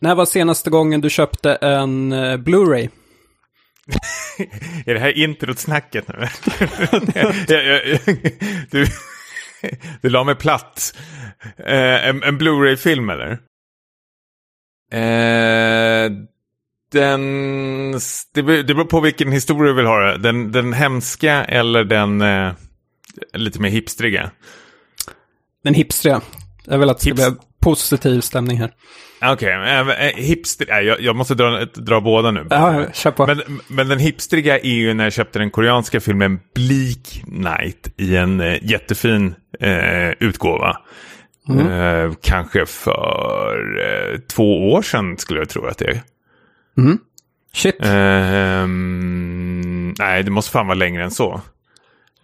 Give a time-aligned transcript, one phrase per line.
[0.00, 2.88] När var senaste gången du köpte en uh, Blu-ray?
[4.86, 6.14] är det här introt-snacket nu?
[7.48, 7.98] jag, jag,
[8.70, 8.86] du,
[10.02, 10.96] du la mig platt.
[11.56, 13.30] Eh, en, en Blu-ray-film eller?
[14.92, 16.10] Eh,
[16.92, 17.92] den,
[18.34, 20.18] det, beror på vilken historia du vill ha det.
[20.18, 22.52] Den, den hemska eller den eh,
[23.32, 24.30] lite mer hipstriga?
[25.64, 26.20] Den hipstriga.
[26.64, 28.70] Jag vill att det ska bli positiv stämning här.
[29.22, 32.46] Okej, okay, äh, äh, hipster, jag, jag, måste dra, dra båda nu.
[32.50, 33.26] Ja, kör på.
[33.26, 38.16] Men, men den hipstriga är ju när jag köpte den koreanska filmen Bleak Night i
[38.16, 40.76] en äh, jättefin äh, utgåva.
[41.48, 41.68] Mm.
[41.68, 46.00] Äh, kanske för äh, två år sedan skulle jag tro att det är.
[46.78, 46.98] Mm.
[47.52, 47.76] Shit.
[47.80, 49.48] Ehm,
[49.98, 51.40] nej, det måste fan vara längre än så.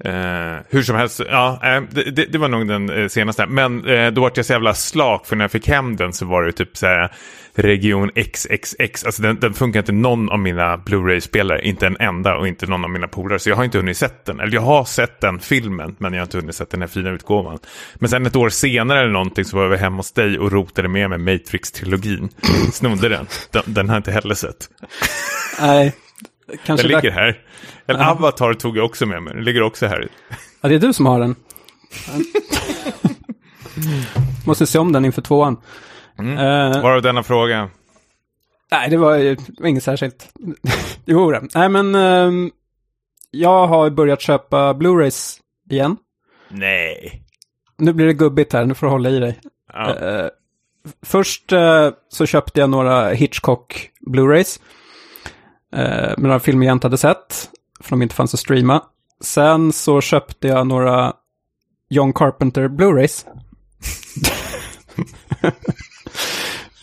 [0.04, 3.46] Eh, hur som helst, ja, eh, det, det, var nog den eh, senaste.
[3.46, 6.26] Men eh, då var jag så jävla slak för när jag fick hem den så
[6.26, 7.12] var det typ så här
[7.54, 9.04] region XXX.
[9.04, 12.84] Alltså den, den funkar inte någon av mina Blu-ray-spelare, inte en enda och inte någon
[12.84, 13.38] av mina polare.
[13.38, 14.40] Så jag har inte hunnit sett den.
[14.40, 17.10] Eller jag har sett den filmen, men jag har inte hunnit sett den här fina
[17.10, 17.58] utgåvan.
[17.94, 20.88] Men sen ett år senare eller någonting så var jag hemma hos dig och rotade
[20.88, 22.28] med mig Matrix-trilogin.
[22.72, 23.26] Snodde den.
[23.50, 23.62] den.
[23.66, 24.68] Den har jag inte heller sett.
[25.60, 25.94] Nej.
[26.64, 27.40] Kanske den ligger här.
[27.86, 28.10] En Aha.
[28.10, 29.34] Avatar tog jag också med mig.
[29.34, 30.08] Den ligger också här.
[30.60, 31.36] Ja, det är du som har den.
[34.46, 35.60] Måste se om den inför tvåan.
[36.18, 36.38] Mm.
[36.38, 37.70] Uh, Varav denna fråga?
[38.70, 40.28] Nej, det var, var inget särskilt.
[41.04, 41.42] jo, det.
[41.54, 42.50] Nej, men uh,
[43.30, 45.96] jag har börjat köpa Blu-rays igen.
[46.48, 47.22] Nej.
[47.78, 49.40] Nu blir det gubbigt här, nu får du hålla i dig.
[49.72, 49.94] Ja.
[49.94, 50.28] Uh,
[51.02, 51.52] först
[52.08, 54.60] så köpte jag några Hitchcock Blu-rays.
[55.74, 58.82] Med några filmer jag inte hade sett för de inte fanns att streama.
[59.20, 61.12] Sen så köpte jag några
[61.88, 63.26] John Carpenter Blu-rays.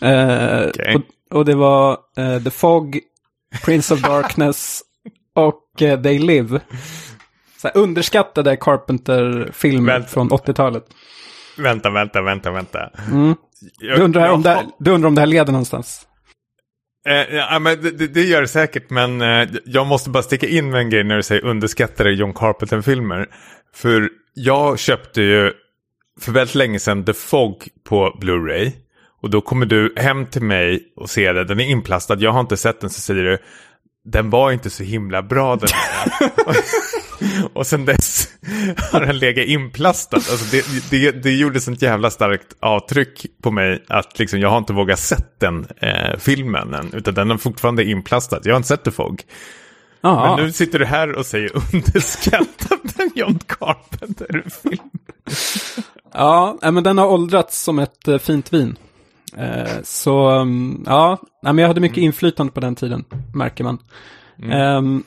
[0.00, 0.94] eh, okay.
[0.94, 1.02] och,
[1.36, 3.00] och, det var eh, The Fog,
[3.64, 4.82] Prince of Darkness
[5.34, 6.60] och eh, They Live.
[7.56, 10.84] Så här, underskattade Carpenter-filmer från 80-talet.
[11.58, 12.90] Vänta, vänta, vänta, vänta.
[13.10, 13.34] Mm.
[13.78, 16.06] Du, undrar om det, du undrar om det här leder någonstans?
[17.06, 20.70] Eh, ja, men det, det, gör det säkert, men eh, jag måste bara sticka in
[20.70, 23.26] med en grej när du säger underskattade John Carpenter-filmer.
[23.74, 25.52] För jag köpte ju
[26.20, 28.72] för väldigt länge sedan The Fog på Blu-ray.
[29.22, 32.40] Och då kommer du hem till mig och ser det, den är inplastad, jag har
[32.40, 33.38] inte sett den, så säger du
[34.04, 36.30] den var inte så himla bra den här.
[37.52, 38.28] och sen dess
[38.92, 40.16] har den legat inplastad.
[40.16, 44.58] Alltså det, det, det gjorde sånt jävla starkt avtryck på mig att liksom, jag har
[44.58, 46.90] inte vågat sett den eh, filmen än.
[46.92, 48.40] Utan den är fortfarande inplastad.
[48.44, 49.22] Jag har inte sett The Fog.
[50.00, 50.36] Aha.
[50.36, 54.90] Men nu sitter du här och säger underskattad en John Carpenter-film.
[56.12, 58.76] ja, men den har åldrats som ett eh, fint vin.
[59.36, 62.06] Eh, så mm, ja, men jag hade mycket mm.
[62.06, 63.78] inflytande på den tiden, märker man.
[64.42, 65.04] Mm.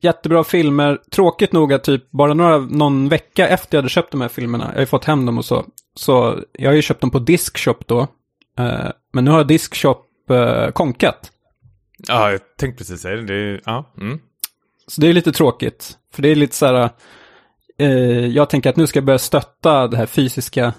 [0.00, 0.98] Jättebra filmer.
[1.10, 4.64] Tråkigt nog att typ bara några, någon vecka efter jag hade köpt de här filmerna,
[4.64, 5.64] jag har ju fått hem dem och så,
[5.94, 8.00] så jag har ju köpt dem på Diskshop då.
[8.60, 11.32] Uh, men nu har Diskshop uh, konkat.
[12.08, 13.26] Ja, jag tänkte precis säga det.
[13.26, 13.92] det är, ja.
[14.00, 14.18] Mm.
[14.86, 15.98] Så det är lite tråkigt.
[16.14, 16.90] För det är lite så här,
[17.82, 20.74] uh, jag tänker att nu ska jag börja stötta det här fysiska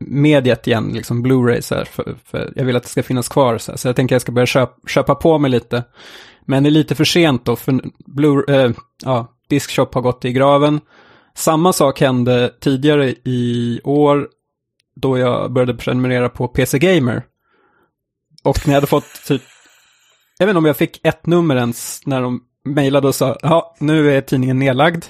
[0.00, 3.58] mediet igen, liksom Blu-ray så här, för, för, jag vill att det ska finnas kvar
[3.58, 5.84] så här, så jag tänker att jag ska börja köpa, köpa på mig lite.
[6.44, 8.70] Men det är lite för sent då, för Blu äh, eh,
[9.04, 10.80] ja, Diskshop har gått i graven.
[11.34, 14.28] Samma sak hände tidigare i år
[14.96, 17.22] då jag började prenumerera på PC Gamer.
[18.42, 19.42] Och när jag hade fått typ,
[20.38, 23.76] jag vet inte om jag fick ett nummer ens när de mejlade och sa, ja,
[23.78, 25.04] nu är tidningen nedlagd.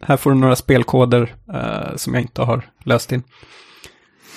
[0.00, 3.22] Här får du några spelkoder eh, som jag inte har löst in.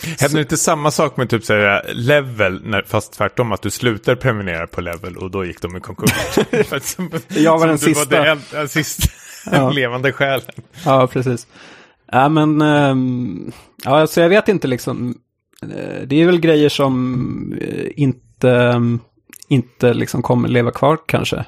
[0.04, 4.16] Händer det inte samma sak med typ såhär level, när, fast tvärtom att du slutar
[4.16, 6.12] prenumerera på level och då gick de i konkurs?
[7.28, 8.18] jag var den sista.
[8.20, 9.08] Var den, den sista
[9.52, 9.70] ja.
[9.70, 10.52] levande själen.
[10.86, 11.48] Ja, precis.
[12.12, 13.52] Ja, men, um,
[13.84, 15.16] ja, så jag vet inte liksom.
[15.62, 19.00] Eh, det är väl grejer som eh, inte, um,
[19.48, 21.46] inte liksom kommer leva kvar kanske.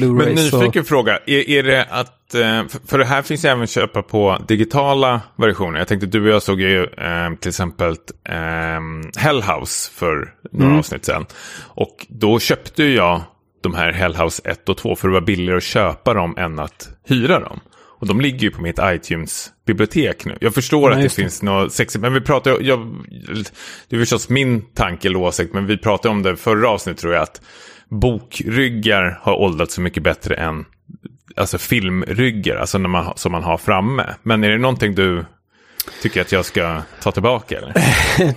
[0.00, 0.86] Men nyfiken och...
[0.86, 5.20] fråga, är, är det att, eh, för det här finns även att köpa på digitala
[5.36, 5.78] versioner.
[5.78, 7.96] Jag tänkte du och jag såg ju eh, till exempel
[8.28, 10.78] eh, Hellhouse för några mm.
[10.78, 11.26] avsnitt sedan.
[11.64, 13.22] Och då köpte jag
[13.62, 16.88] de här Hellhouse 1 och 2 för det var billigare att köpa dem än att
[17.08, 17.60] hyra dem.
[17.98, 20.36] Och de ligger ju på mitt iTunes-bibliotek nu.
[20.40, 23.04] Jag förstår ja, att det, det, finns något sexigt, men vi pratar, jag,
[23.88, 27.14] det är förstås min tanke eller åsikt, men vi pratade om det förra avsnittet tror
[27.14, 27.40] jag, att
[27.88, 30.64] bokryggar har åldrats så mycket bättre än
[31.36, 34.14] alltså filmryggar, alltså när man, som man har framme.
[34.22, 35.24] Men är det någonting du
[36.02, 37.58] tycker att jag ska ta tillbaka?
[37.58, 37.74] Eller?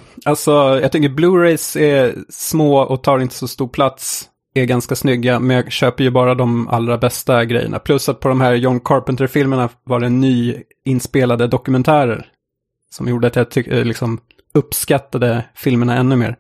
[0.26, 0.52] Alltså,
[0.82, 4.26] jag tycker Blu-rays är små och tar inte så stor plats.
[4.54, 7.80] Är ganska snygga, men jag köper ju bara de allra bästa grejerna.
[7.80, 12.28] Plus att på de här John Carpenter-filmerna var det nyinspelade dokumentärer.
[12.90, 14.20] Som gjorde att jag eh, liksom
[14.54, 16.38] uppskattade filmerna ännu mer.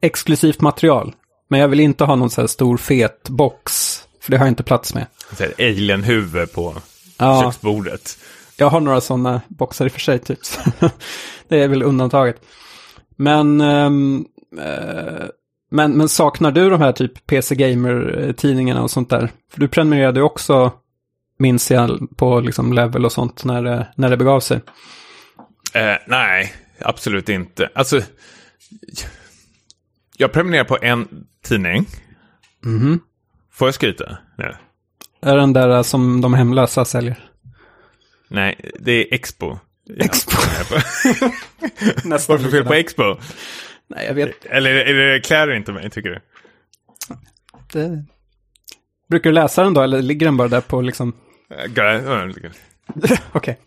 [0.00, 1.14] Exklusivt material.
[1.50, 3.96] Men jag vill inte ha någon så här stor fet box.
[4.20, 5.06] För det har jag inte plats med.
[5.58, 6.74] Alien-huvud på
[7.18, 7.42] Ja.
[7.42, 8.18] köksbordet.
[8.56, 10.38] Jag har några sådana boxar i och för sig, typ.
[11.48, 12.40] Det är väl undantaget.
[13.16, 14.24] Men, ehm,
[14.58, 15.26] eh,
[15.70, 19.30] men, men saknar du de här typ PC Gamer-tidningarna och sånt där?
[19.52, 20.72] För du prenumererade ju också,
[21.38, 24.60] minns jag, på liksom level och sånt när det, när det begav sig.
[25.74, 27.70] Eh, nej, absolut inte.
[27.74, 28.00] Alltså,
[30.20, 31.08] jag prenumererar på en
[31.44, 31.86] tidning.
[32.64, 33.00] Mhm.
[33.52, 34.18] Får jag skryta?
[34.38, 34.54] Nej.
[35.22, 37.30] Är den där som de hemlösa säljer?
[38.28, 39.58] Nej, det är Expo.
[39.98, 40.36] Expo.
[42.08, 43.16] Nästan Varför fel på Expo?
[43.88, 46.20] Nej, jag vet Eller är det klär inte mig, tycker du?
[47.58, 48.04] inte.
[49.08, 51.12] Brukar du läsa den då, eller ligger den bara där på liksom...
[51.66, 52.48] Ga-
[53.32, 53.58] Okej.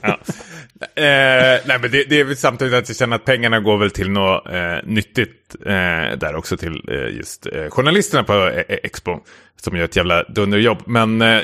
[0.00, 0.18] Ja.
[0.80, 3.90] Eh, nej, men det, det är väl samtidigt att jag känner att pengarna går väl
[3.90, 8.78] till något eh, nyttigt eh, där också till eh, just eh, journalisterna på eh, eh
[8.82, 9.20] Expo.
[9.56, 10.82] Som gör ett jävla dunderjobb.
[10.86, 11.40] Men eh,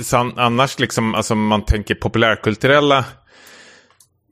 [0.00, 3.04] san, annars liksom, alltså om man tänker populärkulturella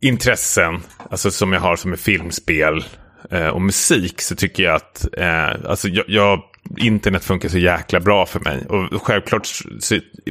[0.00, 2.84] intressen, alltså som jag har som är filmspel
[3.30, 6.42] eh, och musik, så tycker jag att eh, alltså jag, jag,
[6.76, 8.66] internet funkar så jäkla bra för mig.
[8.68, 9.48] Och självklart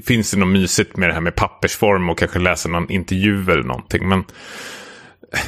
[0.06, 3.64] finns det något mysigt med det här med pappersform och kanske läsa någon intervju eller
[3.64, 4.10] någonting.
[4.10, 4.20] Men
[5.34, 5.40] eh,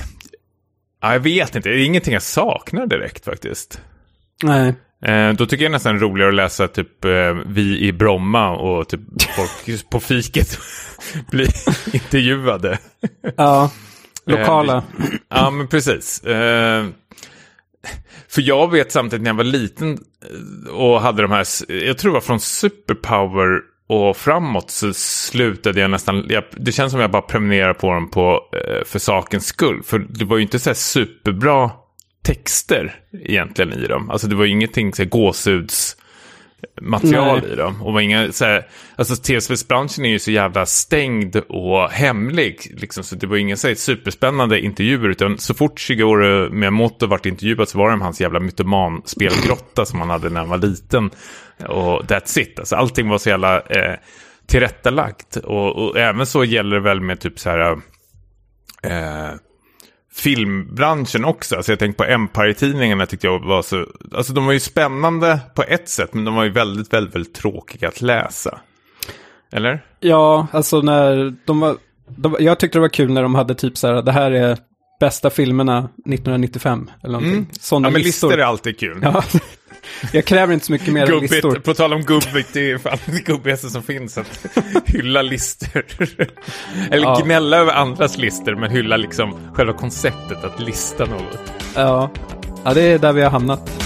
[1.01, 3.81] ja, jag vet inte, det är ingenting jag saknar direkt faktiskt.
[4.43, 4.75] Nej.
[5.05, 9.01] Eh, då tycker jag nästan roligare att läsa typ eh, Vi i Bromma och typ
[9.35, 10.59] folk på fiket
[11.31, 11.47] blir
[11.93, 12.77] intervjuade.
[13.37, 13.71] Ja.
[14.25, 14.77] Lokala.
[14.77, 14.83] Eh,
[15.29, 16.21] Ja, men precis.
[18.27, 21.45] För jag vet samtidigt när jag var liten eh, och hade de här,
[21.85, 26.91] jag tror det var från Superpower och framåt så slutade jag nästan, jag, det känns
[26.91, 29.83] som jag bara prenumererar på dem på, eh, för sakens skull.
[29.83, 31.71] För det var ju inte så här superbra
[32.23, 34.09] texter egentligen i dem.
[34.09, 35.97] Alltså det var ju ingenting så här gåshuds
[36.81, 37.51] material Nej.
[37.51, 37.81] i dem.
[37.81, 42.75] Och var inga, så här, alltså tv-spelsbranschen är ju så jävla stängd och hemlig.
[42.77, 45.09] Liksom, så det var inga så här, superspännande intervjuer.
[45.09, 49.99] Utan så fort Shigeru Miyamoto vart intervjuad så var det om hans jävla mytoman-spelgrotta som
[49.99, 51.09] han hade när han var liten.
[51.67, 52.59] Och that's it.
[52.59, 53.95] Alltså, allting var så jävla eh,
[54.47, 55.35] tillrättalagt.
[55.35, 57.71] Och, och även så gäller det väl med typ så här...
[58.83, 59.31] Eh,
[60.13, 61.55] filmbranschen också.
[61.55, 63.87] Alltså jag tänkte på Empire-tidningarna tyckte jag var så...
[64.15, 67.33] Alltså de var ju spännande på ett sätt, men de var ju väldigt, väldigt, väldigt
[67.33, 68.59] tråkiga att läsa.
[69.51, 69.85] Eller?
[69.99, 71.77] Ja, alltså när de var...
[72.07, 74.57] De, jag tyckte det var kul när de hade typ så här, det här är
[74.99, 77.33] bästa filmerna 1995 eller någonting.
[77.33, 77.47] Mm.
[77.51, 78.27] Sådana Ja, men listor.
[78.27, 78.99] listor är alltid kul.
[79.03, 79.23] Ja,
[80.13, 81.41] jag kräver inte så mycket mer än listor.
[81.41, 84.49] Gubbigt, på tal om gubbigt, det är fan det gubbigaste som finns att
[84.85, 85.85] hylla listor.
[86.91, 87.21] Eller Ja.
[87.25, 91.39] gnälla över andras listor, men hylla liksom själva konceptet att lista något.
[91.75, 92.09] Ja.
[92.63, 93.80] ja, det är där vi har hamnat.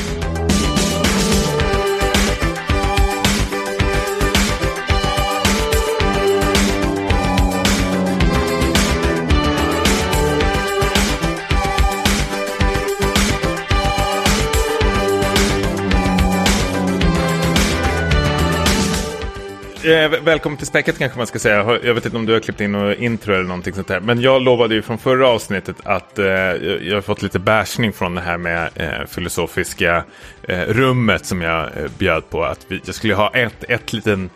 [19.85, 21.79] Eh, välkommen till Späcket kanske man ska säga.
[21.83, 23.99] Jag vet inte om du har klippt in något intro eller någonting sånt där.
[23.99, 28.15] Men jag lovade ju från förra avsnittet att eh, jag har fått lite bärsning från
[28.15, 30.03] det här med eh, filosofiska
[30.43, 32.43] eh, rummet som jag eh, bjöd på.
[32.43, 34.29] Att vi, jag skulle ha ett, ett liten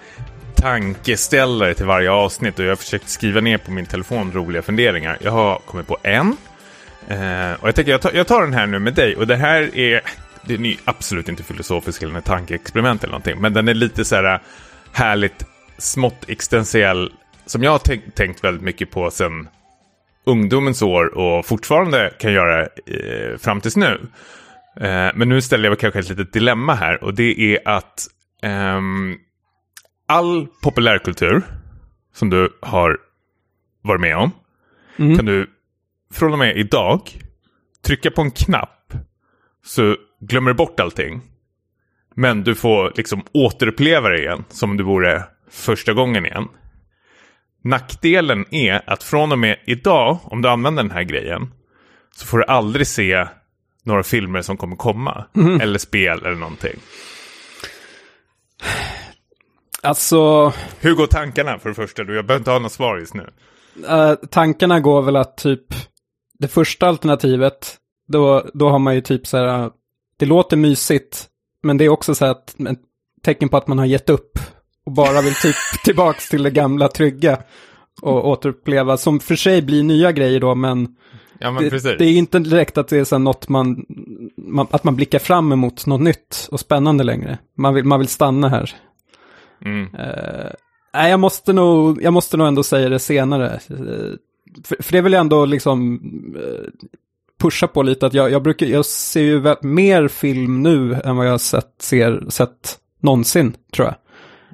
[0.56, 5.18] tankeställare till varje avsnitt och jag har försökt skriva ner på min telefon roliga funderingar.
[5.22, 6.38] Jag har kommit på en.
[7.08, 9.36] Eh, och jag tänker jag tar, jag tar den här nu med dig och det
[9.36, 10.02] här är,
[10.46, 14.40] det är absolut inte filosofisk eller tankeexperiment eller någonting, men den är lite så här
[14.92, 15.46] härligt
[15.78, 17.12] smått existentiell
[17.46, 19.50] som jag har tänkt, tänkt väldigt mycket på sen
[20.26, 24.00] ungdomens år och fortfarande kan göra eh, fram tills nu.
[24.76, 28.08] Eh, men nu ställer jag kanske ett litet dilemma här och det är att
[28.42, 29.18] ehm,
[30.08, 31.42] all populärkultur
[32.14, 32.98] som du har
[33.82, 34.32] varit med om
[35.00, 35.16] Mm.
[35.16, 35.50] kan du
[36.14, 37.02] från och med idag
[37.86, 38.94] trycka på en knapp
[39.66, 41.22] så glömmer du bort allting.
[42.20, 46.48] Men du får liksom återuppleva det igen som om det vore första gången igen.
[47.64, 51.54] Nackdelen är att från och med idag, om du använder den här grejen,
[52.16, 53.28] så får du aldrig se
[53.84, 55.26] några filmer som kommer komma.
[55.62, 56.80] Eller spel eller någonting.
[59.84, 62.04] Alltså, Hur går tankarna för det första?
[62.04, 63.30] Du, jag behöver inte ha något svar just nu.
[63.88, 65.66] eh, tankarna går väl att typ
[66.40, 69.70] det första alternativet, då, då har man ju typ så här,
[70.18, 71.26] det låter mysigt,
[71.64, 72.80] men det är också så att, ett
[73.24, 74.40] tecken på att man har gett upp
[74.86, 77.38] och bara vill typ tillbaks till det gamla trygga
[78.02, 80.96] och återuppleva, som för sig blir nya grejer då, men
[81.42, 83.86] Ja, men det, det är inte direkt att det är så något man,
[84.38, 87.38] man, att man blickar fram emot något nytt och spännande längre.
[87.58, 88.76] Man vill, man vill stanna här.
[89.66, 89.96] Mm.
[89.96, 90.52] Eh,
[90.94, 93.54] nej, jag måste, nog, jag måste nog ändå säga det senare.
[93.70, 94.16] Eh,
[94.64, 96.00] för, för det vill jag ändå liksom
[96.36, 96.88] eh,
[97.40, 101.26] pusha på lite, att jag, jag, brukar, jag ser ju mer film nu än vad
[101.26, 103.96] jag har sett, ser, sett någonsin, tror jag.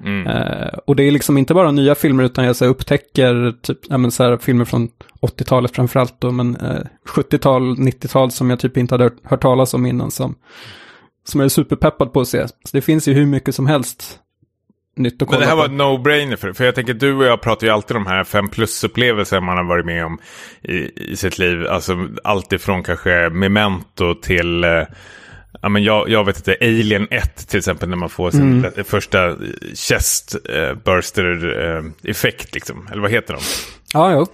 [0.04, 0.26] Mm.
[0.26, 3.78] Eh, och det är liksom inte bara nya filmer, utan jag så här, upptäcker typ,
[3.88, 4.88] ja, men så här, filmer från
[5.20, 9.74] 80-talet framförallt då, men eh, 70-tal, 90-tal som jag typ inte hade hört, hört talas
[9.74, 10.34] om innan, som,
[11.24, 12.48] som jag är superpeppad på att se.
[12.48, 14.20] Så det finns ju hur mycket som helst
[14.96, 15.74] nytt att kolla Men det här på.
[15.74, 18.24] var no-brainer för, för jag tänker du och jag pratar ju alltid om de här
[18.24, 20.18] 5 plus-upplevelser man har varit med om
[20.62, 21.66] i, i sitt liv.
[21.66, 24.82] Alltså allt ifrån kanske memento till, eh,
[25.62, 28.84] ja men jag, jag vet inte, Alien 1 till exempel när man får sin Mm.
[28.84, 29.36] första
[29.74, 31.58] chest eh, burster
[32.04, 32.88] eh, effekt liksom.
[32.92, 33.40] Eller vad heter de?
[33.94, 34.26] Ja, jo.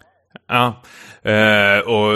[0.49, 0.83] Ja,
[1.31, 2.13] eh, och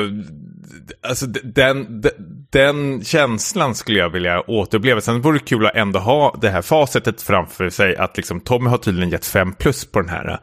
[1.03, 2.11] alltså den, d-
[2.53, 5.01] den känslan skulle jag vilja återuppleva.
[5.01, 8.71] Sen vore det kul att ändå ha det här facetet framför sig att liksom Tommy
[8.71, 10.41] har tydligen gett 5 plus på den här.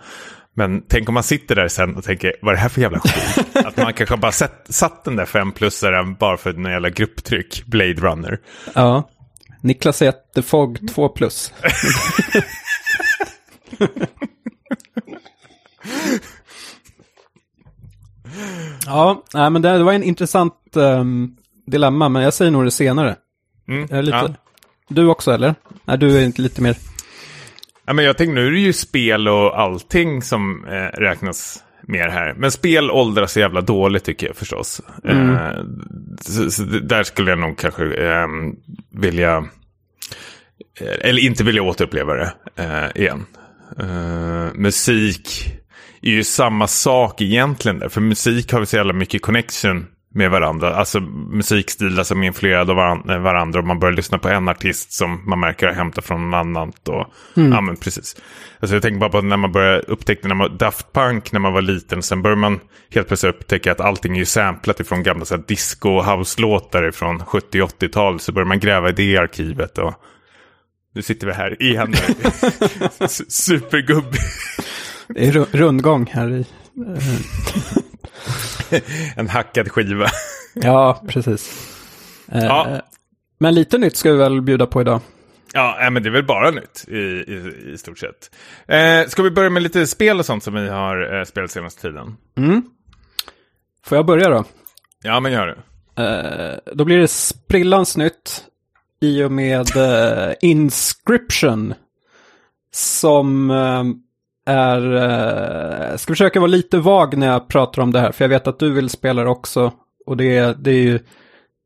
[0.55, 2.99] Men tänk om man sitter där sen och tänker, vad är det här för jävla
[2.99, 3.55] skit?
[3.65, 7.63] att man kanske bara sett, satt den där 5 plusaren bara för en jävla grupptryck,
[7.65, 8.39] Blade Runner.
[8.73, 9.09] Ja.
[9.61, 11.53] Niklas säger att The Fog 2 plus.
[18.85, 21.31] ja, nej, men det, det var en intressant ehm,
[21.65, 23.15] dilemma, men jag säger nog det senare.
[23.67, 23.87] Mm.
[23.89, 24.17] Jag är lite...
[24.17, 24.33] Ja.
[24.89, 25.55] Du också, eller?
[25.85, 26.75] Nej, du är inte lite mer...
[27.85, 32.09] Ja, men jag tänkte nu är det ju spel och allting som eh, räknas mer
[32.09, 32.33] här.
[32.37, 34.81] Men spel åldras så jävla dåligt tycker jag förstås.
[35.03, 35.51] Eh,
[36.21, 38.27] så, så där skulle jag nog kanske eh,
[38.91, 39.45] vilja,
[41.01, 43.25] eller inte vilja återuppleva det eh, igen.
[43.79, 45.53] Eh, musik
[46.03, 47.89] är ju samma sak egentligen där.
[47.89, 50.75] För musik har vi så jävla mycket connection med varandra.
[50.75, 50.99] Alltså
[51.31, 53.59] musikstilar som är influerade av varan- varandra.
[53.59, 56.69] Och man börjar lyssna på en artist som man märker har hämtat från någon annan.
[56.87, 58.15] Och, Ja men precis.
[58.59, 61.53] Alltså jag tänker bara på när man började upptäcka när man, Daft Punk när man
[61.53, 62.01] var liten.
[62.03, 62.59] Sen börjar man
[62.93, 66.91] helt plötsligt upptäcka att allting är ju samplat ifrån gamla så här, disco och house-låtar
[66.91, 68.19] från 70-80-tal.
[68.19, 69.77] Så börjar man gräva i det arkivet.
[69.77, 69.93] Och
[70.95, 71.93] nu sitter vi här igen.
[72.99, 74.15] S- Supergubb.
[75.07, 76.45] Det är ru- rundgång här i...
[78.71, 78.79] eh,
[79.17, 80.07] En hackad skiva.
[80.53, 81.69] ja, precis.
[82.31, 82.81] Eh, Ja.
[83.39, 85.01] Men lite nytt ska vi väl bjuda på idag.
[85.53, 88.31] Ja, men det är väl bara nytt i, i, i stort sett.
[88.67, 91.81] Eh, ska vi börja med lite spel och sånt som vi har eh, spelat senaste
[91.81, 92.17] tiden?
[93.85, 94.43] Får jag börja då?
[95.03, 95.57] Ja, men gör det.
[96.03, 98.43] Eh, då blir det sprillans nytt
[99.01, 101.73] i och med eh, Inscription.
[102.71, 103.83] Som eh,
[104.45, 104.95] är,
[105.91, 108.47] eh, ska försöka vara lite vag när jag pratar om det här, för jag vet
[108.47, 109.71] att du vill spela det också.
[110.05, 110.99] Och det, är- det är ju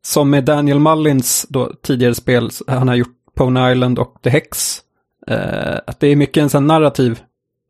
[0.06, 4.80] som med Daniel Mullins då, tidigare spel, han har gjort Pone Island och The Hex.
[5.28, 7.20] Eh, att det är mycket en sån narrativ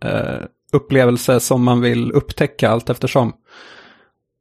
[0.04, 3.34] eh, upplevelse som man vill upptäcka allt eftersom.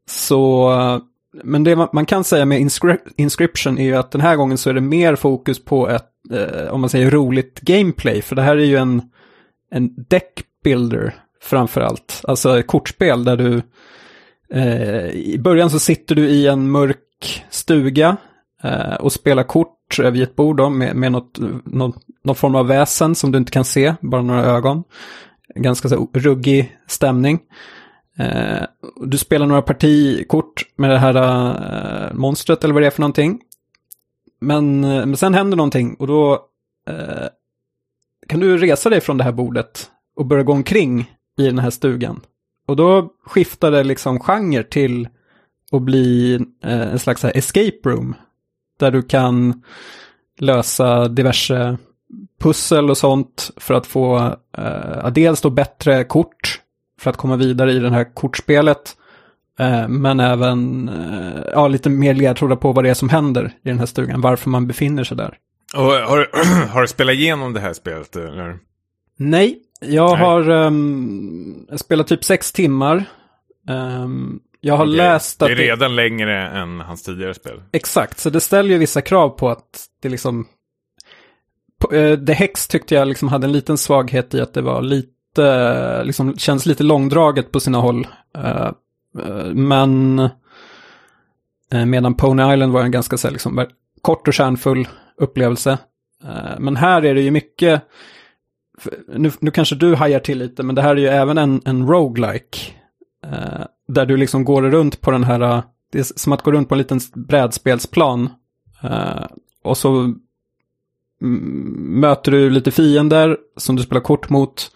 [0.09, 0.99] Så, eh,
[1.45, 4.59] men det man, man kan säga med inscri Inscription är ju att den här gången
[4.59, 8.23] så är det mer fokus på ett, eh, om man säger roligt gameplay.
[8.23, 9.03] För det här är ju en,
[9.71, 12.21] en deck builder framför allt.
[12.25, 13.63] Alltså ett kortspel där du,
[14.51, 18.17] eh, i början så sitter du i en mörk stuga
[18.63, 21.93] eh, och spelar kort vid ett bord då, med, med något, någon,
[22.25, 24.85] någon form av väsen som du inte kan se, bara några ögon.
[25.55, 27.41] Ganska så ruggig stämning.
[28.19, 28.63] Eh,
[29.01, 33.41] du spelar några partikort med det här eh, monstret eller vad det är för någonting.
[34.41, 36.33] Men, eh, men sen händer någonting och då
[36.89, 37.29] eh,
[38.29, 41.71] kan du resa dig från det här bordet och börja gå omkring i den här
[41.71, 42.21] stugan.
[42.67, 45.09] Och då skiftar det liksom genre till
[45.73, 48.15] att bli eh, en slags escape room.
[48.79, 49.63] Där du kan
[50.39, 51.79] lösa diverse
[52.41, 56.61] pussel och sånt för att få eh, dels då bättre kort
[57.01, 58.97] för att komma vidare i det här kortspelet.
[59.59, 63.69] Eh, men även eh, ja, lite mer ledtrådar på vad det är som händer i
[63.69, 65.39] den här stugan, varför man befinner sig där.
[65.75, 66.29] Och har,
[66.73, 68.17] har du spelat igenom det här spelet?
[68.17, 68.59] Eller?
[69.17, 70.21] Nej, jag Nej.
[70.21, 73.05] har um, spelat typ sex timmar.
[73.69, 74.97] Ehm, jag har Okej.
[74.97, 77.63] läst att Det är redan längre än hans tidigare spel.
[77.73, 80.47] Exakt, så det ställer ju vissa krav på att det liksom...
[81.93, 86.05] Eh, The Hex tyckte jag liksom hade en liten svaghet i att det var lite,
[86.05, 88.07] liksom känns lite långdraget på sina håll.
[88.37, 88.71] Eh,
[89.27, 90.29] eh, men
[91.73, 93.67] Eh, medan Pony Island var en ganska så här, liksom,
[94.03, 95.79] kort och kärnfull upplevelse.
[96.59, 97.83] Men här är det ju mycket,
[99.09, 101.87] nu, nu kanske du hajar till lite, men det här är ju även en, en
[101.87, 102.59] roguelike.
[103.25, 106.53] Eh, där du liksom går runt på den här, eh, det är som att gå
[106.53, 108.31] runt på en liten brädspelsplan.
[108.83, 109.27] Eh,
[109.63, 110.15] och så
[111.21, 114.71] möter du lite fiender som du spelar kort mot.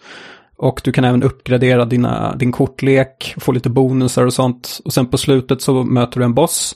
[0.57, 4.79] Och du kan även uppgradera dina, din kortlek, få lite bonusar och sånt.
[4.85, 6.75] Och sen på slutet så möter du en boss.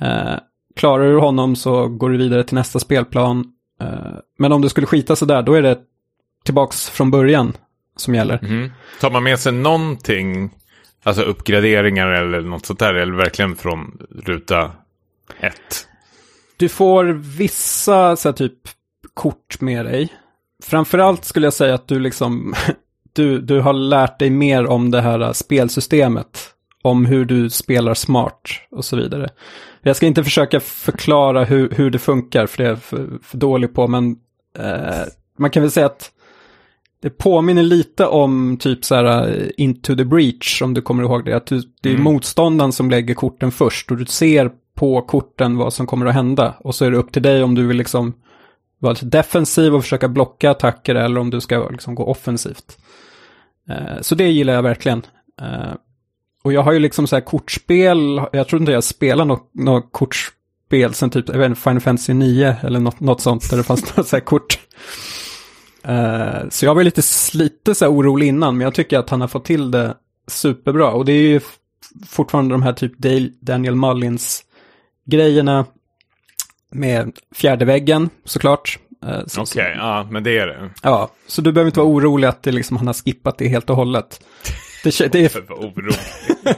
[0.00, 0.34] Eh,
[0.76, 3.44] klarar du honom så går du vidare till nästa spelplan.
[3.80, 5.78] Eh, men om du skulle skita sig där, då är det
[6.44, 7.52] tillbaks från början
[7.96, 8.38] som gäller.
[8.42, 8.70] Mm.
[9.00, 10.50] Tar man med sig någonting,
[11.02, 14.70] alltså uppgraderingar eller något sånt där, eller verkligen från ruta
[15.40, 15.86] ett?
[16.56, 17.04] Du får
[17.36, 18.58] vissa så här, typ
[19.14, 20.08] kort med dig.
[20.62, 22.54] Framförallt skulle jag säga att du liksom,
[23.12, 26.46] du, du har lärt dig mer om det här spelsystemet.
[26.82, 29.28] Om hur du spelar smart och så vidare.
[29.82, 33.38] Jag ska inte försöka förklara hur, hur det funkar, för det är jag för, för
[33.38, 34.16] dålig på, men
[34.58, 35.04] eh,
[35.38, 36.10] man kan väl säga att
[37.02, 41.24] det påminner lite om typ så här eh, Into the Breach, om du kommer ihåg
[41.24, 41.36] det.
[41.36, 42.04] Att du, det är mm.
[42.04, 46.54] motståndaren som lägger korten först och du ser på korten vad som kommer att hända.
[46.60, 48.14] Och så är det upp till dig om du vill liksom
[48.78, 52.78] vara lite defensiv och försöka blocka attacker eller om du ska liksom gå offensivt.
[53.68, 55.02] Eh, så det gillar jag verkligen.
[55.40, 55.74] Eh,
[56.42, 59.88] och jag har ju liksom så här kortspel, jag tror inte jag spelar något, något
[59.92, 63.62] kortspel sen typ, jag vet inte, Final Fantasy 9 eller något, något sånt där det
[63.62, 64.58] fanns något så här kort.
[65.88, 67.02] Uh, så jag var lite,
[67.34, 69.94] lite så orolig innan, men jag tycker att han har fått till det
[70.26, 70.90] superbra.
[70.90, 71.40] Och det är ju
[72.06, 72.98] fortfarande de här typ
[73.40, 74.44] Daniel Mullins
[75.06, 75.66] grejerna
[76.70, 78.78] med fjärde väggen såklart.
[79.04, 80.70] Uh, Okej, okay, ja, men det är det.
[80.82, 83.70] Ja, så du behöver inte vara orolig att det liksom, han har skippat det helt
[83.70, 84.20] och hållet.
[84.84, 85.30] Det, det, är,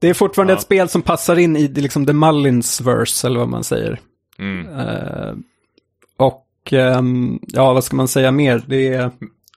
[0.00, 0.56] det är fortfarande ja.
[0.56, 4.00] ett spel som passar in i liksom the Mullins verse, eller vad man säger.
[4.38, 4.68] Mm.
[4.68, 5.34] Uh,
[6.16, 6.46] och
[7.46, 8.62] ja, vad ska man säga mer?
[8.66, 9.10] Det är...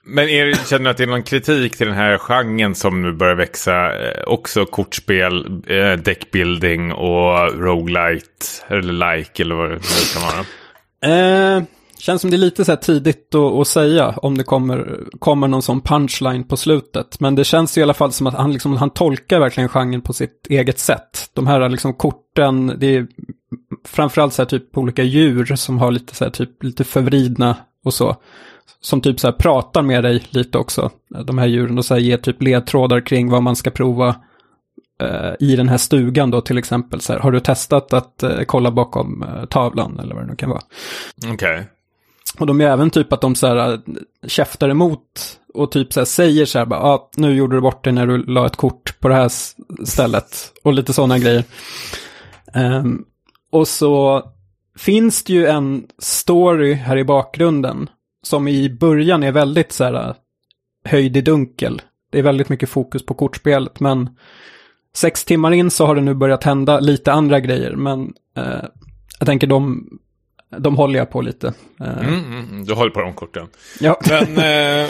[0.06, 3.14] Men är, känner du att det är någon kritik till den här genren som nu
[3.14, 4.06] börjar växa?
[4.08, 9.80] Eh, också kortspel, eh, deckbuilding och roguelite eller like eller vad det
[10.14, 11.58] kan vara.
[11.58, 11.64] Eh,
[12.04, 15.62] Känns som det är lite så tidigt att, att, säga om det kommer, kommer någon
[15.62, 17.20] sån punchline på slutet.
[17.20, 20.14] Men det känns i alla fall som att han, liksom, han tolkar verkligen genren på
[20.14, 21.30] sitt eget sätt.
[21.34, 23.08] De här liksom korten, det är
[23.86, 27.94] framförallt så här typ olika djur som har lite så här typ lite förvridna och
[27.94, 28.16] så.
[28.82, 30.92] Som typ så här pratar med dig lite också,
[31.26, 34.16] de här djuren, och så här ger typ ledtrådar kring vad man ska prova
[35.02, 37.02] eh, i den här stugan då till exempel.
[37.02, 40.36] Så här, har du testat att eh, kolla bakom eh, tavlan eller vad det nu
[40.36, 40.62] kan vara?
[41.18, 41.34] Okej.
[41.34, 41.64] Okay.
[42.40, 43.80] Och de är även typ att de så här äh,
[44.28, 47.84] käftar emot och typ så här säger så här bara, ah, nu gjorde du bort
[47.84, 49.32] det när du la ett kort på det här
[49.86, 50.54] stället.
[50.64, 51.44] Och lite sådana grejer.
[52.54, 53.06] Um,
[53.54, 54.24] och så
[54.78, 57.90] finns det ju en story här i bakgrunden
[58.24, 60.16] som i början är väldigt så här äh,
[60.86, 61.82] höjd i dunkel.
[62.12, 64.10] Det är väldigt mycket fokus på kortspelet, men
[64.96, 68.64] sex timmar in så har det nu börjat hända lite andra grejer, men eh,
[69.20, 69.90] jag tänker de
[70.58, 71.54] de håller jag på lite.
[71.80, 72.08] Eh.
[72.08, 73.48] Mm, du håller på de korten.
[73.80, 74.00] Ja.
[74.10, 74.90] Men eh,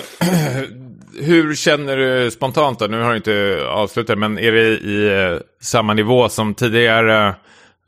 [1.20, 2.86] hur känner du spontant då?
[2.86, 7.36] Nu har du inte avslutat, men är det i samma nivå som tidigare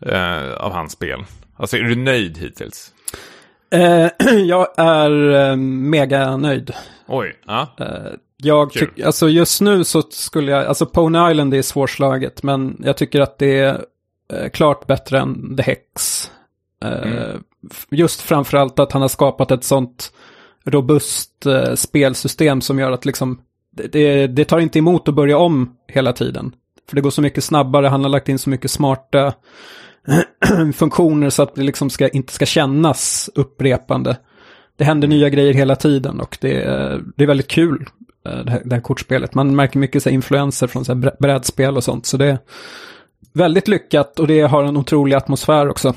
[0.02, 1.26] eh, av hans spel?
[1.58, 2.94] Alltså är du nöjd hittills?
[3.70, 4.08] Eh,
[4.46, 6.72] jag är eh, mega nöjd.
[7.08, 7.76] Oj, ja.
[8.38, 12.98] jag tycker, alltså just nu så skulle jag, alltså Pony Island är svårslaget, men jag
[12.98, 13.60] tycker att det
[14.30, 16.32] är klart bättre än The Hex.
[16.84, 17.44] Mm
[17.90, 20.12] just framförallt att han har skapat ett sånt
[20.64, 25.76] robust eh, spelsystem som gör att liksom det, det, tar inte emot att börja om
[25.88, 26.56] hela tiden.
[26.90, 29.34] För det går så mycket snabbare, han har lagt in så mycket smarta
[30.76, 34.18] funktioner så att det liksom ska, inte ska kännas upprepande.
[34.78, 36.52] Det händer nya grejer hela tiden och det,
[37.16, 37.86] det är väldigt kul,
[38.26, 39.34] eh, det här, det här kortspelet.
[39.34, 42.38] Man märker mycket så influenser från så brädspel och sånt, så det är
[43.34, 45.94] väldigt lyckat och det har en otrolig atmosfär också.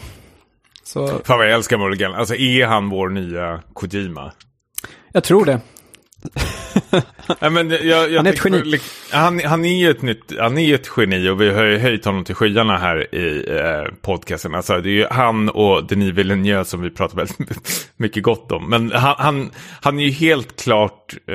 [0.84, 1.06] Så...
[1.06, 2.14] Fan vad jag älskar Morgan.
[2.14, 4.32] Alltså är han vår nya Kojima?
[5.12, 5.60] Jag tror det.
[7.40, 8.80] ja, men jag, jag han är ett geni.
[9.10, 12.04] Han, han, är ju ett nytt, han är ett geni och vi har ju höjt
[12.04, 14.54] honom till skyarna här i eh, podcasten.
[14.54, 17.38] Alltså, det är ju han och Denis Villeneuve som vi pratar väldigt
[17.96, 18.70] mycket gott om.
[18.70, 21.34] Men han, han, han är ju helt klart, eh,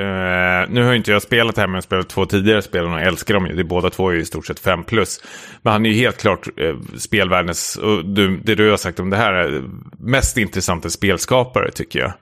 [0.70, 2.84] nu har ju inte jag spelat det här men jag har spelat två tidigare spel
[2.84, 3.54] och älskar dem ju.
[3.54, 5.20] Det är båda två är ju i stort sett fem plus.
[5.62, 9.10] Men han är ju helt klart eh, spelvärldens, och du, det du har sagt om
[9.10, 9.62] det här,
[9.98, 12.12] mest intressanta spelskapare tycker jag.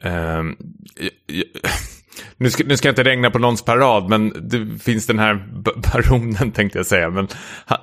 [0.00, 0.56] Um,
[2.36, 5.34] nu ska, nu ska jag inte regna på någons parad, men det finns den här
[5.76, 7.10] baronen tänkte jag säga.
[7.10, 7.28] Men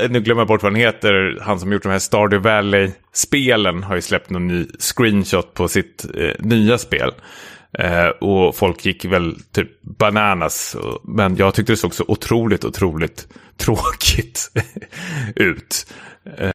[0.09, 1.39] nu glömmer jag bort vad han heter.
[1.41, 6.05] Han som gjort de här Stardew Valley-spelen har ju släppt någon ny screenshot på sitt
[6.15, 7.11] eh, nya spel.
[7.79, 10.75] Eh, och folk gick väl typ bananas.
[11.03, 14.51] Men jag tyckte det såg så otroligt, otroligt tråkigt
[15.35, 15.93] ut.
[16.37, 16.51] Eh.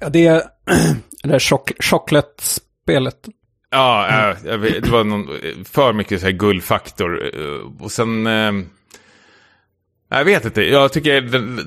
[0.00, 0.42] Ja, det är
[1.22, 1.38] det där
[1.82, 3.28] chocolate-spelet.
[3.72, 5.28] Ja, äh, det var någon,
[5.64, 7.30] för mycket så här guldfaktor.
[7.80, 8.26] Och sen...
[8.26, 8.52] Äh,
[10.08, 11.64] jag vet inte, jag tycker det,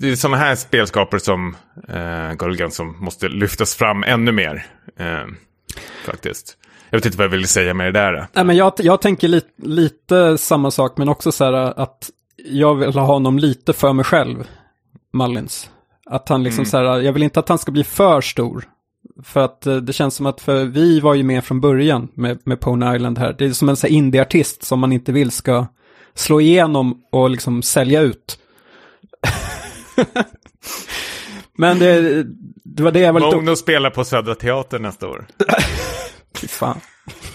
[0.00, 1.56] det är sådana här spelskapare som
[1.88, 4.66] äh, Golgan som måste lyftas fram ännu mer.
[4.98, 5.26] Äh,
[6.04, 6.56] faktiskt.
[6.90, 8.26] Jag vet inte vad jag vill säga med det där.
[8.32, 12.10] Nej, men jag, jag tänker li, lite samma sak, men också så här att
[12.44, 14.44] jag vill ha honom lite för mig själv,
[15.12, 15.70] Mullins.
[16.06, 16.70] Att han liksom mm.
[16.70, 18.64] så här, jag vill inte att han ska bli för stor.
[19.22, 22.38] För att eh, det känns som att, för vi var ju med från början med,
[22.44, 23.34] med Pony Island här.
[23.38, 25.66] Det är som en sån indie-artist som man inte vill ska
[26.14, 28.38] slå igenom och liksom sälja ut.
[31.56, 32.22] Men det,
[32.64, 33.36] det var det jag var lite...
[33.36, 35.26] Mono spelar på Södra Teatern nästa år.
[36.40, 36.80] Fy fan.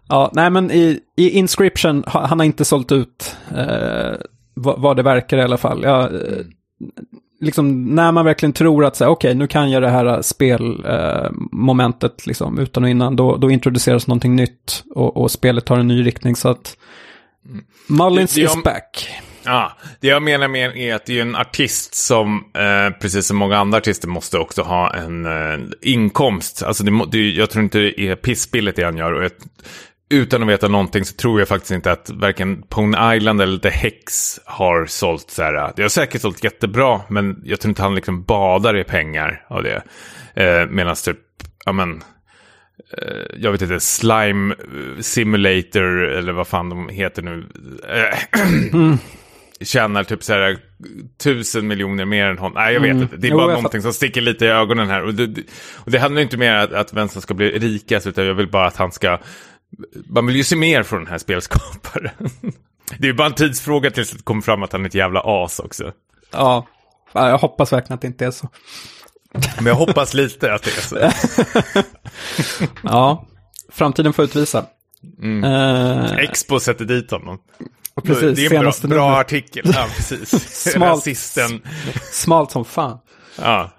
[0.08, 4.14] ja, nej men i, i Inscription, han har inte sålt ut eh,
[4.54, 5.82] vad, vad, det verkar i alla fall.
[5.82, 6.44] Ja, eh,
[7.40, 12.26] liksom när man verkligen tror att okej, okay, nu kan jag det här spelmomentet eh,
[12.26, 16.06] liksom utan och innan, då, då introduceras någonting nytt och, och spelet tar en ny
[16.06, 16.36] riktning.
[16.36, 16.76] Så att
[17.48, 17.64] mm.
[17.86, 19.08] Mullins det, det, is back.
[19.44, 23.36] Ja, det jag menar med är att det är en artist som, eh, precis som
[23.36, 26.62] många andra artister, måste också ha en eh, inkomst.
[26.62, 29.12] Alltså det, det, jag tror inte det är pissbilligt det han gör.
[29.12, 29.30] Och jag,
[30.10, 33.68] utan att veta någonting så tror jag faktiskt inte att varken Pony Island eller The
[33.68, 35.72] Hex har sålt så här.
[35.76, 39.62] Det har säkert sålt jättebra, men jag tror inte han liksom badar i pengar av
[39.62, 39.82] det.
[40.34, 41.18] Eh, Medan typ,
[41.64, 42.02] ja men,
[42.98, 44.54] eh, jag vet inte, Slime
[45.00, 47.46] Simulator eller vad fan de heter nu.
[47.88, 48.42] Eh,
[48.72, 48.98] mm.
[49.60, 50.58] tjänar typ så här
[51.22, 52.54] tusen miljoner mer än honom.
[52.54, 53.02] Nej, jag vet mm.
[53.02, 53.16] inte.
[53.16, 55.02] Det är bara jo, någonting som sticker lite i ögonen här.
[55.02, 55.42] Och det,
[55.74, 58.50] och det handlar inte mer om att, att vänstern ska bli rikast, utan jag vill
[58.50, 59.18] bara att han ska...
[60.08, 62.10] Man vill ju se mer från den här spelskaparen.
[62.98, 65.22] det är ju bara en tidsfråga tills det kommer fram att han är ett jävla
[65.24, 65.92] as också.
[66.30, 66.66] Ja,
[67.12, 68.48] jag hoppas verkligen att det inte är så.
[69.56, 71.10] Men jag hoppas lite att det är så.
[72.82, 73.26] ja,
[73.72, 74.66] framtiden får utvisa.
[75.22, 75.44] Mm.
[75.44, 76.18] Uh...
[76.18, 77.38] Expo sätter dit honom.
[78.04, 79.72] Precis, det är en bra, bra artikel.
[79.74, 80.30] Ja, precis.
[80.72, 81.62] smalt, Rasisten.
[82.12, 82.98] Smalt som fan.
[83.36, 83.70] Ja.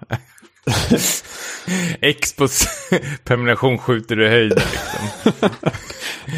[2.00, 2.68] Expos
[3.24, 4.58] prenumeration skjuter i höjden.
[4.58, 5.50] Liksom.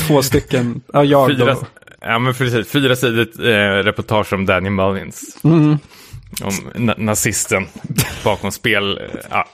[0.07, 1.67] Två stycken, ja jag Fyra, då.
[2.01, 5.39] Ja men precis, fyra sidor eh, reportage om Danny Mullins.
[5.45, 5.79] Mm.
[6.43, 7.67] Om na nazisten
[8.25, 8.99] bakom spel.
[8.99, 9.49] Eh, ja.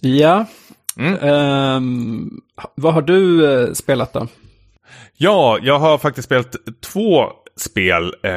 [0.00, 0.46] ja.
[0.96, 1.22] Mm.
[1.24, 2.40] Um,
[2.74, 4.28] vad har du eh, spelat då?
[5.16, 8.14] Ja, jag har faktiskt spelat två spel.
[8.22, 8.32] Eh,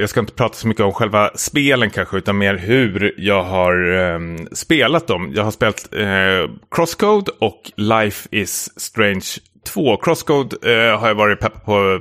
[0.00, 3.98] jag ska inte prata så mycket om själva spelen kanske, utan mer hur jag har
[3.98, 4.18] eh,
[4.52, 5.32] spelat dem.
[5.34, 9.26] Jag har spelat eh, Crosscode och Life is Strange
[9.66, 9.96] 2.
[9.96, 12.00] Crosscode eh, har jag varit pepp på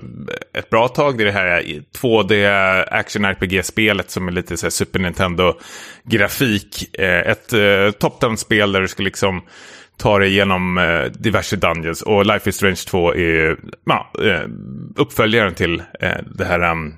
[0.53, 1.17] ett bra tag.
[1.17, 6.99] Det är det här eh, 2D action RPG-spelet som är lite så här Super Nintendo-grafik.
[6.99, 9.41] Eh, ett eh, top-down-spel där du ska liksom
[9.97, 12.01] ta dig igenom eh, diverse dungeons.
[12.01, 14.49] Och Life is Strange 2 är ja, eh,
[14.95, 16.95] uppföljaren till eh, det här um,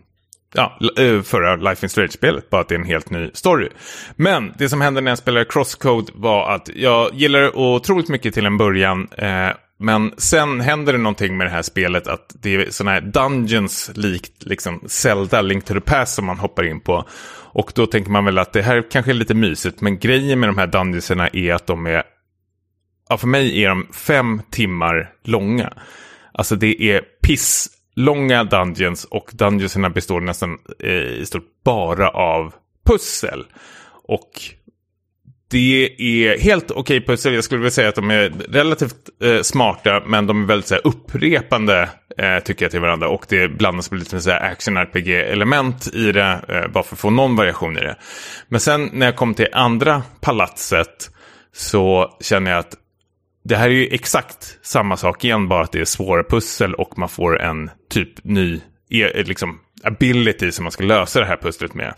[0.53, 2.49] ja, eh, förra Life is Strange-spelet.
[2.49, 3.69] Bara att det är en helt ny story.
[4.15, 8.45] Men det som hände när jag spelade Crosscode var att jag gillade otroligt mycket till
[8.45, 9.07] en början.
[9.17, 9.49] Eh,
[9.81, 13.91] men sen händer det någonting med det här spelet att det är sådana här dungeons
[13.95, 17.05] likt liksom Zelda, Link to the Past som man hoppar in på.
[17.51, 20.49] Och då tänker man väl att det här kanske är lite mysigt, men grejen med
[20.49, 22.03] de här dungeonserna är att de är
[23.09, 25.73] ja, för mig är de fem timmar långa.
[26.31, 32.53] Alltså det är pisslånga dungeons och dungeonserna består nästan eh, i stort bara av
[32.85, 33.45] pussel.
[34.03, 34.31] Och
[35.51, 37.33] det är helt okej okay pussel.
[37.33, 40.73] Jag skulle vilja säga att de är relativt eh, smarta, men de är väldigt så
[40.73, 43.09] här, upprepande eh, tycker jag till varandra.
[43.09, 47.77] Och det blandas med lite action-RPG-element i det, eh, bara för att få någon variation
[47.77, 47.95] i det.
[48.47, 51.09] Men sen när jag kom till andra palatset
[51.53, 52.75] så känner jag att
[53.43, 56.97] det här är ju exakt samma sak igen, bara att det är svåra pussel och
[56.97, 61.73] man får en typ ny e, liksom, ability som man ska lösa det här pusslet
[61.73, 61.93] med.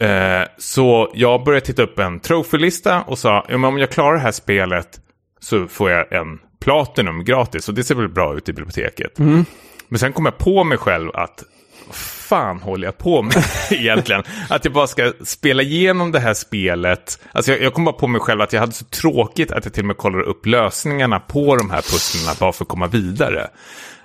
[0.00, 4.22] Eh, så jag började titta upp en trofélista och sa, ja, om jag klarar det
[4.22, 5.00] här spelet
[5.40, 9.18] så får jag en Platinum gratis och det ser väl bra ut i biblioteket.
[9.18, 9.44] Mm.
[9.92, 11.44] Men sen kom jag på mig själv att
[11.86, 14.22] vad fan håller jag på med egentligen?
[14.48, 17.18] Att jag bara ska spela igenom det här spelet.
[17.32, 19.74] Alltså jag, jag kom bara på mig själv att jag hade så tråkigt att jag
[19.74, 23.50] till och med kollade upp lösningarna på de här pusslen bara för att komma vidare.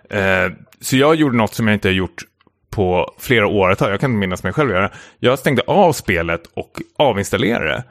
[0.10, 2.24] Eh, så jag gjorde något som jag inte har gjort
[2.70, 3.70] på flera år.
[3.70, 4.92] Jag kan inte minnas mig själv göra.
[5.20, 7.84] Jag stängde av spelet och avinstallerade det.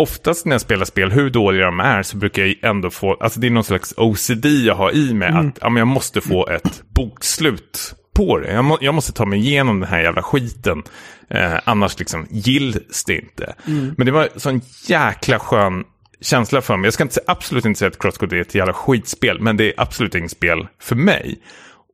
[0.00, 3.40] Oftast när jag spelar spel, hur dåliga de är, så brukar jag ändå få, alltså
[3.40, 5.48] det är någon slags OCD jag har i mig, mm.
[5.48, 8.52] att ja, men jag måste få ett bokslut på det.
[8.52, 10.82] Jag, må, jag, måste ta mig igenom den här jävla skiten.
[11.30, 13.54] Eh, annars liksom gills det inte.
[13.66, 13.94] Mm.
[13.96, 15.84] Men det var en sån jäkla skön
[16.20, 16.86] känsla för mig.
[16.86, 19.74] Jag ska inte, absolut inte säga att Crosscode är ett jävla skitspel, men det är
[19.76, 21.38] absolut inget spel för mig.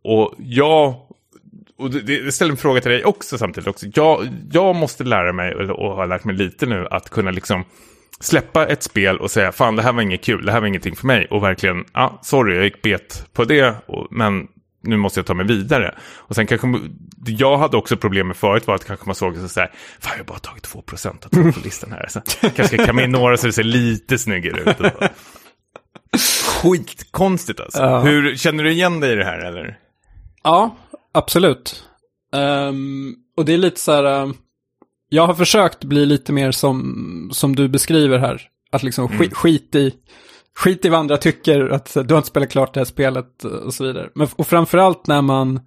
[0.04, 0.94] Och jag,
[1.78, 3.68] och det, det ställer en fråga till dig också samtidigt.
[3.68, 3.86] Också.
[3.94, 7.64] Jag, jag måste lära mig, och har lärt mig lite nu, att kunna liksom
[8.20, 10.96] släppa ett spel och säga fan det här var inget kul, det här var ingenting
[10.96, 14.46] för mig och verkligen, ja, ah, sorry, jag gick bet på det, och, men
[14.86, 15.94] nu måste jag ta mig vidare.
[16.16, 16.66] Och sen kanske,
[17.26, 20.18] jag hade också problem med förut var att kanske man såg så här, fan jag
[20.18, 22.06] har bara tagit 2% av på listan här.
[22.08, 24.76] Så kanske ska kamma in några så det ser lite snyggare ut.
[26.46, 27.82] Skitkonstigt alltså.
[27.82, 28.00] Ja.
[28.00, 29.78] Hur, känner du igen dig i det här eller?
[30.42, 30.76] Ja,
[31.14, 31.84] absolut.
[32.32, 34.36] Um, och det är lite så här, um,
[35.08, 38.42] jag har försökt bli lite mer som, som du beskriver här.
[38.70, 39.18] Att liksom mm.
[39.18, 39.94] skit, skit i
[40.56, 43.74] skit i vad andra tycker, att du har inte spelat klart det här spelet och
[43.74, 44.10] så vidare.
[44.14, 45.60] Men, och framförallt när man,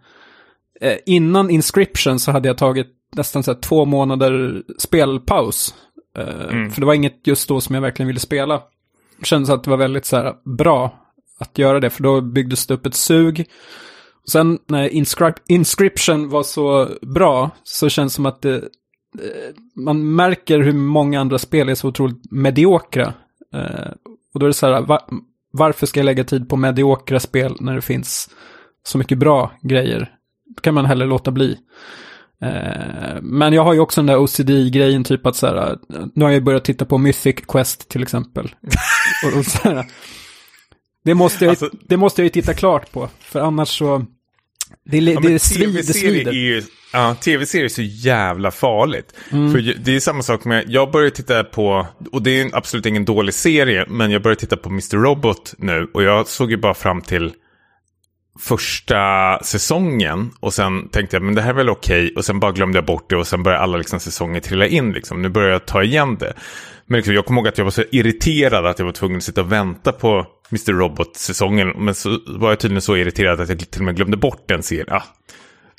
[0.81, 5.75] eh, innan Inscription så hade jag tagit nästan så två månader spelpaus.
[6.17, 6.71] Eh, mm.
[6.71, 8.61] För det var inget just då som jag verkligen ville spela.
[9.19, 11.05] Det kändes att det var väldigt så här bra
[11.39, 13.45] att göra det, för då byggdes det upp ett sug.
[14.31, 18.63] Sen när Inscri Inscription var så bra så känns det som att det,
[19.75, 23.13] man märker hur många andra spel är så otroligt mediokra.
[23.53, 23.91] Eh,
[24.33, 25.07] och då är det så här, va,
[25.51, 28.29] varför ska jag lägga tid på mediokra spel när det finns
[28.83, 30.15] så mycket bra grejer?
[30.55, 31.57] Då kan man hellre låta bli.
[32.41, 35.77] Eh, men jag har ju också den där OCD-grejen, typ att så här,
[36.15, 38.45] nu har jag börjat titta på Mythic Quest till exempel.
[39.25, 39.85] och, och här,
[41.03, 44.05] det, måste jag, alltså, det måste jag ju titta klart på, för annars så,
[44.85, 46.31] det, ja, det, svid, det svider.
[46.31, 46.63] Ju,
[46.93, 49.13] Ja, tv-serier är så jävla farligt.
[49.31, 49.51] Mm.
[49.51, 53.05] För det är samma sak med, jag börjar titta på, och det är absolut ingen
[53.05, 54.97] dålig serie, men jag börjar titta på Mr.
[54.97, 55.87] Robot nu.
[55.93, 57.33] Och jag såg ju bara fram till
[58.39, 62.15] första säsongen och sen tänkte jag men det här är väl okej okay.
[62.15, 64.91] och sen bara glömde jag bort det och sen började alla liksom, säsonger trilla in
[64.91, 65.21] liksom.
[65.21, 66.33] Nu börjar jag ta igen det.
[66.89, 69.23] Men liksom, jag kommer ihåg att jag var så irriterad att jag var tvungen att
[69.23, 70.73] sitta och vänta på Mr.
[70.73, 71.73] Robot-säsongen.
[71.77, 74.63] Men så var jag tydligen så irriterad att jag till och med glömde bort den
[74.63, 74.87] serien.
[74.89, 75.03] Ah,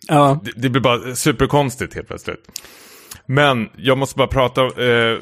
[0.09, 0.41] Ja.
[0.45, 2.41] Det, det blir bara superkonstigt helt plötsligt.
[3.27, 4.65] Men jag måste bara prata...
[4.65, 5.19] Eh,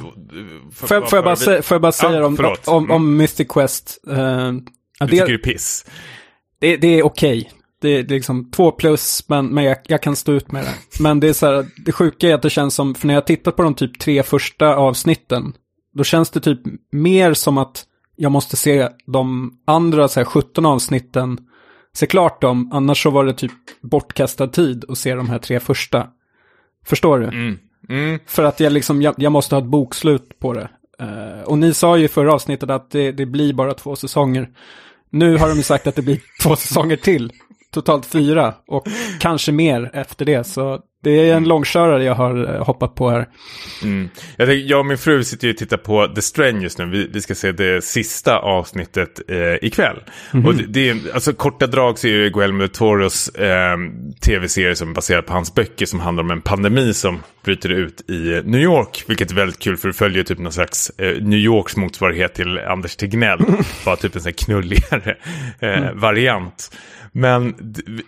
[0.75, 3.99] för, får, jag, bara får jag bara säga ja, om, om, om, om Mystic Quest?
[4.09, 4.63] Uh, du
[5.01, 5.87] det, tycker det är piss?
[6.61, 7.39] Det, det är okej.
[7.39, 7.53] Okay.
[7.81, 11.03] Det, det, är liksom två plus, men, men jag, jag, kan stå ut med det.
[11.03, 13.27] Men det är så här, det sjuka är att det känns som, för när jag
[13.27, 15.53] tittat på de typ tre första avsnitten,
[15.95, 16.61] då känns det typ
[16.93, 17.85] mer som att
[18.17, 21.39] jag måste se de andra så här, 17 avsnitten
[21.99, 25.61] se klart dem, annars så var det typ bortkastad tid att se de här tre
[25.61, 26.07] första.
[26.87, 27.25] Förstår du?
[27.27, 27.59] Mm.
[27.89, 28.19] Mm.
[28.27, 30.69] För att jag liksom, jag, jag, måste ha ett bokslut på det.
[31.03, 34.49] Uh, och ni sa ju i förra avsnittet att det, det, blir bara två säsonger.
[35.11, 37.33] Nu har de ju sagt att det blir två säsonger till.
[37.71, 38.87] Totalt fyra och
[39.21, 40.45] kanske mer efter det.
[40.45, 43.29] Så det är en långkörare jag har eh, hoppat på här.
[43.83, 44.09] Mm.
[44.37, 46.85] Jag, tänker, jag och min fru sitter ju och tittar på The Strain just nu.
[46.85, 49.97] Vi, vi ska se det sista avsnittet eh, ikväll.
[50.33, 50.49] Mm -hmm.
[50.49, 53.77] Och det, det, är, alltså, korta drag så är det Guillermo Toros eh,
[54.21, 58.11] tv-serie som är baserad på hans böcker som handlar om en pandemi som bryter ut
[58.11, 59.05] i New York.
[59.07, 62.59] Vilket är väldigt kul för det följer typ någon slags eh, New Yorks motsvarighet till
[62.59, 63.41] Anders Tegnell.
[63.85, 65.17] Bara typ en sån här knulligare
[65.61, 66.01] eh, mm.
[66.01, 66.71] variant.
[67.13, 67.55] Men,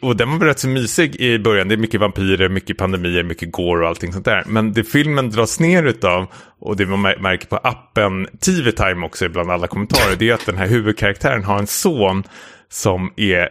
[0.00, 1.68] och den var rätt så mysig i början.
[1.68, 4.44] Det är mycket vampyrer, mycket pandemier, mycket går och allting sånt där.
[4.46, 6.26] Men det filmen dras ner utav,
[6.60, 10.46] och det man märker på appen TV Time också bland alla kommentarer, det är att
[10.46, 12.24] den här huvudkaraktären har en son
[12.68, 13.48] som är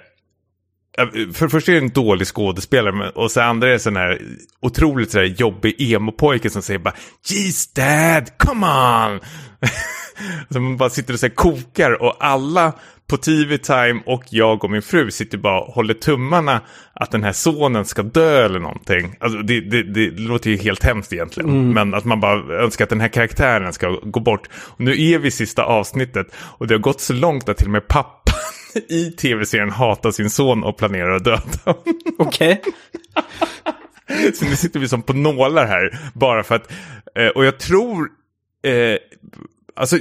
[0.97, 3.95] eh, för det första är det en dålig skådespelare och sen andra är det sån
[3.95, 4.21] här
[4.61, 6.93] otroligt sådär jobbig emo-pojke som säger bara
[7.29, 9.19] Jeez dad, come on!
[10.49, 12.73] så man bara sitter och så kokar och alla
[13.09, 16.61] på TV-time och jag och min fru sitter bara och håller tummarna
[16.93, 19.15] att den här sonen ska dö eller någonting.
[19.19, 21.49] Alltså det, det, det låter ju helt hemskt egentligen.
[21.49, 21.69] Mm.
[21.73, 24.49] Men att man bara önskar att den här karaktären ska gå bort.
[24.53, 27.67] Och nu är vi i sista avsnittet och det har gått så långt att till
[27.67, 28.35] och med pappan
[28.89, 31.83] i tv-serien hatar sin son och planerar att döda honom.
[32.17, 32.61] Okej.
[34.07, 34.31] Okay.
[34.33, 35.99] så nu sitter vi som på nålar här.
[36.13, 36.71] Bara för att,
[37.15, 38.09] eh, och jag tror...
[38.63, 38.97] Eh,
[39.79, 39.97] alltså,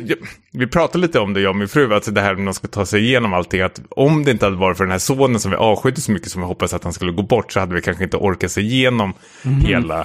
[0.53, 2.69] vi pratade lite om det, jag och min fru, alltså det här när man ska
[2.69, 5.51] ta sig igenom allting, att om det inte hade varit för den här sonen som
[5.51, 7.81] vi avskydde så mycket som vi hoppades att han skulle gå bort, så hade vi
[7.83, 9.13] kanske inte orkat sig igenom
[9.43, 9.61] Mhm.
[9.61, 10.01] hela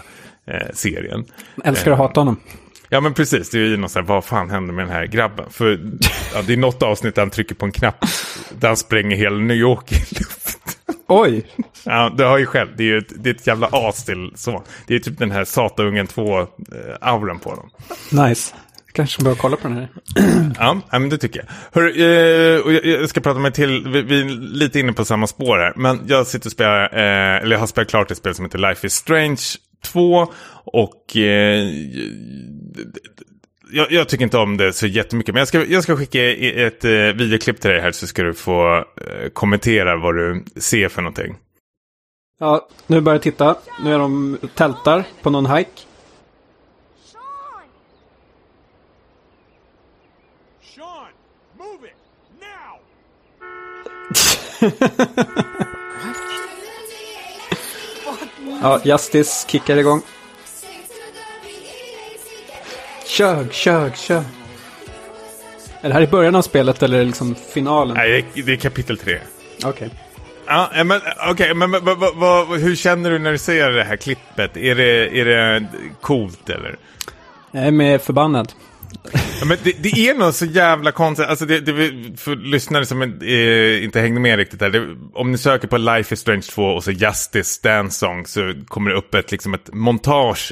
[0.47, 1.25] eh, serien.
[1.63, 2.38] Älskar att hata honom.
[2.89, 5.05] Ja men precis, det är ju något så här, vad fan händer med den här
[5.05, 5.45] grabben?
[5.49, 5.79] För
[6.33, 8.05] ja, det är något avsnitt där han trycker på en knapp
[8.59, 10.59] där han spränger hela New York i luft.
[11.07, 11.45] Oj!
[11.83, 14.31] Ja, du har ju själv, det är ju ett, det är ett jävla as till
[14.36, 14.63] så.
[14.88, 17.69] Det är typ den här Sataungen 2-auran på dem.
[18.27, 18.53] Nice.
[18.93, 19.89] Kanske börja kolla på den här.
[20.60, 21.47] Ja, men det tycker jag.
[21.82, 25.06] Hör, eh, och jag, jag ska prata med till, vi, vi är lite inne på
[25.06, 25.73] samma spår här.
[25.75, 28.58] Men jag sitter och spelar, eh, eller jag har spelat klart ett spel som heter
[28.60, 29.41] Life is Strange
[29.86, 30.27] 2.
[30.65, 31.63] Och eh,
[33.71, 35.34] jag, jag tycker inte om det så jättemycket.
[35.36, 38.23] Men jag ska, jag ska skicka i- ett eh, videoklipp till dig här så ska
[38.23, 41.36] du få eh, kommentera vad du ser för någonting.
[42.39, 43.56] Ja, nu börjar jag titta.
[43.84, 45.69] Nu är de tältar på någon hike.
[58.62, 60.02] Ja, Justice kickar igång.
[63.06, 64.23] Kör, kör, kör.
[65.82, 67.97] Är det här i början av spelet eller liksom finalen?
[67.97, 69.19] Nej, det är- det är kapitel 3.
[69.65, 69.89] Okej.
[70.45, 73.84] Ja, eh, men okej, men vad- vad- vad- hur känner du när du ser det
[73.84, 74.58] här klippet?
[74.58, 75.65] Är det, är det
[76.02, 76.78] coolt eller?
[77.52, 78.54] Jag är med förbannad.
[79.39, 81.73] Ja, men det, det är nog så jävla konstigt, alltså det, det,
[82.17, 84.69] för lyssnare som eh, inte hängde med riktigt här.
[84.69, 88.53] Det, om ni söker på Life is Strange 2 och så Justice Dance Song så
[88.67, 90.51] kommer det upp ett, liksom ett montage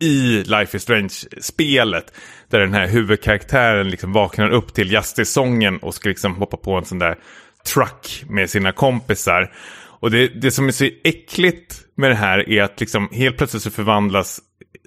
[0.00, 2.12] i, i Life is Strange-spelet.
[2.50, 6.84] Där den här huvudkaraktären liksom vaknar upp till Justice-sången och ska liksom hoppa på en
[6.84, 7.16] sån där
[7.74, 9.52] truck med sina kompisar.
[10.00, 13.62] Och det, det som är så äckligt med det här är att liksom helt plötsligt
[13.62, 14.40] så förvandlas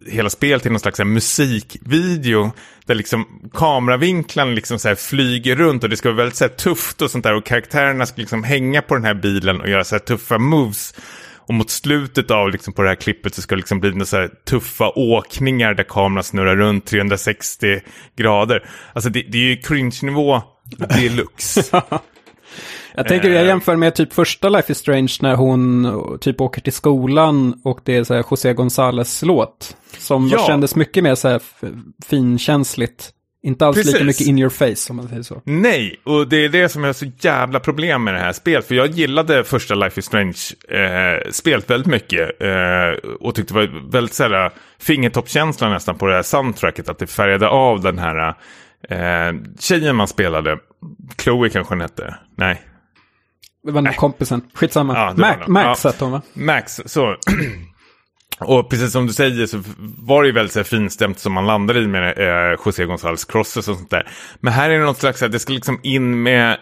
[0.08, 2.52] hela spelet till någon slags här musikvideo.
[2.86, 6.50] Där liksom kameravinklarna liksom så här flyger runt och det ska vara väldigt så här
[6.50, 7.34] tufft och sånt där.
[7.34, 10.94] Och karaktärerna ska liksom hänga på den här bilen och göra så här tuffa moves.
[11.48, 14.06] Och mot slutet av liksom på det här klippet så ska det liksom bli några
[14.06, 17.82] så här tuffa åkningar där kameran snurrar runt 360
[18.18, 18.70] grader.
[18.94, 20.42] Alltså det, det är ju cringe-nivå
[20.78, 21.82] deluxe.
[22.96, 26.62] Jag tänker jag jämför med typ första Life is Strange när hon eh, typ åker
[26.62, 29.78] till skolan och det är så här José González låt.
[29.98, 30.46] Som Ja.
[30.48, 31.42] kändes mycket mer så här
[32.06, 33.10] finkänsligt.
[33.44, 34.06] Inte alls lika Precis.
[34.08, 35.42] mycket in your face om man säger så.
[35.46, 38.68] Nej, och det är det som har så jävla problem med det här spelet.
[38.68, 42.42] För jag gillade första Life is Strange-spelet väldigt mycket.
[42.42, 46.90] Eh, och tyckte det var väldigt så här, fingertoppskänsla nästan på det här soundtracket.
[46.90, 48.28] Att det färgade av den här
[48.90, 50.58] eh, tjejen man spelade.
[51.24, 52.16] Chloe kanske hon hette.
[52.38, 52.62] Nej,
[53.64, 54.42] Det var den kompisen.
[54.54, 54.94] Skitsamma.
[54.96, 55.38] Ja, Mac.
[55.48, 55.90] Max Ja.
[55.92, 56.22] hette hon va?
[56.34, 57.16] Max, så.
[58.40, 59.64] Och precis som du säger så
[59.98, 63.32] var det ju väldigt så här finstämt som man landade i med eh, José González
[63.32, 64.08] Crosses och sånt där.
[64.40, 66.58] Men här är det något slags, här, det ska liksom in med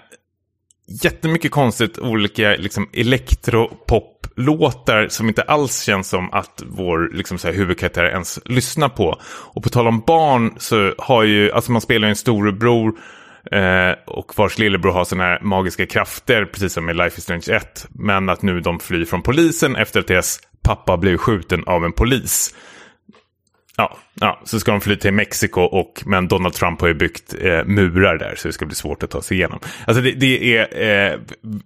[1.03, 7.55] jättemycket konstigt olika liksom elektropop-låtar som inte alls känns som att vår liksom, så här,
[7.55, 9.21] huvudkaraktär ens lyssnar på.
[9.25, 12.93] Och på tal om barn så har ju, alltså man spelar ju en storebror
[13.51, 17.45] eh, och vars lillebror har sådana här magiska krafter, precis som i Life is Strange
[17.49, 17.87] 1.
[17.89, 21.91] Men att nu de flyr från polisen efter att deras pappa blev skjuten av en
[21.91, 22.55] polis.
[23.77, 27.35] Ja, ja, så ska de fly till Mexiko och men Donald Trump har ju byggt
[27.41, 29.59] eh, murar där så det ska bli svårt att ta sig igenom.
[29.87, 31.19] Alltså det, det är, eh,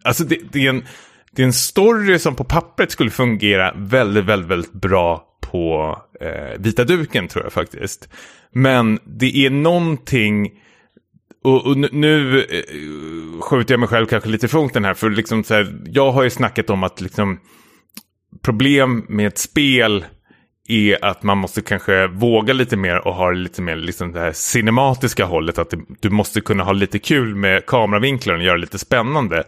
[0.03, 0.83] alltså det, det, är en,
[1.31, 6.59] det är en story som på pappret skulle fungera väldigt, väldigt, väldigt bra på eh,
[6.59, 8.09] vita duken tror jag faktiskt.
[8.51, 10.51] Men det är någonting
[11.43, 14.93] och, och nu, nu eh, skjuter jag mig själv kanske lite i foten här.
[14.93, 17.39] För liksom så här, jag har ju snackat om att liksom,
[18.43, 20.05] problem med ett spel
[20.67, 24.31] är att man måste kanske våga lite mer och ha lite mer liksom det här
[24.31, 25.57] cinematiska hållet.
[25.57, 29.43] Att du måste kunna ha lite kul med kameravinklar och göra det lite spännande.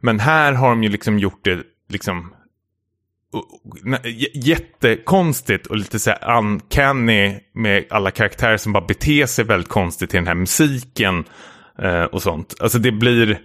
[0.00, 2.34] Men här har de ju liksom gjort det liksom
[4.34, 10.10] jättekonstigt och lite så här uncanny med alla karaktärer som bara beter sig väldigt konstigt
[10.10, 11.24] till den här musiken
[11.78, 12.54] eh, och sånt.
[12.60, 13.40] Alltså det blir...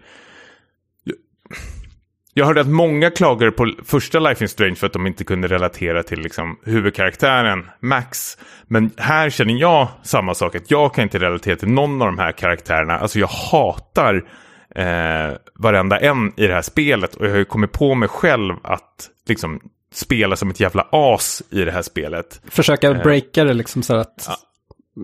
[2.33, 5.47] Jag hörde att många klagade på första Life in Strange för att de inte kunde
[5.47, 8.37] relatera till liksom, huvudkaraktären Max.
[8.67, 12.19] Men här känner jag samma sak, att jag kan inte relatera till någon av de
[12.19, 12.97] här karaktärerna.
[12.97, 14.23] Alltså jag hatar
[14.75, 18.55] eh, varenda en i det här spelet och jag har ju kommit på mig själv
[18.63, 19.59] att liksom
[19.93, 22.41] spela som ett jävla as i det här spelet.
[22.49, 24.29] Försöka breaka det liksom så att...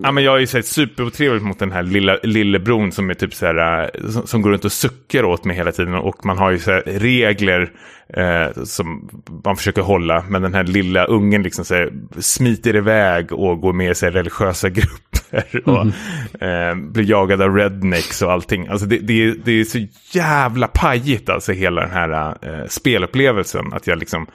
[0.02, 3.34] Ja, men jag är ju så superotrevlig mot den här lilla, lillebron som är typ
[3.34, 5.94] så här, äh, som, som går runt och suckar åt mig hela tiden.
[5.94, 7.72] Och man har ju så regler
[8.14, 9.10] eh, som
[9.44, 10.24] man försöker hålla.
[10.28, 14.68] Men den här lilla ungen liksom så här, smiter iväg och går med här religiösa
[14.70, 15.68] grupper.
[15.68, 18.68] och eh, blir jagad av rednecks och allting.
[18.68, 23.72] Alltså det, det, det är så jävla pajigt alltså hela den här eh, spelupplevelsen.
[23.72, 24.26] Att jag liksom...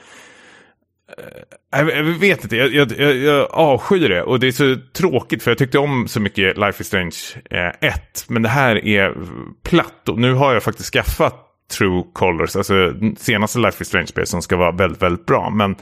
[1.18, 4.22] eh, Jag vet inte, jag, jag, jag, jag avskyr det.
[4.22, 7.16] Och det är så tråkigt för jag tyckte om så mycket Life is Strange
[7.50, 8.24] eh, 1.
[8.28, 9.14] Men det här är
[9.62, 11.40] platt och nu har jag faktiskt skaffat
[11.78, 12.56] True Colors.
[12.56, 15.50] Alltså senaste Life is Strange-spel som ska vara väldigt, väldigt bra.
[15.50, 15.76] Men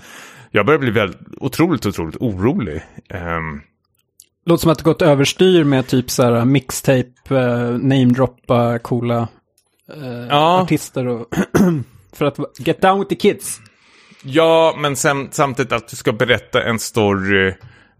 [0.51, 2.83] jag börjar bli väldigt, otroligt, otroligt orolig.
[3.09, 3.61] Ehm,
[4.47, 9.29] Låter som att det gått överstyr med typ så här mixtape, uh, namedroppa coola
[9.95, 10.61] eh, Ja.
[10.63, 11.27] artister och
[12.13, 13.61] för att get down with the kids.
[14.23, 17.55] Ja, men sen, samtidigt att du ska berätta en story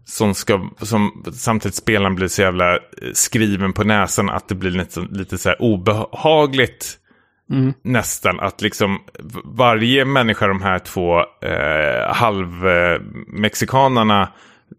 [0.05, 2.79] som ska, som samtidigt spelaren blir så jävla eh,
[3.13, 6.99] skriven på näsan att det blir lite, lite så här obehagligt
[7.83, 8.39] nästan.
[8.39, 8.99] Att liksom
[9.43, 14.29] varje människa de här två eh, halvmexikanerna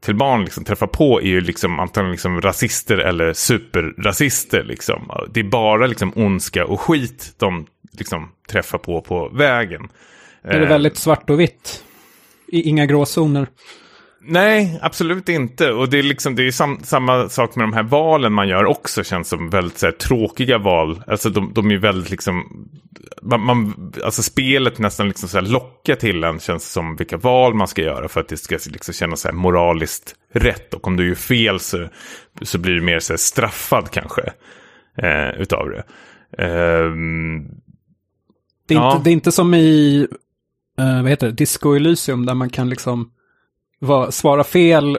[0.01, 5.11] till barn liksom träffar på är ju liksom antagligen liksom rasister eller superrasister liksom.
[5.31, 7.67] Det är bara liksom ondska och skit de
[7.99, 9.89] liksom träffar på på vägen.
[10.45, 11.85] Är det Eh, väldigt svart och vitt?
[12.49, 13.47] I, inga gråzoner.
[14.27, 15.73] Nej, absolut inte.
[15.73, 18.65] Och det är, liksom, det är sam, samma sak med de här valen man gör
[18.65, 21.03] också känns som väldigt här, tråkiga val.
[21.07, 22.69] Alltså de, de är väldigt liksom,
[23.23, 27.55] man, man, alltså spelet nästan liksom så här lockar till en känns som vilka val
[27.55, 30.75] man ska göra för att det ska liksom kännas så här moraliskt rätt.
[30.75, 31.89] Och om du gör fel så,
[32.43, 34.23] så blir du mer så här straffad kanske
[35.03, 35.85] eh, utav det.
[36.45, 37.45] Ehm,
[38.69, 38.93] Det är, Ja.
[38.93, 40.07] inte, det är inte som i,
[40.79, 43.11] eh, vad heter det, Disco Elysium där man kan liksom
[43.81, 44.99] va, svara fel,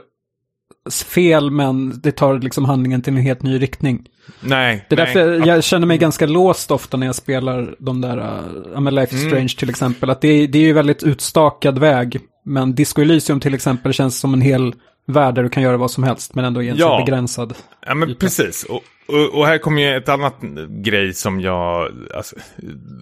[1.14, 4.08] fel men det tar liksom handlingen till en helt ny riktning.
[4.42, 5.06] nej, Det är nej.
[5.14, 8.40] därför jag känner mig ganska låst ofta när jag spelar de där, uh,
[8.74, 9.32] ja men Life is Mm.
[9.32, 10.10] Strange till exempel.
[10.10, 12.20] Att det, är- det är ju väldigt utstakad väg.
[12.46, 14.74] Men Disco Elysium till exempel känns som en hel
[15.08, 17.04] värld där du kan göra vad som helst men ändå är en Ja.
[17.06, 17.54] begränsad.
[17.88, 18.20] Ja men yta.
[18.20, 18.64] precis.
[18.64, 20.36] Och, och, och här kommer ju ett annat
[20.70, 22.36] grej som jag, alltså,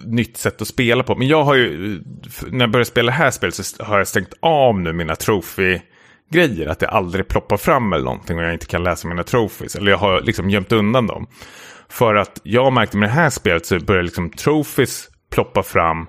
[0.06, 1.14] nytt sätt att spela på.
[1.14, 2.00] Men jag har ju,
[2.48, 6.66] när jag började spela det här spelet så har jag stängt av nu mina trophy-grejer.
[6.66, 9.76] Att det aldrig ploppar fram eller någonting och jag inte kan läsa mina trophies.
[9.76, 11.26] Eller jag har liksom gömt undan dem.
[11.88, 16.06] För att jag märkte med det här spelet så börjar liksom trophies ploppa fram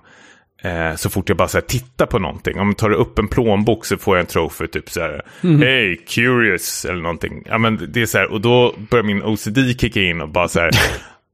[0.66, 2.60] Eh, så fort jag bara så här, tittar på någonting.
[2.60, 5.22] Om jag tar upp en plånbok så får jag en trophy typ så här.
[5.42, 7.44] Hey, curious eller någonting.
[7.46, 10.48] Ja men det är så här, och då börjar min OCD kicka in och bara
[10.48, 10.72] så här.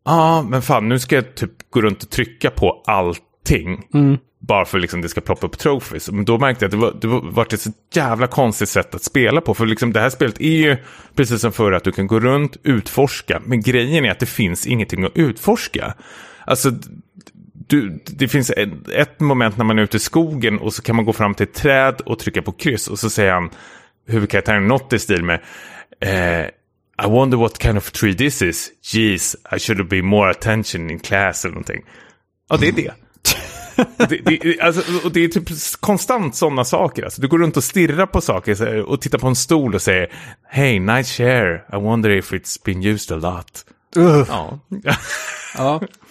[0.06, 3.84] Ja ah, men fan nu ska jag typ gå runt och trycka på allting.
[4.40, 6.12] Bara för liksom det ska ploppa upp trophies.
[6.12, 9.04] Men då märkte jag att det var, det var ett så jävla konstigt sätt att
[9.04, 9.54] spela på.
[9.54, 10.78] För liksom det här spelet är ju
[11.16, 13.42] precis som förra att du kan gå runt, utforska.
[13.46, 15.94] Men grejen är att det finns ingenting att utforska.
[16.46, 16.72] Alltså
[17.72, 20.96] du, det finns ett, ett moment när man är ute i skogen och så kan
[20.96, 23.50] man gå fram till ett träd och trycka på kryss och så säger han
[24.08, 25.40] huvudkaraktären något i stil med
[26.00, 26.46] eh,
[27.06, 28.72] I wonder what kind of tree this is.
[28.82, 31.82] Jeez, I should be more attention in class eller någonting.
[32.50, 32.94] Ja, det är det.
[34.10, 35.50] det, det, alltså, och det är typ
[35.80, 37.04] konstant sådana saker.
[37.04, 40.12] Alltså, du går runt och stirrar på saker och tittar på en stol och säger
[40.50, 41.66] Hey, nice chair.
[41.74, 43.66] I wonder if it's been used a lot.
[43.96, 44.60] Ja.
[45.58, 45.82] Ja,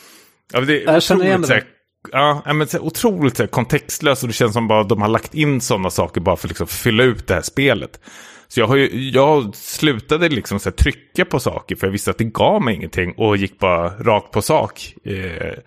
[0.52, 1.66] Ja, det är Jag känner igen otroligt, det.
[2.10, 5.08] så ja, men så otroligt så här, kontextlöst och det känns som bara de har
[5.08, 8.00] lagt in sådana saker bara för att liksom, fylla ut det här spelet.
[8.48, 12.10] Så jag, har ju, jag slutade liksom så här, trycka på saker för jag visste
[12.10, 14.94] att det gav mig ingenting och gick bara rakt på sak.
[15.04, 15.58] Eh,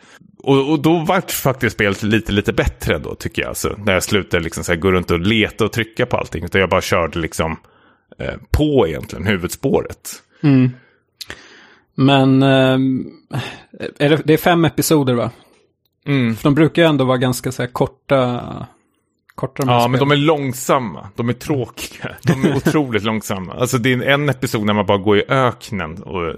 [0.44, 3.50] och, och då vart faktiskt spelet lite, lite bättre då tycker jag.
[3.50, 6.44] Alltså, när jag slutade liksom, så här, gå runt och leta och trycka på allting.
[6.46, 7.58] Utan jag bara körde liksom
[8.20, 10.12] eh, på egentligen huvudspåret.
[11.96, 13.06] men ehm,
[14.00, 15.32] är det, det är fem episoder va?
[16.06, 16.36] Mm.
[16.36, 18.42] För de brukar ju ändå vara ganska så här korta,
[19.36, 21.10] korta Ja, men de är långsamma.
[21.16, 22.16] De är tråkiga.
[22.24, 23.54] De är otroligt långsamma.
[23.54, 26.36] Alltså det är en episod när man bara går i öknen och,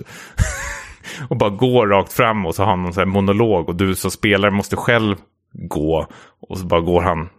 [1.30, 4.12] och bara går rakt fram och så har han någon här monolog och du som
[4.12, 5.16] spelare måste själv
[5.54, 6.08] gå
[6.50, 7.30] och så bara går han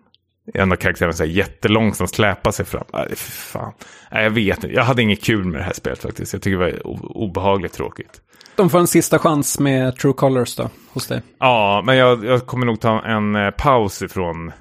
[0.55, 2.85] en av karaktärerna så här jättelångsamt släpar sig fram.
[2.93, 3.73] Nej, fan.
[4.13, 4.77] Nej, jag vet inte.
[4.77, 6.33] Jag hade inget kul med det här spelet faktiskt.
[6.33, 6.87] Jag tycker det var
[7.17, 8.21] obehagligt tråkigt.
[8.57, 11.23] De får en sista chans med True Colors då, hos dig.
[11.39, 14.53] Ja, men jag, jag kommer nog ta en eh, paus ifrån...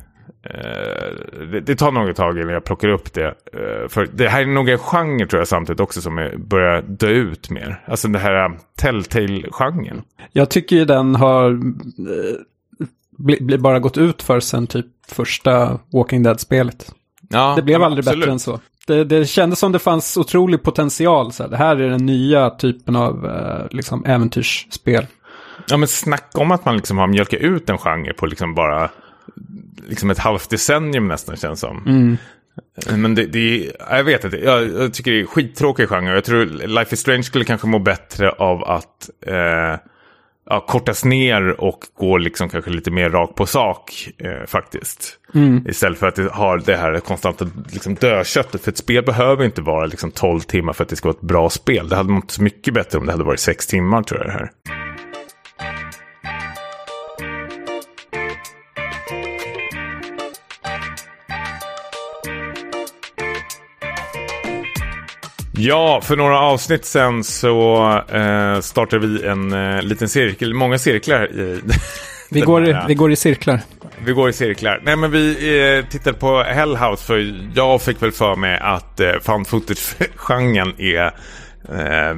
[0.43, 3.27] Eh, det, det tar något tag innan jag plockar upp det.
[3.27, 6.81] Eh, för det här är nog en genre tror jag samtidigt också som är, börjar
[6.81, 7.83] dö ut mer.
[7.87, 10.01] Alltså det här uh, Telltale-genren.
[10.31, 11.57] Jag tycker ju den har eh,
[13.17, 16.91] bli, bli bara gått ut för sen typ första Walking Dead-spelet.
[17.29, 18.19] Ja, Det blev aldrig absolut.
[18.19, 18.59] bättre än så.
[18.87, 21.31] Det, det kändes som det fanns otrolig potential.
[21.31, 21.49] Så här.
[21.49, 25.05] Det här är den nya typen av eh, liksom äventyrsspel.
[25.69, 28.89] Ja, men snacka om att man liksom har mjölkat ut en genre på liksom bara
[29.87, 32.17] liksom ett halvt decennium nästan känns som.
[32.89, 36.13] Men det, det är, jag vet inte, jag, jag tycker det är skittråkig genre.
[36.13, 39.79] Jag tror Life is Strange skulle kanske må bättre av att eh,
[40.49, 45.19] ja, kortas ner och gå liksom kanske lite mer rakt på sak eh, faktiskt.
[45.69, 48.63] Istället för att det har det här konstanta liksom, dödköttet.
[48.63, 51.21] För ett spel behöver inte vara liksom 12 timmar för att det ska vara ett
[51.27, 51.89] bra spel.
[51.89, 54.33] Det hade mått så mycket bättre om det hade varit 6 timmar tror jag det
[54.33, 54.49] här.
[65.57, 71.31] Ja, för några avsnitt sen så eh, startade vi en eh, liten cirkel, många cirklar
[71.39, 71.61] i
[72.31, 73.59] Vi går, här- vi går i cirklar.
[74.05, 74.81] Vi går i cirklar.
[74.83, 75.29] Nej men vi
[75.77, 81.05] eh, tittade på Hellhouse för jag fick väl för mig att eh, found footage-genren är...
[81.69, 82.17] Eh,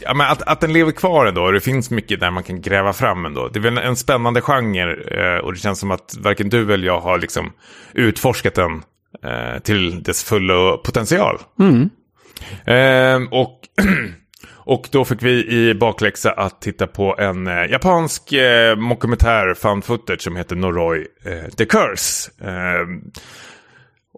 [0.00, 2.60] ja, men att, att den lever kvar ändå och det finns mycket där man kan
[2.60, 3.48] gräva fram ändå.
[3.48, 6.74] Det är väl en, en spännande genre eh, och det känns som att varken du
[6.74, 7.52] eller jag har liksom
[7.92, 8.82] utforskat den
[9.24, 11.38] eh, till dess fulla potential.
[12.66, 13.58] Ehm, och,
[14.64, 19.84] och då fick vi i bakläxa att titta på en eh, japansk eh, mockumentär found
[19.84, 22.30] footage som heter Noroi eh, The Curse.
[22.40, 22.86] Eh,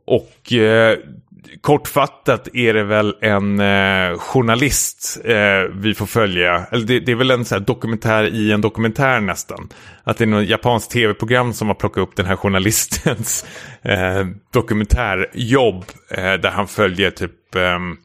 [0.06, 0.98] och eh,
[1.60, 6.66] kortfattat är det väl en eh, journalist eh, vi får följa.
[6.70, 9.68] Eller det, det är väl en så här, dokumentär i en dokumentär nästan.
[10.04, 13.46] Att det är något japanskt tv-program som har plockat upp den här journalistens
[13.82, 15.84] eh, dokumentärjobb.
[16.10, 17.54] Eh, där han följer typ...
[17.54, 17.96] Ehm,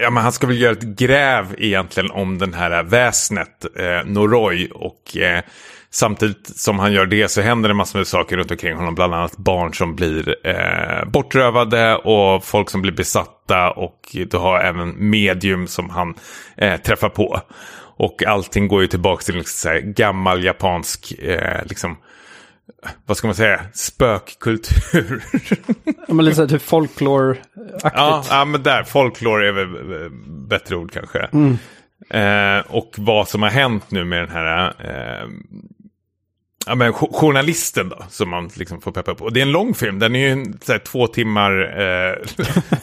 [0.00, 4.68] Ja, men han ska väl göra ett gräv egentligen om den här väsnet, eh, Noroi.
[4.74, 5.42] Och eh,
[5.90, 8.94] samtidigt som han gör det så händer det massor med saker runt omkring honom.
[8.94, 13.70] Bland annat barn som blir eh, bortrövade och folk som blir besatta.
[13.70, 16.14] Och du har även medium som han
[16.56, 17.40] eh, träffar på.
[17.98, 21.96] Och allting går ju tillbaka till liksom, så här, gammal japansk, eh, liksom,
[23.06, 25.24] vad ska man säga, spökkultur.
[26.08, 27.90] Ja, men lite typ folklore-aktigt.
[27.94, 30.10] Ja, ja, men där, folklore är väl eh,
[30.48, 31.28] bättre ord kanske.
[32.10, 35.28] Eh, och vad som har hänt nu med den här eh,
[36.66, 39.24] ja, men, jo- journalisten då, som man liksom får peppa på.
[39.24, 42.14] Och det är en lång film, den är ju här, två timmar eh,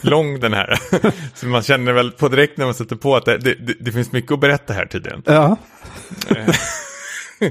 [0.00, 0.78] lång den här.
[1.34, 4.12] så man känner väl på direkt när man sätter på att det, det, det finns
[4.12, 5.22] mycket att berätta här tydligen.
[5.26, 5.56] Ja.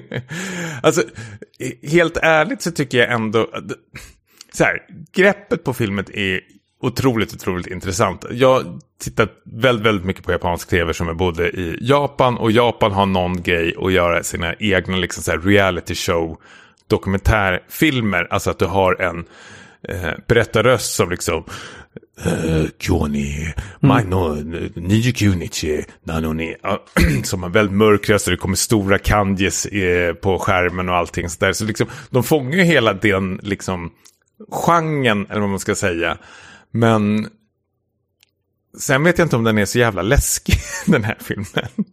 [0.84, 1.04] Alltså,
[1.84, 3.50] helt ärligt så tycker jag ändå...
[4.54, 4.80] Så här,
[5.16, 6.42] greppet på filmen är
[6.82, 8.26] otroligt, otroligt intressant.
[8.32, 12.92] Jag tittat väldigt, väldigt mycket på japansk tv som är både i Japan och Japan
[12.92, 16.38] har någon grej att göra sina egna liksom så här reality show
[16.88, 18.28] dokumentärfilmer.
[18.30, 19.26] Alltså att du har en
[19.90, 21.44] eh, berättarröst som liksom
[22.26, 24.36] eh, Kyoni, Maino,
[24.76, 26.56] Niji Kyunichi, Nanoni.
[26.64, 26.84] Ja,
[27.24, 31.30] Som har väldigt mörk röst och det kommer stora kanjis eh, på skärmen och allting
[31.30, 31.54] sådär.
[31.54, 33.92] Så liksom, de fångar ju hela den liksom
[34.52, 36.18] genren, eller vad man ska säga.
[36.72, 37.28] Men
[38.80, 41.86] sen vet jag inte om den är så jävla läskig, den här filmen.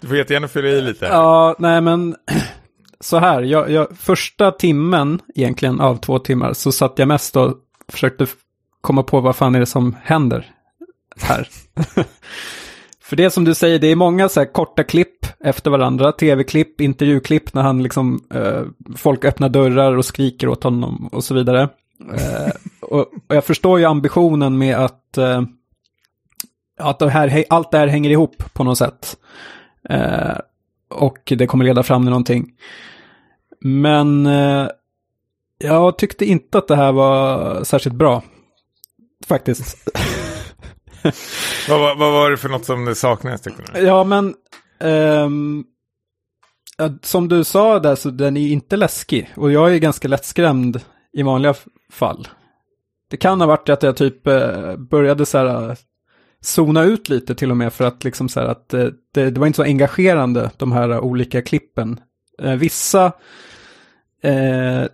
[0.00, 1.06] Du får jättegärna fylla i lite.
[1.06, 2.16] Ja, nej men
[3.00, 7.54] så här, jag, jag, första timmen egentligen av två timmar så satt jag mest och
[7.88, 8.26] försökte
[8.84, 10.54] komma på vad fan är det som händer
[11.20, 11.48] här.
[13.00, 16.80] För det som du säger, det är många så här korta klipp efter varandra, tv-klipp,
[16.80, 18.62] intervjuklipp när han liksom, eh,
[18.96, 21.68] folk öppnar dörrar och skriker åt honom och så vidare.
[22.12, 25.42] Eh, och, och jag förstår ju ambitionen med att, eh,
[26.78, 29.16] att det här, allt det här hänger ihop på något sätt.
[29.88, 30.38] Eh,
[30.90, 32.52] och det kommer leda fram till någonting.
[33.60, 34.68] Men eh,
[35.58, 38.22] jag tyckte inte att det här var särskilt bra.
[39.26, 39.76] Faktiskt.
[41.68, 43.42] Vad, vad, vad var det för något som det saknades?
[43.74, 44.34] Ja, men
[46.76, 49.30] ja, som du sa där så den är inte läskig.
[49.36, 50.80] Och jag är ganska lättskrämd
[51.12, 51.54] i vanliga
[51.92, 52.28] fall.
[53.10, 55.76] Det kan ha varit att jag typ eh, började så här eh,
[56.40, 59.40] zona ut lite till och med för att liksom så här att eh, det, det
[59.40, 62.00] var inte så engagerande de här olika klippen.
[62.42, 63.12] Eh, vissa,
[64.22, 64.84] eh,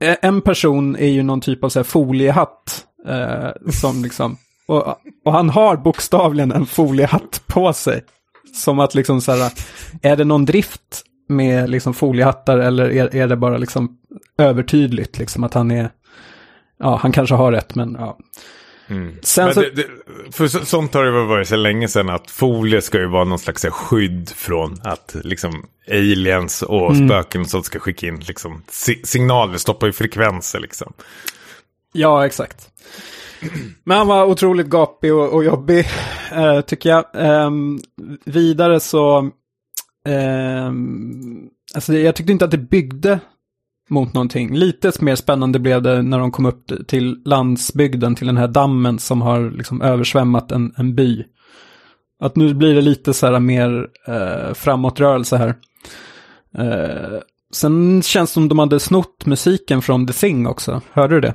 [0.00, 4.36] en person är ju någon typ av så här foliehatt eh, som liksom,
[4.66, 4.86] och,
[5.24, 8.04] och han har bokstavligen en foliehatt på sig.
[8.54, 9.52] Som att liksom så här,
[10.02, 13.98] är det någon drift med liksom foliehattar eller är, är det bara liksom
[14.38, 15.90] övertydligt liksom att han är,
[16.78, 18.18] ja han kanske har rätt men ja.
[19.22, 19.86] Sen Men så, det, det,
[20.32, 23.24] för så, sånt har det väl varit så länge sedan att folie ska ju vara
[23.24, 28.62] någon slags skydd från att liksom aliens och spöken och sånt ska skicka in liksom
[28.68, 30.92] si signaler, stoppa i frekvenser liksom.
[31.92, 32.68] ja exakt.
[33.84, 35.86] Men han var otroligt gapig och, och jobbig,
[36.32, 37.04] eh, tycker jag.
[37.14, 37.50] Eh,
[38.24, 39.30] vidare så,
[40.04, 43.20] ehm, alltså jag tyckte inte att det byggde
[43.88, 44.56] mot någonting.
[44.56, 48.98] Lite mer spännande blev det när de kom upp till landsbygden, till den här dammen
[48.98, 51.24] som har liksom översvämmat en, en by.
[52.20, 55.54] Att nu blir det lite så här mer eh, framåtrörelse här.
[56.58, 57.20] Eh,
[57.52, 60.80] sen känns det som de hade snott musiken från The Thing också.
[60.92, 61.34] Hörde du det?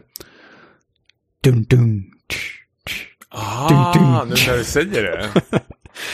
[1.43, 2.51] Dun, dun, tsch,
[2.87, 3.07] tsch.
[3.29, 4.29] Ah, dun.
[4.29, 5.29] nu när du säger det.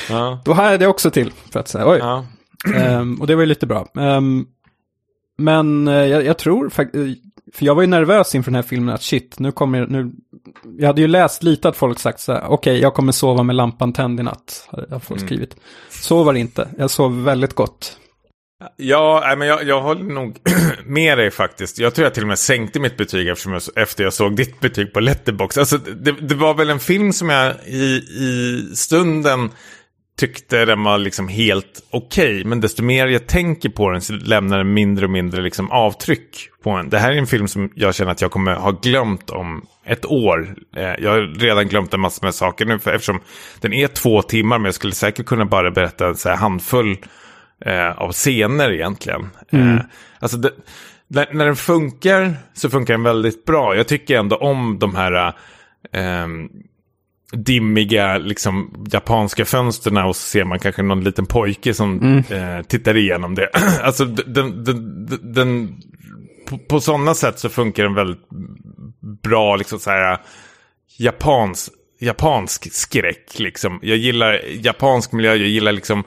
[0.09, 0.41] ja.
[0.45, 1.89] Då hade jag det också till, för att säga.
[1.89, 1.97] Oj.
[1.99, 2.25] Ja.
[2.75, 3.87] Ehm, och det var ju lite bra.
[3.97, 4.45] Ehm,
[5.37, 7.21] men eh, jag, jag tror faktiskt,
[7.53, 10.11] för jag var ju nervös inför den här filmen att shit, nu kommer nu,
[10.77, 13.55] jag hade ju läst lite att folk sagt så här, okej, jag kommer sova med
[13.55, 15.55] lampan tänd i natt, har folk skrivit.
[15.89, 17.97] Så var det inte, jag sov väldigt gott.
[18.77, 20.37] Ja, men jag, jag håller nog
[20.85, 21.79] med dig faktiskt.
[21.79, 23.37] Jag tror jag till och med sänkte mitt betyg jag,
[23.75, 25.57] efter jag såg ditt betyg på Letterbox.
[25.57, 29.49] Alltså, det, det var väl en film som jag i, i stunden
[30.19, 32.43] tyckte den var liksom helt okej.
[32.45, 36.49] men desto mer jag tänker på den så lämnar den mindre och mindre liksom avtryck
[36.63, 36.89] på en.
[36.89, 40.05] Det här är en film som jag känner att jag kommer ha glömt om ett
[40.05, 40.55] år.
[40.75, 43.19] Eh, jag har redan glömt en massa med saker nu för eftersom
[43.61, 46.97] den är två timmar men jag skulle säkert kunna bara berätta en så här handfull
[47.65, 49.29] eh, av scener egentligen.
[49.51, 49.77] Eh,
[50.19, 50.51] alltså det,
[51.07, 53.75] när, när den funkar så funkar den väldigt bra.
[53.75, 55.33] Jag tycker ändå om de här
[55.91, 56.27] eh,
[57.31, 62.97] dimmiga liksom, japanska fönsterna och så ser man kanske någon liten pojke som eh, tittar
[62.97, 63.49] igenom det.
[63.81, 65.77] alltså den, den, den, den
[66.47, 68.29] på, på sådana sätt så funkar den väldigt
[69.23, 70.17] bra liksom så här
[70.97, 73.79] japans, japansk skräck liksom.
[73.81, 76.03] Jag gillar japansk miljö, jag gillar liksom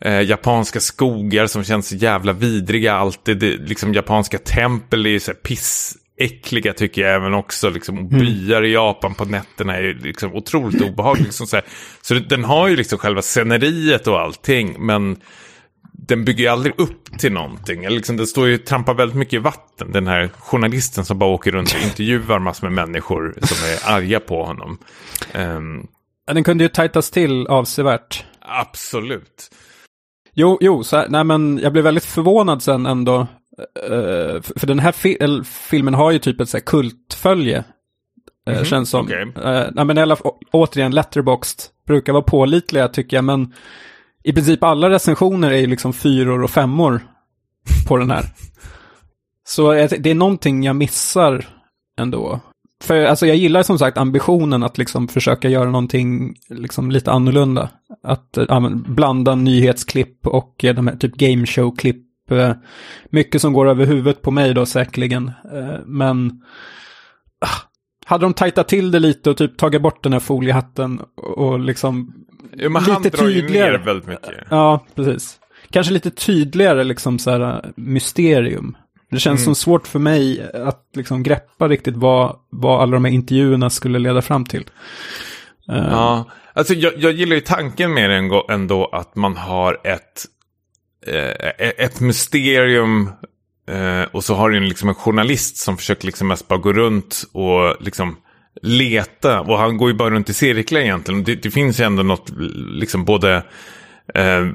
[0.00, 3.38] eh, japanska skogar som känns så jävla vidriga alltid.
[3.38, 7.70] Det, liksom japanska tempel är ju så här pissäckliga tycker jag även också.
[7.70, 11.24] Liksom, och byar i Japan på nätterna är ju liksom otroligt obehagliga.
[11.24, 11.60] Liksom, så
[12.02, 15.16] så den har ju liksom själva sceneriet och allting, men
[15.92, 17.88] den bygger ju aldrig upp till någonting.
[17.88, 19.92] Liksom, det står ju trampar väldigt mycket i vatten.
[19.92, 24.20] Den här journalisten som bara åker runt och intervjuar massor med människor som är arga
[24.20, 24.78] på honom.
[26.26, 28.24] Ja, Den kunde ju tajtas till avsevärt.
[28.40, 29.50] absolut.
[30.34, 33.20] Jo, jo, så här, nej men jag blev väldigt förvånad sen ändå.
[33.88, 37.64] eh, för den här fi eller, filmen har ju typ ett så här kultfölje.
[38.50, 39.04] eh, känns som.
[39.06, 39.32] okej.
[39.44, 43.54] Eh, nej men å- återigen, Letterboxd brukar vara pålitliga tycker jag, men
[44.24, 47.00] i princip alla recensioner är ju liksom fyror och femmor
[47.88, 48.24] på den här.
[49.48, 51.44] Så det är någonting jag missar
[52.00, 52.40] ändå.
[52.84, 57.68] För alltså jag gillar som sagt ambitionen att liksom försöka göra någonting liksom lite annorlunda.
[58.02, 62.06] Att men blanda nyhetsklipp och eh, de här typ gameshow-klipp.
[62.30, 62.52] Eh,
[63.10, 65.30] mycket som går över huvudet på mig då säkerligen.
[65.84, 66.42] Men
[67.40, 67.68] ah,
[68.06, 71.60] hade de tajtat till det lite och typ tagit bort den här foliehatten och, och
[71.60, 72.12] liksom
[72.56, 73.78] Jo, men han Lite drar ju tydligare.
[73.78, 74.30] ner väldigt mycket.
[74.50, 75.36] Ja, precis.
[75.70, 78.76] Kanske lite tydligare liksom så här äh, mysterium.
[79.10, 83.12] Det känns som svårt för mig att liksom greppa riktigt vad, vad alla de här
[83.12, 84.64] intervjuerna skulle leda fram till.
[85.72, 89.78] Eh, Ja, alltså jag, jag gillar ju tanken med det ändå- ändå att man har
[89.84, 90.24] ett,
[91.06, 93.10] eh, ett mysterium
[93.68, 96.72] eh, och så har du en, liksom en journalist som försöker liksom mest bara gå
[96.72, 98.16] runt och liksom
[98.62, 99.40] leta.
[99.40, 101.24] Och han går ju bara runt i cirklar egentligen.
[101.24, 103.34] Det, det finns ju ändå något liksom både
[104.14, 104.46] eh,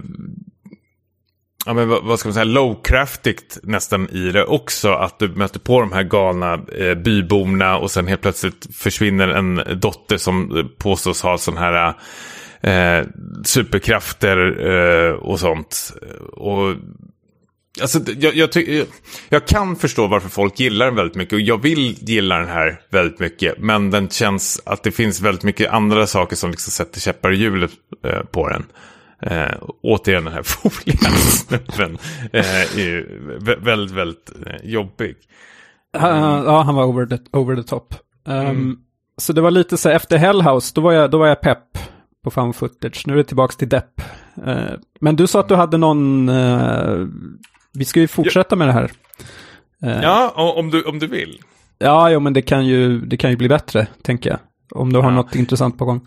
[1.65, 4.91] ja, men vad, vad ska man säga, lowcraftigt nästan i det också.
[4.91, 9.61] Att du möter på de här galna eh, byborna och sen helt plötsligt försvinner en
[9.79, 11.93] dotter som eh, påstås ha sån här
[12.61, 13.05] eh,
[13.45, 15.93] superkrafter eh, och sånt.
[16.33, 16.75] Och
[17.81, 18.85] Alltså, jag, jag, ty-
[19.29, 22.79] jag kan förstå varför folk gillar den väldigt mycket och jag vill gilla den här
[22.89, 23.59] väldigt mycket.
[23.59, 27.35] Men den känns att det finns väldigt mycket andra saker som liksom sätter käppar i
[27.37, 27.71] hjulet
[28.05, 28.65] eh, på den.
[29.21, 29.51] Eh,
[29.83, 31.97] återigen den här foliasnubben
[32.33, 33.05] eh, är
[33.65, 35.15] väldigt, väldigt eh, jobbig.
[35.97, 37.93] han, ja, han var over the, over the top.
[38.27, 38.79] Um,
[39.17, 41.77] Så det var lite så här, efter Hellhouse, då var jag, då var jag pepp
[42.23, 43.03] på found footage.
[43.07, 44.01] Nu är det tillbaka till depp.
[44.45, 47.05] Eh, men du sa att du hade någon, eh,
[47.73, 48.91] vi ska ju fortsätta med det här.
[49.83, 51.39] Eh, Ja, om du, om du vill.
[51.77, 54.39] Ja, jo, men det kan ju, det kan ju bli bättre, tänker jag.
[54.71, 55.15] Om du har Ja.
[55.15, 56.01] något intressant på gång.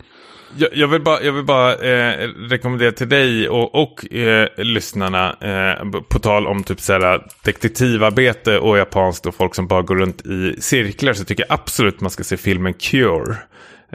[0.57, 5.35] Jag, jag vill bara, jag vill bara eh, rekommendera till dig och, och eh, lyssnarna,
[5.41, 10.25] eh, på tal om typ såhär, detektivarbete och japanskt och folk som bara går runt
[10.25, 13.35] i cirklar, så tycker jag absolut man ska se filmen Cure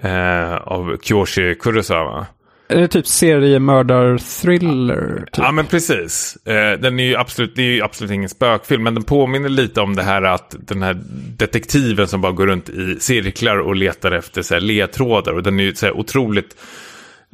[0.03, 2.27] eh, av Kyoshi Kurosawa.
[2.69, 5.19] Är det typ seriemördar-thriller?
[5.19, 5.29] Typ?
[5.37, 6.39] Ja men precis.
[6.47, 9.81] Eh, den är ju absolut, det är ju absolut ingen spökfilm, men den påminner lite
[9.81, 11.01] om det här att den här
[11.39, 15.33] detektiven som bara går runt i cirklar och letar efter så här, ledtrådar.
[15.33, 16.57] Och den är ju så här otroligt,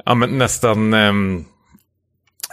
[0.05, 1.45] ja men nästan, ehm,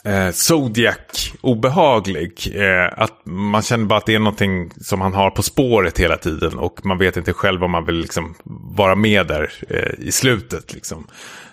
[0.04, 2.52] eh, Zodiac obehaglig.
[2.54, 6.16] Eh, att man känner bara att det är någonting som han har på spåret hela
[6.16, 6.58] tiden.
[6.58, 8.34] Och man vet inte själv om man vill liksom
[8.76, 10.74] vara med där eh, i slutet.
[10.74, 11.06] Liksom.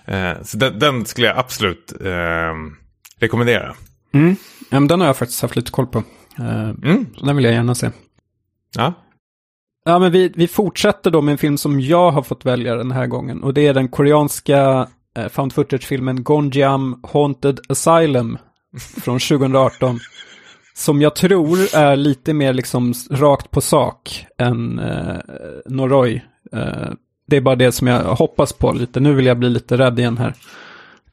[0.06, 2.54] Eh, så den, den, skulle jag absolut eh,
[3.20, 3.76] rekommendera.
[4.14, 4.36] Mm.
[4.70, 6.04] Ja, men den har jag faktiskt haft lite koll på.
[6.40, 7.06] Eh, Mm.
[7.18, 7.92] så den vill jag gärna se.
[8.76, 8.94] Ja.
[9.86, 12.92] Ja, men vi, vi fortsätter då med en film som jag har fått välja den
[12.92, 13.44] här gången.
[13.44, 14.88] Och det är den koreanska
[15.18, 18.38] eh, found footage-filmen Gonjiam Haunted Asylum
[19.04, 20.00] från 2018.
[20.78, 25.16] Som jag tror är lite mer liksom rakt på sak än eh,
[25.66, 26.22] Noroi.
[26.52, 26.92] Eh,
[27.28, 29.00] det är bara det som jag hoppas på lite.
[29.00, 30.34] Nu vill jag bli lite rädd igen här.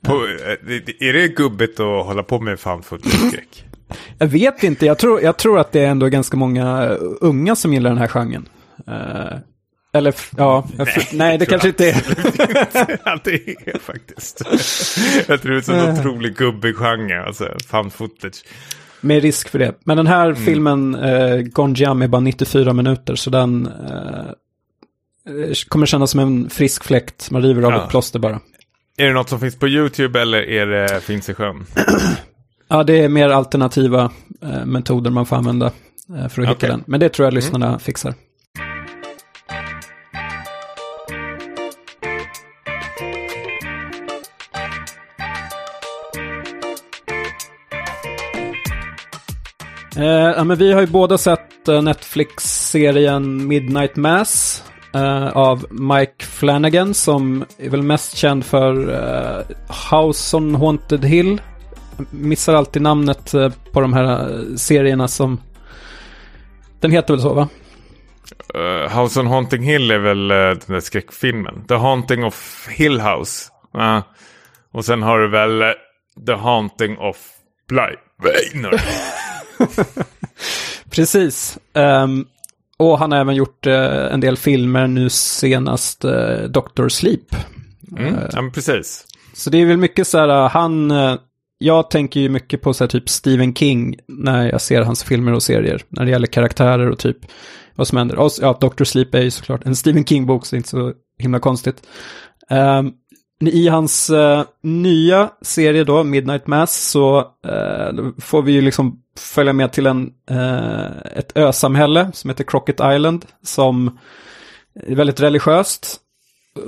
[0.04, 3.64] På, eh, är det gubbigt att hålla på med fan skräck
[4.18, 7.56] Jag vet inte, jag tror, jag tror att det är ändå ganska många eh, unga
[7.56, 8.48] som gillar den här genren.
[8.86, 9.38] Eh,
[9.94, 11.94] eller, ja, nej, nej det kanske inte är.
[13.24, 14.42] Det är faktiskt.
[15.28, 18.44] Jag tror det är en så otrolig gubbig genre, alltså fan footage.
[19.00, 19.74] Med risk för det.
[19.84, 24.32] Men den här filmen, eh, Gonjiam, är bara 94 minuter, så den eh, eh,
[25.68, 27.30] kommer kännas som en frisk fläkt.
[27.30, 27.84] Man river av Ja.
[27.84, 28.40] ett plåster bara.
[28.96, 31.66] Är det något som finns på YouTube eller är det finns i sjön?
[32.68, 34.10] Ja, det är mer alternativa
[34.42, 36.68] eh, metoder man får använda eh, för att hitta Okej.
[36.68, 36.84] den.
[36.86, 38.14] Men det tror jag lyssnarna fixar.
[49.96, 50.04] Eh,
[50.36, 54.64] ja, men vi har ju båda sett eh, Netflix-serien Midnight Mass
[54.94, 59.56] eh, av Mike Flanagan som är väl mest känd för eh,
[59.90, 61.40] House on Haunted Hill.
[62.10, 65.40] Missar alltid namnet eh, på de här serierna som...
[66.80, 67.48] Den heter väl så va?
[68.54, 71.64] Uh, House on Haunting Hill är väl den där skräckfilmen.
[71.68, 73.50] The Haunting of Hill House.
[74.72, 75.74] Och sen har du väl
[76.26, 77.16] The Haunting of
[77.68, 77.96] Bly
[78.54, 78.80] Manor.
[80.90, 81.58] Precis.
[81.74, 82.26] Ehm,
[82.82, 87.34] och han har även gjort eh, en del filmer, nu senast uh, Doctor Sleep.
[87.98, 89.06] Mm, ja, men precis.
[89.34, 90.90] Så det är väl mycket så här, han...
[90.90, 91.14] eh,
[91.58, 95.32] jag tänker ju mycket på så här, typ Stephen King när jag ser hans filmer
[95.32, 95.82] och serier.
[95.88, 97.16] När det gäller karaktärer och typ
[97.74, 98.18] vad som händer.
[98.18, 100.92] Och, ja, Doctor Sleep är ju såklart en Stephen King-bok, så det är inte så
[101.18, 101.82] himla konstigt.
[102.50, 102.92] Ehm,
[103.48, 109.52] i hans eh, nya serie då, Midnight Mass, så eh, får vi ju liksom följa
[109.52, 113.98] med till en, eh, ett ösamhälle som heter Crockett Island, som
[114.74, 116.00] är väldigt religiöst.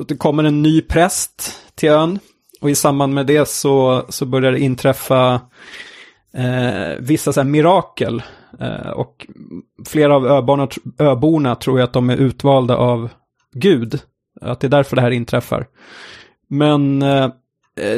[0.09, 2.19] Det kommer en ny präst till ön.
[2.61, 5.41] Och i samband med det så, så börjar det inträffa
[6.35, 8.23] eh, vissa så här mirakel.
[8.61, 9.27] Eh, och
[9.87, 10.69] flera av öborna,
[10.99, 13.09] öborna tror jag att de är utvalda av
[13.53, 14.01] Gud.
[14.41, 15.67] Att det är därför det här inträffar.
[16.55, 17.31] Men eh,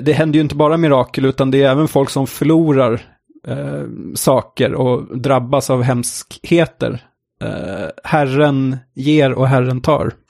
[0.03, 3.01] det händer ju inte bara mirakel utan det är även folk som förlorar
[3.47, 3.83] eh,
[4.15, 7.05] saker och drabbas av hemskheter.
[7.43, 10.13] Eh, herren ger och Herren tar.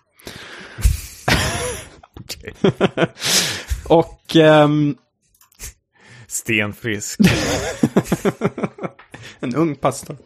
[3.89, 4.97] Och ehm,
[6.27, 7.21] Stenfrisk.
[9.41, 10.17] en ung pastor.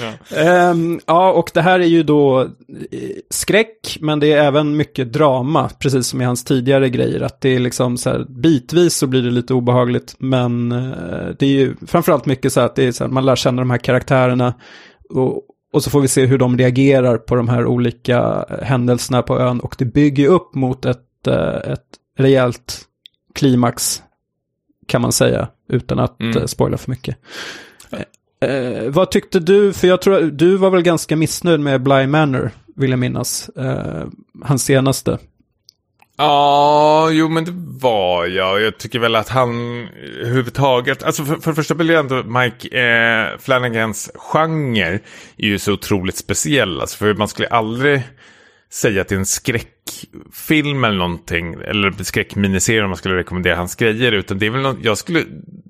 [0.00, 0.36] Ja.
[0.36, 2.46] Ehm, ja, och det här är ju då eh,
[3.30, 7.20] skräck, men det är även mycket drama, precis som i hans tidigare grejer.
[7.20, 11.46] Att det är liksom så här, bitvis så blir det lite obehagligt, men eh, det
[11.46, 13.70] är ju framförallt mycket så här att det är så här, man lär känna de
[13.70, 14.54] här karaktärerna.
[15.10, 19.38] Och, och så får vi se hur de reagerar på de här olika händelserna på
[19.38, 19.60] ön.
[19.60, 21.86] Och det bygger upp mot ett, eh, ett
[22.18, 22.80] rejält
[23.34, 24.02] klimax,
[24.86, 26.48] kan man säga, utan att Mm.
[26.48, 27.16] spoila för mycket.
[28.40, 29.72] Eh, vad tyckte du?
[29.72, 33.48] För jag tror du var väl ganska missnöjd med Bly Manor, vill jag minnas.
[33.48, 34.06] Eh,
[34.44, 35.18] hans senaste.
[36.16, 38.60] Ja, jo men det var jag.
[38.60, 39.50] Jag tycker väl att han
[40.20, 45.00] överhuvudtaget, alltså för, för det första vill jag ändå Mike eh, Flanagans genre
[45.36, 46.80] är ju så otroligt speciell.
[46.80, 48.02] Alltså för man skulle aldrig
[48.72, 53.74] säga att det är en skräckfilm eller någonting, eller skräckminiserie om man skulle rekommendera hans
[53.74, 55.24] grejer, utan det är väl något, jag skulle,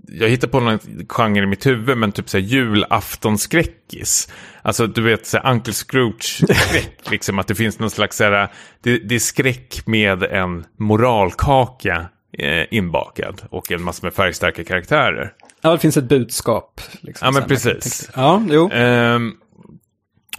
[0.08, 0.78] jag hittar på någon
[1.08, 4.28] genre i mitt huvud, men typ såhär julaftonsskräckis.
[4.62, 8.48] Alltså du vet såhär Uncle Scrooge-skräck, liksom att det finns någon slags såhär,
[8.82, 12.06] det, det är skräck med en moralkaka
[12.38, 15.32] eh, inbakad och en massa med färgstarka karaktärer.
[15.62, 16.80] Ja, det finns ett budskap.
[17.00, 18.10] Liksom, Ja, men precis.
[18.16, 18.70] Ja, jo.
[18.72, 19.34] Ehm,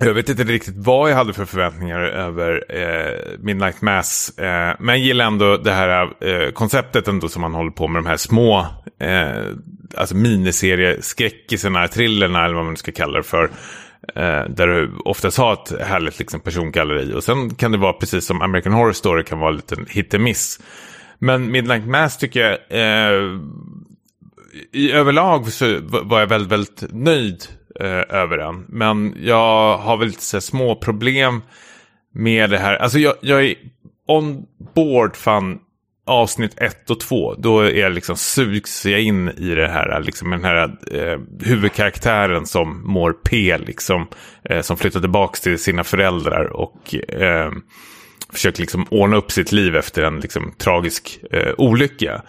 [0.06, 4.38] jag vet inte riktigt vad jag hade för förväntningar över eh, Midnight Mass.
[4.38, 8.04] Eh, men jag gillar ändå det här eh, konceptet ändå som man håller på med
[8.04, 8.60] de här små
[9.00, 9.56] eh,
[9.98, 13.44] alltså miniserieskräckisarna, thrillerna eller vad man ska kalla det för.
[14.16, 17.14] Eh, där du oftast har ett härligt liksom, persongalleri.
[17.14, 20.14] Och sen kan det vara precis som American Horror Story kan vara en liten hit
[20.14, 20.60] and miss.
[21.20, 23.40] Men Midnight Mass tycker jag eh,
[24.74, 27.48] i överlag så var jag väldigt, väldigt nöjd
[27.82, 28.66] eh, över den.
[28.70, 31.42] Men jag har väl lite så här små problem
[32.14, 32.76] med det här.
[32.76, 33.56] Alltså jag, jag är
[34.08, 35.60] on board fan
[36.06, 37.36] avsnitt ett och två.
[37.36, 42.46] Då är jag liksom sugs jag in i det här, liksom den här eh, huvudkaraktären
[42.46, 44.08] som mår P, liksom.
[44.44, 47.52] Eh, som flyttar tillbaka till sina föräldrar och eh,
[48.34, 52.22] försöker liksom ordna upp sitt liv efter en liksom, tragisk eh, olycka.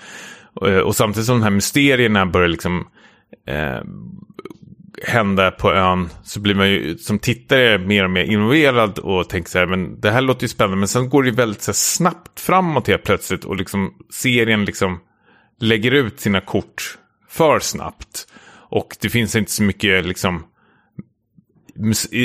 [0.54, 2.86] Och, och samtidigt som de här mysterierna börjar liksom
[3.48, 3.80] eh,
[5.02, 9.50] hända på ön så blir man ju som tittare mer och mer involverad och tänker
[9.50, 10.76] så här, men det här låter ju spännande.
[10.76, 14.64] Men sen går det ju väldigt så här, snabbt framåt helt plötsligt och liksom serien
[14.64, 15.00] liksom
[15.60, 18.26] lägger ut sina kort för snabbt.
[18.54, 20.44] Och det finns inte så mycket liksom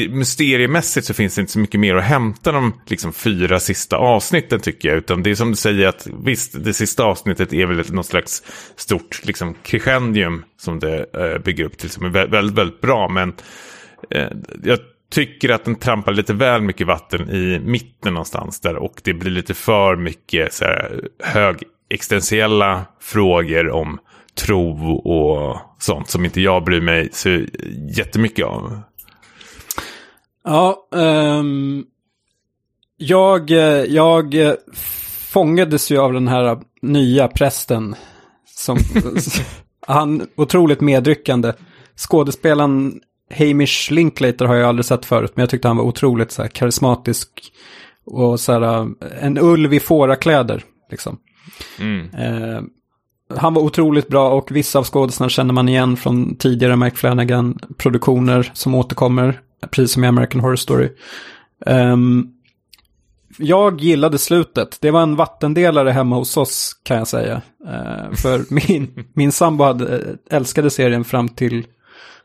[0.09, 4.59] mysteriemässigt så finns det inte så mycket mer att hämta de liksom, fyra sista avsnitten
[4.59, 4.97] tycker jag.
[4.97, 8.43] Utan det är som du säger att visst, det sista avsnittet är väl något slags
[8.75, 13.09] stort liksom, crescendium som det eh, bygger upp till som är väldigt, väldigt, väldigt bra.
[13.09, 13.33] Men
[14.09, 14.27] eh,
[14.63, 14.79] jag
[15.11, 18.75] tycker att den trampar lite väl mycket vatten i mitten någonstans där.
[18.75, 23.99] Och det blir lite för mycket så här, högexistentiella frågor om
[24.35, 27.45] tro och sånt som inte jag bryr mig så
[27.97, 28.79] jättemycket om.
[30.49, 31.85] Ja, um,
[32.97, 33.49] jag,
[33.87, 34.35] jag
[35.31, 37.95] fångades ju av den här nya prästen.
[38.45, 38.77] Som,
[39.87, 41.53] han, otroligt medryckande.
[41.95, 42.99] Skådespelaren
[43.37, 46.49] Hamish Linklater har jag aldrig sett förut, men jag tyckte han var otroligt så här,
[46.49, 47.29] karismatisk.
[48.05, 48.87] Och så här,
[49.21, 51.17] en ulv i fårakläder, liksom.
[51.79, 52.09] Mm.
[52.13, 52.61] Eh,
[53.37, 58.51] han var otroligt bra och vissa av skådespelarna känner man igen från tidigare Mike Flanagan-produktioner
[58.53, 59.41] som återkommer
[59.71, 60.89] precis som i American Horror Story.
[61.65, 62.33] Um,
[63.37, 64.77] jag gillade slutet.
[64.81, 67.41] Det var en vattendelare hemma hos oss kan jag säga.
[67.65, 71.65] Uh, för min, min sambo hade, älskade serien fram till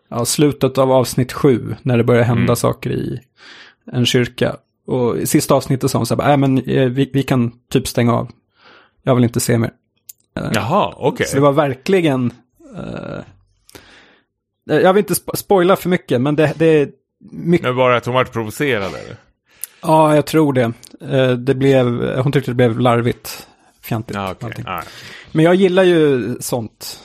[0.08, 1.76] ja, slutet av avsnitt sju.
[1.82, 2.56] När det började hända mm.
[2.56, 3.20] saker i
[3.92, 4.56] en kyrka.
[4.86, 7.88] Och i sista avsnittet sa hon så här, äh, men eh, vi, vi kan typ
[7.88, 8.30] stänga av.
[9.02, 9.70] Jag vill inte se mer.
[10.40, 11.08] Uh, Jaha, okej.
[11.08, 11.26] Okay.
[11.26, 12.32] Så det var verkligen...
[12.76, 13.20] Uh,
[14.64, 16.90] jag vill inte spo spoila för mycket, men det, det,
[17.30, 17.66] mycket...
[17.66, 19.16] Men bara att hon var provocerad eller?
[19.82, 20.72] Ja, jag tror det.
[21.10, 23.46] Eh, det blev, hon tyckte det blev larvigt,
[23.82, 24.16] fjantigt.
[24.16, 24.64] Ja, okay.
[24.66, 24.82] ah.
[25.32, 27.00] Men jag gillar ju sånt.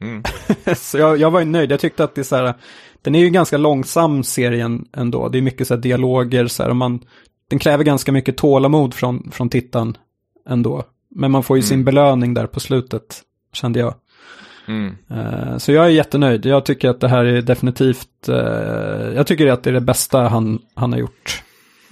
[0.00, 0.22] Mm.
[0.76, 1.72] så jag, jag var ju nöjd.
[1.72, 2.54] Jag tyckte att det är så här,
[3.02, 5.28] den är ju ganska långsam serien ändå.
[5.28, 7.00] Det är mycket så här dialoger, så här, och man,
[7.50, 9.96] den kräver ganska mycket tålamod från, från tittaren
[10.48, 10.84] ändå.
[11.14, 11.68] Men man får ju mm.
[11.68, 13.94] sin belöning där på slutet, kände jag.
[14.66, 14.96] Mm.
[15.10, 16.46] Uh, så jag är jättenöjd.
[16.46, 18.34] Jag tycker att det här är definitivt, uh,
[19.14, 21.42] jag tycker att det är det bästa han, han har gjort.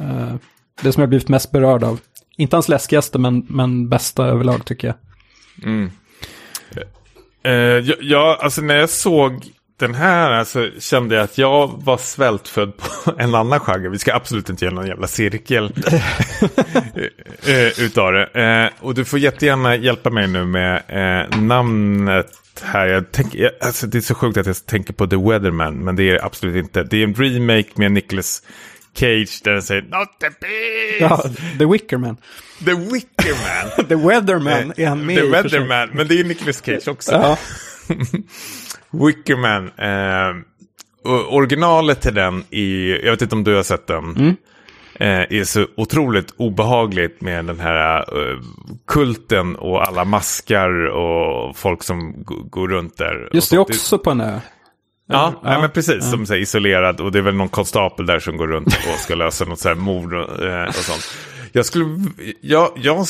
[0.01, 0.35] Uh,
[0.83, 2.01] det som jag blivit mest berörd av.
[2.37, 4.97] Inte hans läskigaste, men, men bästa överlag tycker jag.
[5.65, 5.91] Mm.
[7.87, 9.45] jag, jag, alltså när jag såg
[9.83, 13.89] den här alltså, kände jag att jag var svältfödd på en annan genre.
[13.89, 15.73] Vi ska absolut inte göra någon jävla cirkel
[17.79, 18.71] utav det.
[18.81, 20.83] och du får jättegärna hjälpa mig nu med
[21.39, 22.27] namnet
[22.61, 22.87] här.
[22.87, 26.11] Jag tänker, alltså det är så sjukt att jag tänker på The Weatherman, men det
[26.11, 26.83] är absolut inte.
[26.83, 28.43] Det är en remake med Nicholas
[28.95, 31.01] Cage där den säger Not the beast!
[31.01, 32.17] Ja, The Wickerman.
[32.65, 33.89] The Wickerman.
[33.89, 37.13] the Weatherman är han med The Weatherman, men det är Nicholas Cage också.
[37.13, 37.39] Ja.
[38.93, 39.71] Wickerman.
[39.77, 40.37] Eh,
[41.31, 44.05] originalet till den är, jag vet inte om du har sett den.
[44.17, 44.37] Mm
[44.95, 48.39] eh, är så otroligt obehagligt med den här eh,
[48.87, 53.31] kulten och alla maskar och folk som går runt där.
[53.33, 54.41] Just det, också på en ö.
[55.09, 55.99] Ja, ja, men precis.
[56.01, 56.11] Ja.
[56.11, 57.01] Som så isolerad.
[57.01, 59.69] Och det är väl någon konstapel där som går runt och ska lösa något så
[59.69, 61.15] här mord och, eh, och sånt.
[61.53, 61.85] Jag skulle,
[62.41, 63.07] jag, jag,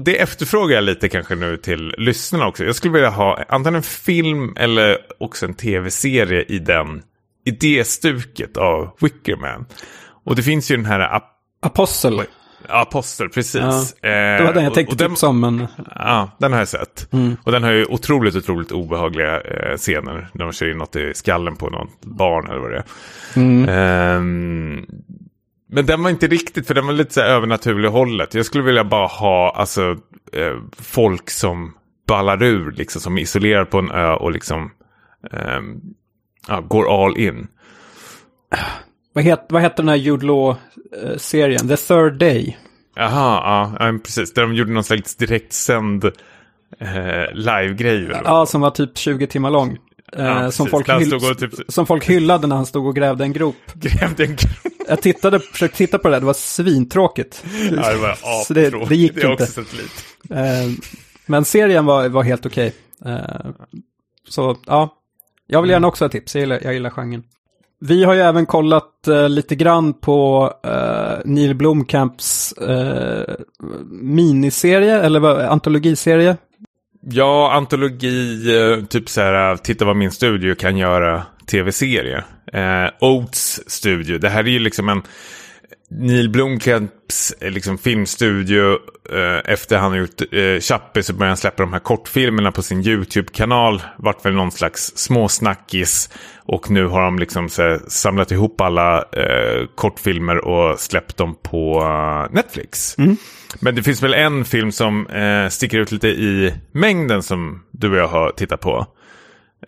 [0.00, 2.64] det efterfrågar jag lite kanske nu till lyssnarna också.
[2.64, 7.02] Jag skulle vilja ha antingen en film eller också en tv-serie i den,
[7.44, 9.66] i det stuket av Wickerman.
[10.24, 11.00] Och det finns ju den här...
[11.00, 11.24] Ap
[11.60, 12.22] Apostel.
[12.68, 13.94] Apostel, precis.
[14.00, 14.08] Ja.
[14.10, 15.40] Det var den jag tänkte tipsa om.
[15.40, 15.66] Men...
[15.94, 17.12] Ja, den har jag sett.
[17.12, 17.36] Mm.
[17.44, 20.30] Och den har ju otroligt, otroligt obehagliga eh, scener.
[20.32, 22.84] När de kör in något i skallen på något barn eller vad det är.
[23.36, 23.68] Mm.
[24.18, 24.86] Um,
[25.68, 28.34] men den var inte riktigt, för den var lite så här övernaturlig hållet.
[28.34, 29.96] Jag skulle vilja bara ha alltså,
[30.32, 31.74] eh, folk som
[32.06, 34.70] ballar ur, liksom, som är isolerade på en ö och liksom
[35.32, 35.60] eh,
[36.48, 37.46] ja, går all in.
[39.12, 41.68] Vad, het, vad heter den här Jude Law-serien?
[41.68, 42.58] The Third Day.
[42.96, 44.34] Jaha, ja, precis.
[44.34, 46.04] Där de gjorde någon slags direktsänd
[46.78, 48.10] eh, live-grej.
[48.24, 49.78] Ja, som var typ 20 timmar lång.
[50.16, 51.54] Eh, ja, som, folk hyll, typ...
[51.68, 53.56] som folk hyllade när han stod och grävde en grop.
[53.74, 54.77] Grävde en grop.
[54.88, 57.44] Jag tittade, försökte titta på det där, det var svintråkigt.
[57.70, 59.46] Ja, det var Så det, det gick det inte.
[59.46, 60.34] Lite.
[60.34, 60.70] Eh,
[61.26, 62.72] men serien var, var helt okej.
[63.00, 63.12] Okay.
[63.14, 63.50] Eh,
[64.28, 64.94] Så ja,
[65.46, 67.22] jag vill gärna också ha tips, jag gillar, jag gillar genren.
[67.80, 73.34] Vi har ju även kollat eh, lite grann på eh, Neil Blomkamps eh,
[73.90, 76.36] miniserie, eller vad, antologiserie.
[77.00, 82.24] Ja, antologi, eh, typ så här, titta vad min studio kan göra, tv-serie.
[82.52, 85.02] Eh, Oats studio, det här är ju liksom en
[85.90, 88.72] Neil Blomkamps eh, liksom, filmstudio.
[89.12, 92.62] Eh, efter han har gjort eh, Chappie så började han släppa de här kortfilmerna på
[92.62, 93.82] sin YouTube-kanal.
[93.96, 96.10] Vart väl någon slags småsnackis.
[96.36, 101.80] Och nu har de liksom här, samlat ihop alla eh, kortfilmer och släppt dem på
[101.82, 102.96] uh, Netflix.
[103.60, 107.90] Men det finns väl en film som eh, sticker ut lite i mängden som du
[107.90, 108.86] och jag har tittat på.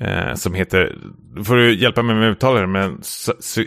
[0.01, 0.97] Eh, som heter,
[1.45, 2.99] får du hjälpa mig med uttalet, men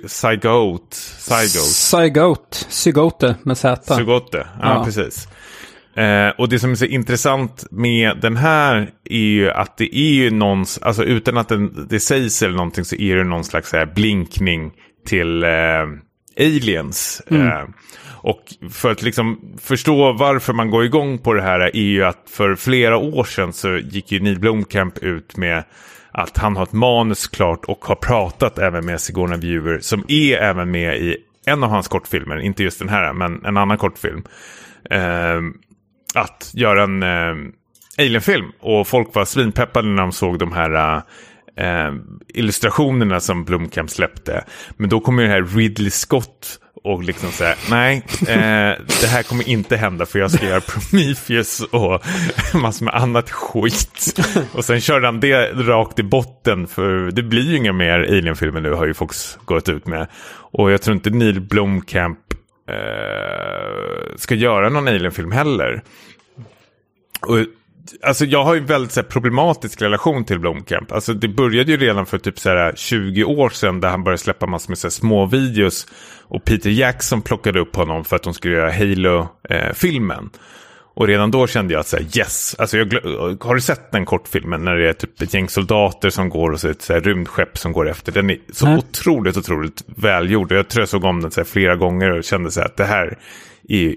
[0.08, 0.96] Zygote.
[0.96, 2.56] Zygote.
[2.70, 3.96] Zygote, med Z.
[3.96, 4.86] Zygote, ja, Ja.
[4.86, 5.28] precis.
[5.96, 10.14] Eh, och det som är så intressant med den här är ju att det är
[10.14, 13.70] ju någons, alltså utan att den, det sägs eller någonting så är det någon slags
[13.70, 14.72] så här blinkning
[15.08, 15.50] till eh,
[16.40, 17.22] aliens.
[17.28, 17.64] Eh,
[18.26, 22.24] och för att liksom förstå varför man går igång på det här är ju att
[22.30, 25.64] för flera år sedan så gick ju Neil Blomkamp ut med
[26.14, 30.38] att han har ett manus klart och har pratat även med Sigourney Weaver som är
[30.38, 34.24] även med i en av hans kortfilmer, inte just den här men en annan kortfilm.
[34.90, 35.40] Eh,
[36.16, 37.36] att göra en eh,
[37.98, 41.02] alienfilm och folk var svinpeppade när de såg de här eh,
[41.58, 44.46] ehm, illustrationerna som Blomkamp släppte.
[44.78, 49.50] Men då kommer det här Ridley Scott och liksom säga nej, eh, det här kommer
[49.50, 52.04] inte hända för jag ska göra Prometheus och
[52.54, 54.20] massor med annat skit.
[54.54, 58.62] Och sen körde han det rakt i botten för det blir ju inga mer Alien-filmer
[58.62, 59.12] nu har ju folk
[59.46, 60.08] gått ut med.
[60.52, 62.20] Och jag tror inte Neil Blomkamp
[62.70, 65.84] eh, ska göra någon Alien-film heller.
[67.22, 67.38] Och,
[68.02, 70.92] alltså jag har ju en väldigt så här, problematisk relation till Blomkamp.
[70.92, 74.22] Alltså det började ju redan för typ så här, 20 år sedan där han började
[74.22, 75.88] släppa massor med så här, små videos.
[76.22, 80.30] Och Peter Jackson plockade upp honom för att de skulle göra Halo-filmen.
[80.96, 82.86] och redan då kände jag att så här, yes, alltså jag,
[83.44, 86.60] har du sett den kortfilmen när det är typ ett gäng soldater som går och
[86.60, 88.12] så ett så här, rymdskepp som går efter.
[88.12, 88.78] Den är så Nej.
[88.78, 90.52] otroligt, otroligt välgjord.
[90.52, 92.68] Och jag tror jag såg om den så här, flera gånger och kände så här,
[92.68, 93.18] att det här
[93.70, 93.96] är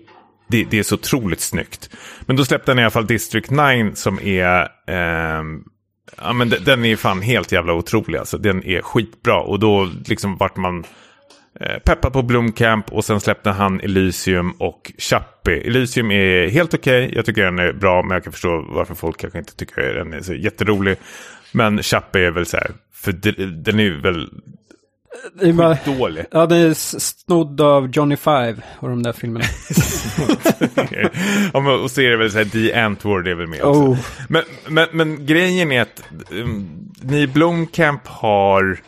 [0.49, 1.91] det, det är så otroligt snyggt.
[2.21, 4.61] Men då släppte han i alla fall District 9 som är...
[4.87, 5.45] Eh,
[6.17, 8.19] ja, men den är fan helt jävla otrolig.
[8.19, 8.39] Alltså.
[8.39, 9.41] Den är skitbra.
[9.41, 10.85] Och då liksom vart man
[11.61, 12.93] eh, peppad på Blomkamp.
[12.93, 15.67] Och sen släppte han Elysium och Chappie.
[15.67, 17.13] Elysium är helt okej.
[17.15, 18.03] Jag tycker den är bra.
[18.03, 20.97] Men jag kan förstå varför folk kanske inte tycker den är så jätterolig.
[21.53, 22.71] Men Chappie är väl så här...
[22.95, 23.13] För
[23.63, 24.29] den är väl
[25.35, 26.25] det är bara, dålig.
[26.31, 29.45] ja, det är snodd av Johnny Five och de där filmerna.
[31.53, 33.81] ja, men, och så är det väl så här, The Antwoord är väl med också.
[33.81, 33.99] Oh.
[34.29, 36.69] Men, men, men grejen är att um,
[37.01, 38.79] Neil Blomkamp har...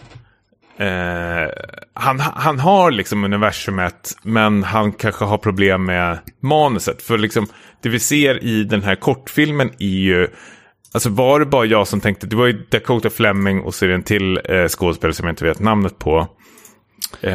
[0.79, 1.49] Eh,
[1.95, 7.03] han, han har liksom universumet, men han kanske har problem med manuset.
[7.03, 7.47] För liksom,
[7.83, 10.29] det vi ser i den här kortfilmen är ju...
[10.99, 13.89] Alltså var det bara jag som tänkte, det var ju Dakota Fleming och så är
[13.89, 16.29] det en till eh, skådespelare som jag inte vet namnet på.
[17.21, 17.33] Eh,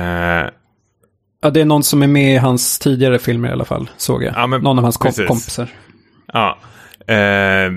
[1.41, 4.24] Ja, det är någon som är med i hans tidigare filmer i alla fall, såg
[4.24, 4.34] jag.
[4.36, 5.28] Ja, men någon av hans kom- precis.
[5.28, 5.70] kompisar.
[6.34, 6.57] Ja.
[7.07, 7.72] Eh,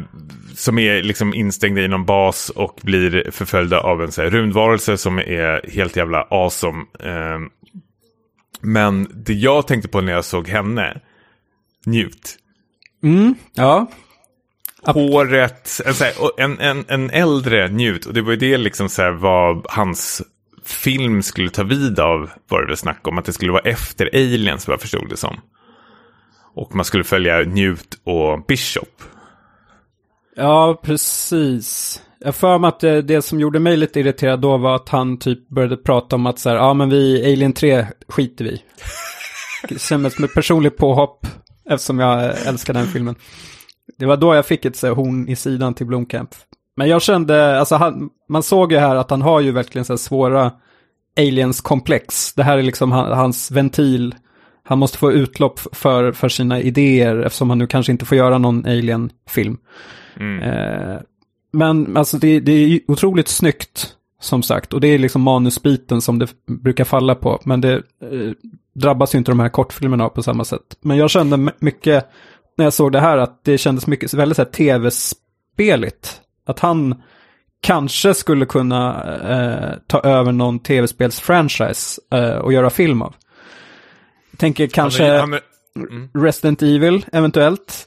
[0.55, 4.97] som är liksom instängda i någon bas och blir förföljda av en så här, rymdvarelse
[4.99, 6.84] som är helt jävla awesome.
[7.01, 7.39] Eh,
[8.61, 11.01] men det jag tänkte på när jag såg henne,
[11.87, 12.37] Newt.
[13.03, 13.87] Mm, ja.
[14.93, 18.07] Håret, en, så här, och en, en, en äldre Newt.
[18.07, 20.22] Och det var ju det liksom så här vad hans
[20.64, 23.18] film skulle ta vid av, var det väl snack om.
[23.18, 25.41] Att det skulle vara efter Aliens, vad jag förstod det som.
[26.55, 29.03] Och man skulle följa Newt och Bishop.
[30.37, 32.03] Ja, precis.
[32.18, 35.18] Jag för mig att det, det som gjorde mig lite irriterad då var att han
[35.18, 38.62] typ började prata om att så här, ja men vi, Alien 3 skiter vi.
[39.68, 41.26] Det kändes som ett personligt påhopp
[41.70, 43.14] eftersom jag älskar den filmen.
[43.99, 46.30] Det var då jag fick ett så här, horn i sidan till Blomkamp.
[46.76, 49.93] Men jag kände, alltså han, man såg ju här att han har ju verkligen så
[49.93, 50.53] här svåra
[51.16, 52.34] aliens-komplex.
[52.34, 54.14] Det här är liksom han, hans ventil.
[54.62, 58.39] Han måste få utlopp för, för sina idéer eftersom han nu kanske inte får göra
[58.39, 59.57] någon alien-film.
[60.43, 61.01] Eh,
[61.53, 64.72] men alltså det, det är otroligt snyggt som sagt.
[64.72, 67.41] Och det är liksom manusbiten som det brukar falla på.
[67.45, 68.32] Men det eh,
[68.74, 70.76] drabbas ju inte de här kortfilmerna på samma sätt.
[70.80, 72.11] Men jag kände mycket
[72.57, 76.21] när jag såg det här att det kändes mycket väldigt så här tv-speligt.
[76.47, 77.03] Att han
[77.61, 83.15] kanske skulle kunna eh, ta över någon tv-spels-franchise eh, och göra film av.
[84.31, 85.07] Jag tänker kanske...
[85.07, 85.41] Ja, men-
[86.15, 87.87] Resident Evil eventuellt.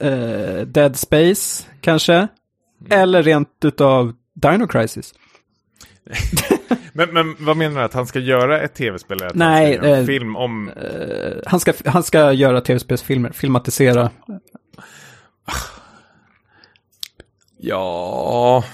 [0.00, 2.28] Eh, Dead Space kanske.
[2.90, 5.14] Eller rent utav Dino Crisis.
[6.96, 7.84] Men, men vad menar du?
[7.84, 9.16] Att han ska göra ett tv-spel?
[9.16, 10.68] eller Att Nej, han ska göra en eh, film om...
[10.68, 14.10] Eh, han, ska, han ska göra tv-spelsfilmer, filmatisera.
[17.58, 18.64] Ja...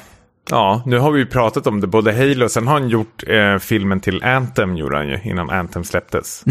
[0.51, 1.87] Ja, nu har vi ju pratat om det.
[1.87, 5.85] Både Halo, sen har han gjort eh, filmen till Anthem, gjorde han ju, innan Anthem
[5.85, 6.45] släpptes.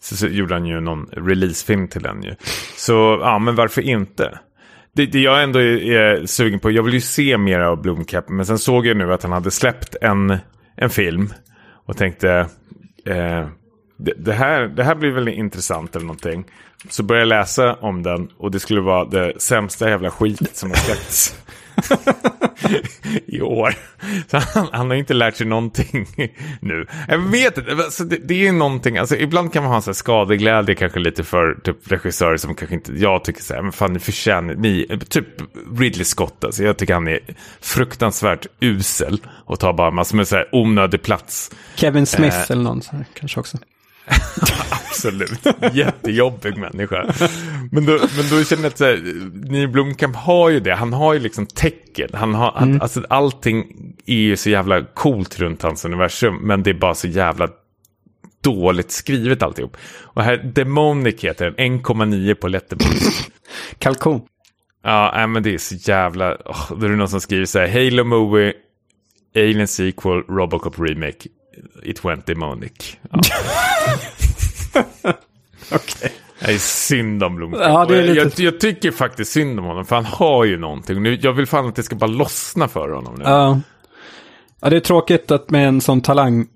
[0.00, 2.34] Så, så gjorde han ju någon releasefilm till den ju.
[2.76, 4.38] Så, ja, men varför inte?
[4.92, 8.28] Det, det jag ändå är, är sugen på, jag vill ju se mer av Blomcap,
[8.28, 10.38] men sen såg jag nu att han hade släppt en,
[10.76, 11.32] en film.
[11.86, 12.30] Och tänkte,
[13.04, 13.48] eh,
[13.96, 16.44] det, det, här, det här blir väl intressant eller någonting.
[16.90, 20.70] Så började jag läsa om den och det skulle vara det sämsta jävla skit som
[20.70, 21.42] har släppts.
[23.26, 23.74] I år.
[24.30, 26.06] Så han, han har inte lärt sig någonting
[26.60, 26.86] nu.
[27.08, 30.74] Jag vet inte, alltså det, det är någonting, alltså ibland kan man ha en skadeglädje
[30.74, 33.98] kanske lite för typ regissörer som kanske inte, jag tycker så här, men fan ni
[33.98, 35.26] förtjänar, ni, typ
[35.78, 37.20] Ridley Scott alltså, jag tycker han är
[37.60, 41.50] fruktansvärt usel och tar bara massor med så här onödig plats.
[41.74, 42.50] Kevin Smith Eh.
[42.50, 43.58] eller någon så här, kanske också.
[44.96, 47.14] Absolut, jättejobbig människa.
[47.70, 50.92] Men då, men då känner jag att så här, Neil Blomkamp har ju det, han
[50.92, 52.08] har ju liksom tecken.
[52.12, 53.66] Han har, han, alltså, allting
[54.06, 57.48] är ju så jävla coolt runt hans universum, men det är bara så jävla
[58.40, 59.76] dåligt skrivet alltihop.
[60.02, 63.30] Och här, Demonic heter den, 1,9 på Letterboxd.
[63.78, 64.20] Kalkon.
[64.82, 66.34] Ja, nej, men det är så jävla...
[66.34, 68.52] Oh, då är det någon som skriver så här, Halo Movie,
[69.36, 71.28] Alien Sequel, Robocop Remake,
[71.82, 72.96] It Went Demonic.
[73.10, 73.20] Ja.
[75.72, 76.12] Okej.
[76.40, 77.64] Det är synd om Blomkamp.
[77.64, 81.02] Ja, lite- jag, jag tycker faktiskt synd om honom, för han har ju någonting.
[81.02, 83.24] Nu, jag vill fan att det ska bara lossna för honom nu.
[83.24, 83.60] Ja.
[84.60, 86.46] ja, det är tråkigt att med en sån talang,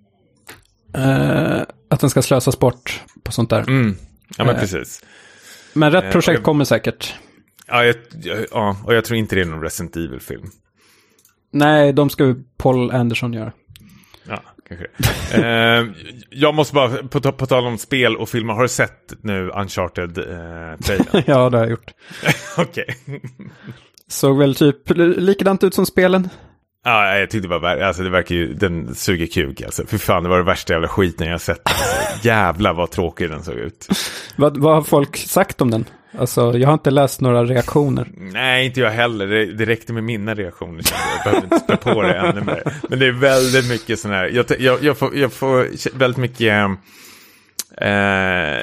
[0.95, 1.61] eh,
[1.91, 3.61] att den ska slösas bort på sånt där.
[3.61, 3.97] Mm.
[4.39, 4.61] Ja, men Eh.
[4.61, 5.05] precis.
[5.73, 7.15] Men rätt Eh, projekt jag- kommer säkert.
[7.67, 7.97] Ja, jag,
[8.51, 10.51] ja, och jag tror inte det är någon Resident Evil-film.
[11.53, 13.53] Nej, de ska ju Paul Anderson göra.
[14.25, 15.43] Ja, kanske.
[15.47, 15.85] eh,
[16.31, 21.23] jag måste bara, på, på tal om spel och filmer, har du sett nu Uncharted-trailern?
[21.27, 21.91] ja, det har jag gjort.
[22.59, 22.87] Okej.
[24.09, 24.77] Såg väl typ
[25.17, 26.29] likadant ut som spelen.
[26.85, 27.87] Ja, jag tyckte det var värre.
[27.87, 29.87] Alltså det verkar ju, den suger kuk alltså.
[29.87, 31.61] Fy fan, det var det värsta jävla skiten jag sett.
[31.65, 33.89] Alltså, jävla vad tråkig den såg ut.
[34.37, 35.85] Vad, vad har folk sagt om den?
[36.19, 38.09] Alltså, jag har inte läst några reaktioner.
[38.17, 39.27] Nej, inte jag heller.
[39.27, 40.83] Det, det räckte med mina reaktioner.
[40.85, 42.63] Jag behöver inte spä på det ännu mer.
[42.89, 46.71] Men det är väldigt mycket sån här, jag, jag, jag, får, jag får, väldigt mycket
[47.79, 48.59] eh, eh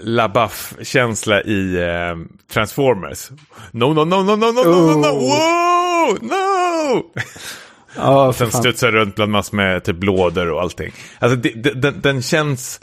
[0.00, 2.16] Labaff-känsla i eh,
[2.52, 3.30] Transformers.
[3.70, 6.18] No, no, no, no, no, no, no, no, no, oh.
[6.20, 7.02] no, no!
[7.96, 10.92] Oh, Sen studsar runt bland massor med typ lådor och allting.
[11.18, 12.80] Alltså, det, det, den, den känns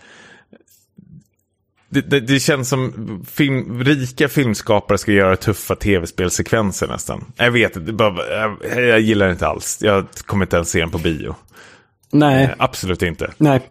[1.93, 2.93] det, det, det känns som
[3.29, 7.25] film, rika filmskapare ska göra tuffa tv-spelsekvenser nästan.
[7.37, 7.93] Jag vet inte,
[8.31, 9.77] jag, jag gillar det inte alls.
[9.81, 11.35] Jag kommer inte ens se den på bio.
[12.11, 13.31] Nej, Eh, absolut inte.
[13.37, 13.61] nej.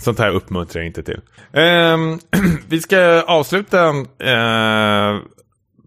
[0.00, 1.20] Sånt här uppmuntrar jag inte till.
[1.52, 2.18] Ehm,
[2.68, 3.88] vi ska avsluta
[4.18, 5.18] eh,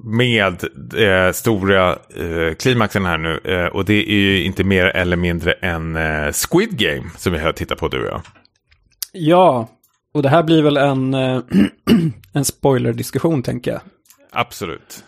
[0.03, 0.63] med
[0.97, 3.39] eh, stora eh, klimaxen här nu.
[3.43, 7.39] Eh, och det är ju inte mer eller mindre än eh, Squid Game som vi
[7.39, 8.21] har tittat på du och jag.
[9.11, 9.69] Ja,
[10.17, 11.41] och det här blir väl en, eh,
[12.33, 13.81] en spoiler-diskussion tänker jag.
[14.31, 15.03] Absolut.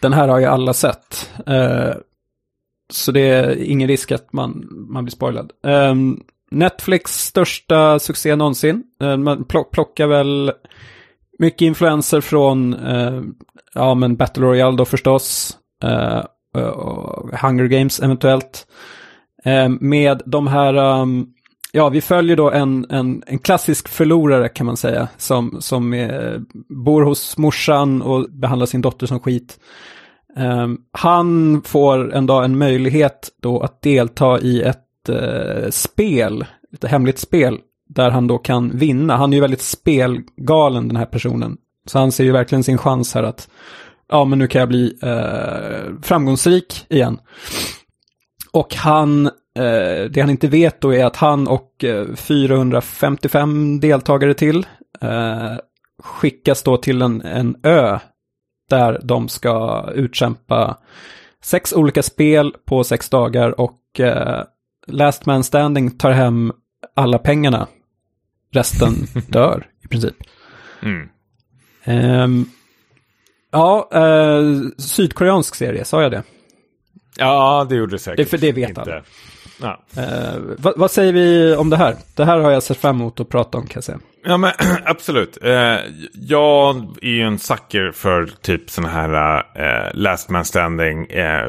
[0.00, 1.30] Den här har ju alla sett.
[1.46, 1.94] Eh,
[2.92, 5.52] så det är ingen risk att man, man blir spoilad.
[5.66, 5.94] Eh,
[6.50, 8.82] Netflix största succé någonsin.
[9.02, 10.52] Eh, man plock, plockar väl
[11.38, 12.76] mycket influenser från
[13.74, 15.58] ja, men Battle Royale då förstås.
[17.42, 18.66] Hunger Games eventuellt.
[19.44, 21.33] Eh, med de här, um,
[21.74, 25.08] ja vi följer då en, en, en klassisk förlorare kan man säga.
[25.16, 26.40] Som, som är,
[26.84, 29.58] bor hos morsan och behandlar sin dotter som skit.
[30.36, 36.84] Um, han får en dag en möjlighet då att delta i ett uh, spel, ett
[36.84, 37.58] hemligt spel,
[37.88, 39.16] där han då kan vinna.
[39.16, 41.56] Han är ju väldigt spelgalen den här personen.
[41.86, 43.48] Så han ser ju verkligen sin chans här att,
[44.08, 47.18] ja men nu kan jag bli uh, framgångsrik igen.
[48.52, 54.34] Och han, eh, det han inte vet då är att han och eh, 455 deltagare
[54.34, 54.66] till
[55.00, 55.52] eh,
[56.02, 57.98] skickas då till en, en ö
[58.70, 60.78] där de ska utkämpa
[61.42, 64.42] sex olika spel på sex dagar och eh,
[64.86, 66.52] Last Man Standing tar hem
[66.96, 67.66] alla pengarna.
[68.52, 68.92] Resten
[69.28, 70.14] dör i princip.
[70.82, 71.08] Mm.
[71.84, 72.44] Ehm,
[73.52, 76.22] ja, eh, sydkoreansk serie, sa jag det?
[77.18, 78.16] Ja, det gjorde det säkert.
[78.16, 78.80] Det- för det vet inte.
[78.82, 79.02] alla.
[79.64, 80.02] Ja.
[80.02, 81.96] Eh, vad, vad säger vi om det här?
[82.14, 83.98] Det här har jag sett fram emot att prata om kan jag säga.
[84.24, 84.52] Ja men
[84.84, 85.38] absolut.
[85.42, 85.78] Eh,
[86.12, 91.06] jag är ju en sucker för typ sådana här eh, last man standing.
[91.06, 91.48] Eh,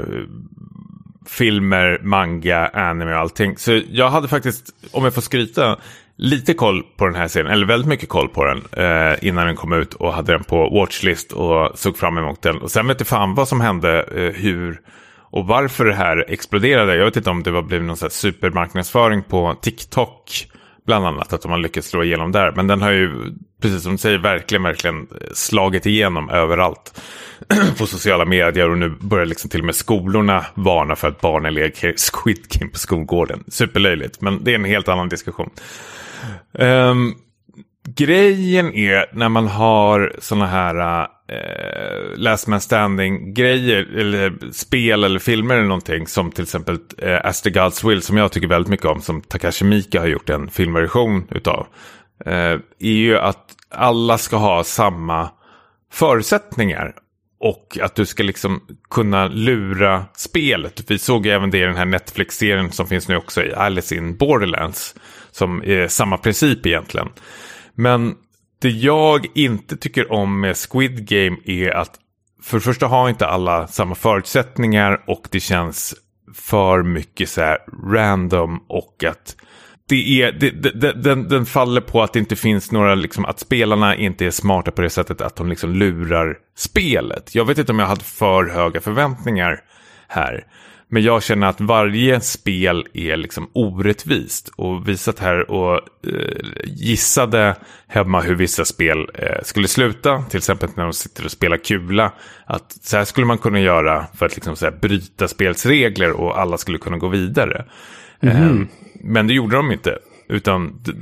[1.27, 3.57] filmer, manga, anime och allting.
[3.57, 5.77] Så jag hade faktiskt, om jag får skryta,
[6.15, 9.55] lite koll på den här serien, eller väldigt mycket koll på den eh, innan den
[9.55, 12.61] kom ut och hade den på watchlist och såg fram emot den.
[12.61, 14.81] Och sen vet jag fan vad som hände, eh, hur
[15.35, 16.95] och varför det här exploderade.
[16.95, 20.47] Jag vet inte om det var blivit någon så här supermarknadsföring på TikTok
[20.85, 22.53] bland annat, att de har lyckats slå igenom där.
[22.55, 27.01] Men den har ju, precis som du säger, verkligen, verkligen eh, slagit igenom överallt
[27.77, 31.53] på sociala medier och nu börjar liksom till och med skolorna varna för att barnen
[31.53, 33.43] leker Squid Game på skolgården.
[33.47, 35.49] Superlöjligt, men det är en helt annan diskussion.
[36.51, 37.15] Um,
[37.87, 45.03] grejen är när man har sådana här eh, eh, last man standing grejer eller spel
[45.03, 48.47] eller filmer eller någonting som till exempel eh, As the Gods Will som jag tycker
[48.47, 51.67] väldigt mycket om som Takashi Mika har gjort en filmversion utav.
[52.25, 55.29] Eh, är ju att alla ska ha samma
[55.91, 56.93] förutsättningar
[57.39, 60.91] och att du ska liksom kunna lura spelet.
[60.91, 64.17] Vi såg även det i den här Netflix-serien som finns nu också i Alice in
[64.17, 64.95] Borderlands.
[65.31, 67.09] Som är samma princip egentligen.
[67.73, 68.15] Men
[68.61, 71.99] det jag inte tycker om med Squid Game är att
[72.41, 75.95] för det första har inte alla samma förutsättningar och det känns
[76.33, 77.57] för mycket så här
[77.93, 79.35] random och att
[79.87, 83.39] det är, det, det, den, den faller på att det inte finns några, liksom, att
[83.39, 87.35] spelarna inte är smarta på det sättet att de liksom lurar spelet.
[87.35, 89.59] Jag vet inte om jag hade för höga förväntningar
[90.07, 90.45] här.
[90.89, 94.51] Men jag känner att varje spel är liksom orättvist.
[94.55, 95.75] Och visat här och
[96.07, 97.55] eh, gissade
[97.87, 100.21] hemma hur vissa spel eh, skulle sluta.
[100.21, 102.13] Till exempel när de sitter och spelar kula.
[102.45, 106.39] Att så här skulle man kunna göra för att liksom så här bryta spelsregler och
[106.39, 107.65] alla skulle kunna gå vidare.
[108.21, 108.61] Mm.
[108.61, 108.67] Eh,
[109.03, 109.99] men det gjorde de inte.
[110.29, 110.93] Utan de,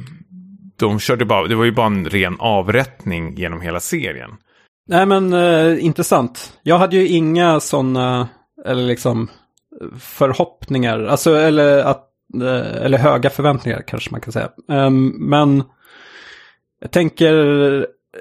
[0.80, 4.30] de körde bara, det var ju bara en ren avrättning genom hela serien.
[4.88, 6.60] Nej men eh, intressant.
[6.64, 8.30] Jag hade ju inga sådana,
[8.65, 9.30] eller liksom
[9.99, 12.10] förhoppningar, alltså eller att,
[12.41, 14.49] eh, eller höga förväntningar kanske man kan säga.
[14.72, 15.64] Ehm, men
[16.81, 17.34] jag tänker,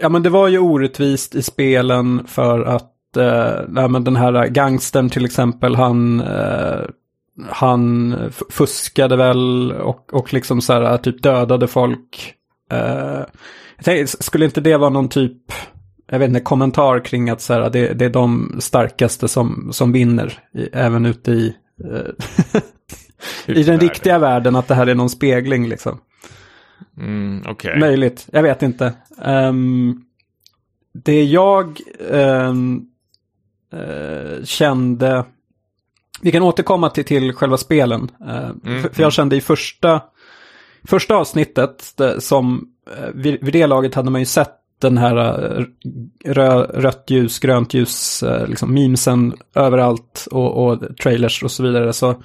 [0.01, 5.10] ja men det var ju orättvist i spelen för att, uh, men den här gangstern
[5.10, 6.80] till exempel, han, eh,
[7.51, 8.16] han
[8.51, 12.34] fuskade väl och, och liksom så här typ dödade folk.
[13.76, 15.52] Jag tänkte, skulle inte det vara någon typ
[16.12, 19.93] jag vet inte, kommentar kring att så här, det, det är de starkaste som, som
[19.93, 22.64] vinner, i, även ute i, eh,
[23.56, 26.01] i den riktiga världen, att det här är någon spegling liksom.
[26.98, 27.78] Mm, okay.
[27.78, 28.93] Möjligt, jag vet inte.
[29.24, 30.05] Um,
[30.93, 31.80] det jag
[32.10, 32.86] um,
[33.74, 35.24] uh, kände,
[36.22, 38.10] vi kan återkomma till, till själva spelen.
[38.20, 40.02] Uh, mm, för, för, jag kände i första,
[40.84, 42.68] första avsnittet, det, som
[42.98, 45.64] uh, vid, vid det laget hade man ju sett den här eh,
[46.24, 51.92] rö, rött ljus, grönt ljus, eh, liksom memesen överallt och, och trailers och så vidare.
[51.92, 52.22] Så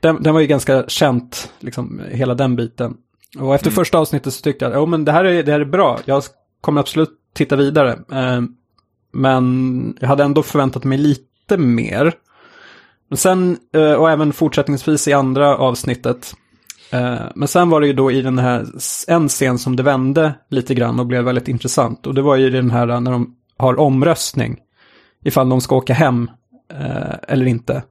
[0.00, 2.96] den, den var ju ganska känt, liksom hela den biten.
[3.38, 3.74] Och efter mm.
[3.74, 6.22] första avsnittet så tyckte jag, att oh, det, här är, det här är bra, jag
[6.60, 7.92] kommer absolut titta vidare.
[8.12, 8.42] Eh,
[9.12, 12.12] men jag hade ändå förväntat mig lite mer.
[13.08, 13.58] Men sen,
[13.98, 16.47] och även fortsättningsvis i andra avsnittet, Eh,
[17.34, 18.66] men sen var det ju då i den här,
[19.08, 22.06] en scen som det vände lite grann och blev väldigt intressant.
[22.06, 24.56] Och det var ju den här när de har omröstning.
[25.24, 26.30] Ifall de ska åka hem
[26.72, 27.82] eh, eller inte.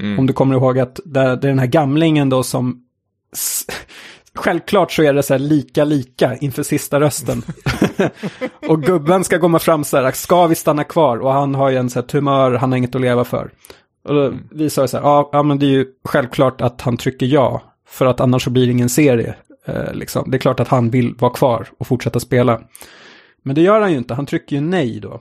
[0.00, 0.18] Mm.
[0.18, 2.80] Om du kommer ihåg att det, är den här gamlingen då som...
[4.36, 7.42] Självklart så är det så här lika lika inför sista rösten.
[8.68, 11.18] och gubben ska komma fram så här, ska vi stanna kvar?
[11.18, 13.50] Och han har ju en så här tumör, han har inget att leva för.
[14.04, 16.96] Och då visar det så här, ja, ja men det är ju självklart att han
[16.96, 17.62] trycker ja.
[17.94, 19.34] För att annars så blir det ingen serie.
[19.66, 20.30] Eh, liksom.
[20.30, 22.60] Det är klart att han vill vara kvar och fortsätta spela.
[23.42, 25.20] Men det gör han ju inte, han trycker ju nej då.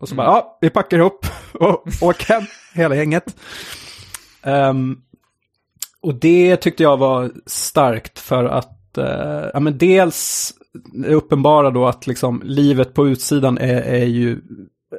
[0.00, 0.24] Och så mm.
[0.26, 2.42] bara, ja, vi packar ihop och åker hem,
[2.74, 3.36] hela gänget.
[4.42, 5.02] Um,
[6.00, 10.52] och det tyckte jag var starkt för att, uh, ja men dels
[11.06, 14.40] uppenbara då att liksom livet på utsidan är, är ju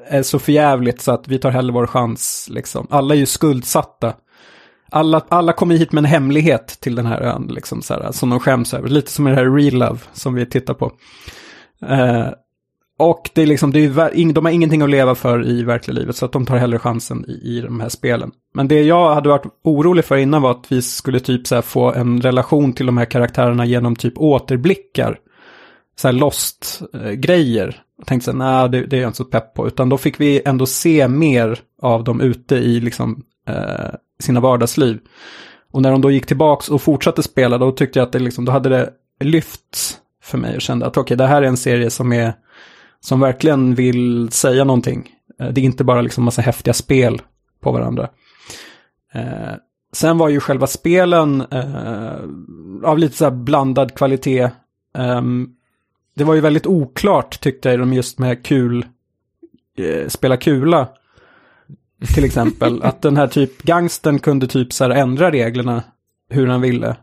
[0.07, 2.47] är så förjävligt så att vi tar hellre vår chans.
[2.49, 2.88] Liksom.
[2.89, 4.13] Alla är ju skuldsatta
[4.94, 8.30] alla, alla kommer hit med en hemlighet till den här ön, liksom, så här, som
[8.30, 8.90] de skäms över.
[8.90, 10.91] Lite som i det här Real Love som vi tittar på.
[11.88, 12.28] Eh,
[12.99, 16.15] och det är liksom, det är, de har ingenting att leva för i verkliga livet,
[16.15, 18.32] så att de tar hellre chansen i, i de här spelen.
[18.53, 21.61] Men det jag hade varit orolig för innan var att vi skulle typ så här
[21.61, 25.20] få en relation till de här karaktärerna genom typ återblickar.
[25.95, 27.68] Så här lost-grejer.
[27.68, 29.68] Eh, jag tänkte så här, nej, det, det är jag inte så pepp på.
[29.68, 34.99] Utan då fick vi ändå se mer av dem ute i liksom eh, sina vardagsliv.
[35.72, 38.45] Och när de då gick tillbaks och fortsatte spela, då tyckte jag att det liksom,
[38.45, 41.57] då hade det lyfts för mig och kände att okej, okay, det här är en
[41.57, 42.34] serie som är,
[42.99, 45.10] som verkligen vill säga någonting.
[45.40, 47.22] Eh, det är inte bara liksom massa häftiga spel
[47.61, 48.10] på varandra.
[49.14, 49.53] Eh,
[49.94, 54.49] sen var ju själva spelen eh, av lite så här blandad kvalitet.
[54.98, 55.22] Eh,
[56.15, 58.85] det var ju väldigt oklart tyckte jag de just med kul,
[59.77, 60.88] eh, spela kula.
[62.13, 65.84] Till exempel att den här typ gangsten kunde typ så här ändra reglerna
[66.30, 66.95] hur han ville.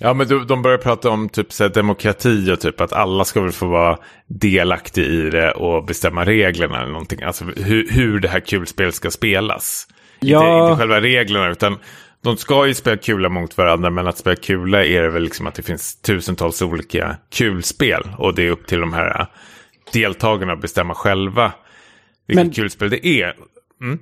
[0.00, 3.24] Ja, men de, de börjar prata om typ så här, demokrati och typ att alla
[3.24, 7.22] ska väl få vara delaktig i det och bestämma reglerna eller någonting.
[7.22, 9.86] Alltså hur, hur det här kulspelet ska spelas.
[10.20, 10.38] Ja.
[10.38, 11.78] Inte, inte själva reglerna utan
[12.22, 15.46] de ska ju spela kula mot varandra men att spela kula är det väl liksom
[15.46, 18.02] att det finns tusentals olika kulspel.
[18.18, 19.26] Och det är upp till de här äh,
[19.92, 21.52] deltagarna att bestämma själva
[22.26, 23.34] vilket Men- kulspel det är.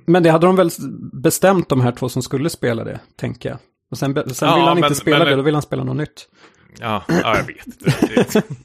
[0.05, 0.69] Men det hade de väl
[1.13, 3.57] bestämt de här två som skulle spela det, tänker jag.
[3.91, 5.83] Och sen, sen Ja, vill han men- inte spela men- det, då vill han spela
[5.83, 6.27] något nytt.
[6.79, 7.65] Ja, ja jag vet.
[8.35, 8.43] Det-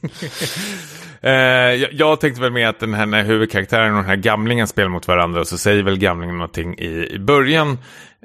[1.23, 1.33] Eh,
[1.75, 4.89] jag, jag tänkte väl med att den här när huvudkaraktären och den här gamlingen spelar
[4.89, 7.79] mot varandra och så säger väl gamlingen någonting i, i början.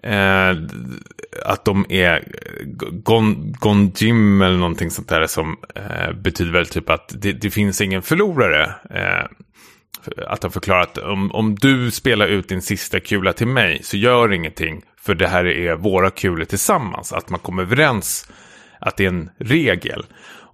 [0.04, 0.50] Eh,
[1.46, 2.24] att de är
[2.92, 7.82] gon, gonjim eller någonting sånt där som eh, betyder väl typ att det, det finns
[7.82, 8.72] ingen förlorare.
[10.28, 13.98] Att de förklarar att om, om du spelar ut din sista kula till mig så
[13.98, 14.82] gör ingenting.
[14.98, 17.14] För det här är våra kulor tillsammans.
[17.14, 18.30] Att man kommer överens
[18.80, 20.06] att det är en regel.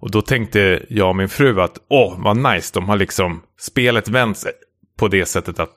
[0.02, 4.08] Och då tänkte jag och min fru att åh vad nice, de har liksom spelet
[4.08, 4.46] vänts
[4.96, 5.74] på det sättet att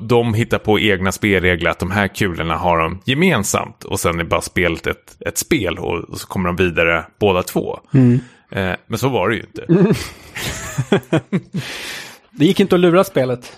[0.00, 3.84] de, hittar på egna spelregler, att de här kulorna har de gemensamt.
[3.84, 7.80] Och sen är bara spelet ett, ett spel och, så kommer de vidare båda två.
[8.50, 9.66] Eh, men så var det ju inte.
[12.32, 13.52] Det gick inte att lura spelet.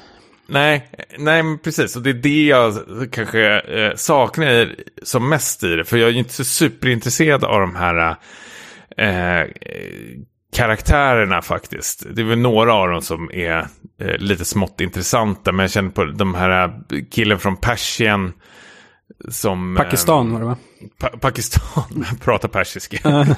[0.47, 0.89] Nej,
[1.19, 1.97] nej precis.
[1.97, 2.75] Och det är det jag
[3.13, 5.85] kanske eh, saknar som mest i det.
[5.85, 8.17] För jag är ju inte så superintresserad av de här
[8.97, 9.49] eh,
[10.57, 12.07] karaktärerna faktiskt.
[12.15, 13.67] Det är väl några av dem som är
[14.01, 15.53] eh, lite smått intressanta.
[15.53, 16.73] Men jag känner på de här eh,
[17.11, 18.33] killen från Persien.
[19.29, 20.57] Som, eh, Pakistan var det va?
[20.99, 22.99] Pa- Pakistan pratar persiska.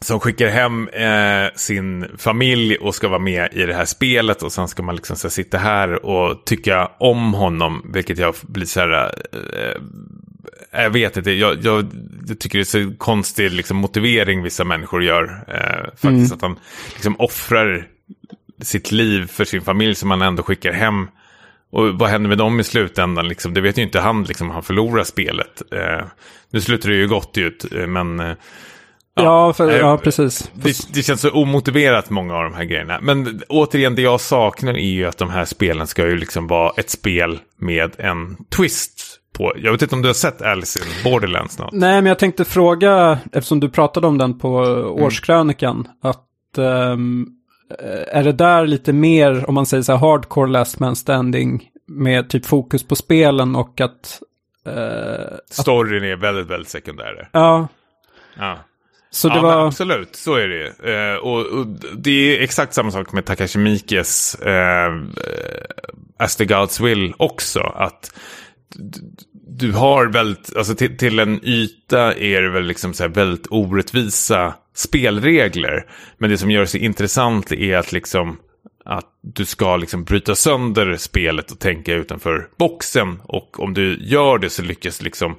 [0.00, 4.42] Som skickar hem eh, sin familj och ska vara med i det här spelet.
[4.42, 7.90] Och sen ska man liksom så här, sitta här och tycka om honom.
[7.94, 9.14] Vilket jag blir så här...
[9.32, 9.82] Eh,
[10.82, 11.86] jag vet inte, jag, jag,
[12.28, 15.44] jag tycker det är så konstig liksom, motivering vissa människor gör.
[15.48, 16.58] Eh, faktiskt att han
[16.92, 17.88] liksom offrar
[18.62, 21.08] sitt liv för sin familj som han ändå skickar hem.
[21.70, 23.28] Och vad händer med dem i slutändan?
[23.28, 25.62] Liksom, det vet ju inte han, liksom, han förlorar spelet.
[25.72, 26.06] Eh,
[26.50, 28.36] nu slutar det ju gott ut, eh, men eh,
[29.24, 30.50] Ja, för, eh, ja precis.
[30.54, 32.98] det, det känns så omotiverat många av de här grejerna.
[33.02, 36.72] Men återigen, det jag saknar är ju att de här spelen ska ju liksom vara
[36.76, 39.52] ett spel med en twist på.
[39.56, 41.72] Jag vet inte om du har sett Alice in Borderlands något?
[41.72, 44.52] Nej, men jag tänkte fråga, eftersom du pratade om den på
[45.00, 47.26] årskrönikan, att ehm,
[48.12, 52.28] är det där lite mer, om man säger så här, hardcore last man standing, med
[52.30, 54.20] typ fokus på spelen och att,
[54.66, 57.28] eh, Storyn är väldigt, väldigt sekundär.
[57.32, 57.68] ja,
[58.38, 58.58] Ja.
[59.10, 60.92] Så det ja, var, absolut, så är det ju.
[60.92, 61.66] Eh, och, och
[61.96, 64.92] det är exakt samma sak med Takashi Miikes eh, eh,
[66.18, 67.60] As the Gods Will också.
[67.60, 68.14] Att
[69.48, 73.46] du har väldigt, alltså till, till en yta är det väl liksom så här väldigt
[73.50, 75.86] orättvisa spelregler.
[76.18, 78.38] Men det som gör så intressant är att liksom
[78.84, 83.20] att du ska liksom bryta sönder spelet och tänka utanför boxen.
[83.24, 85.36] Och om du gör det så lyckas liksom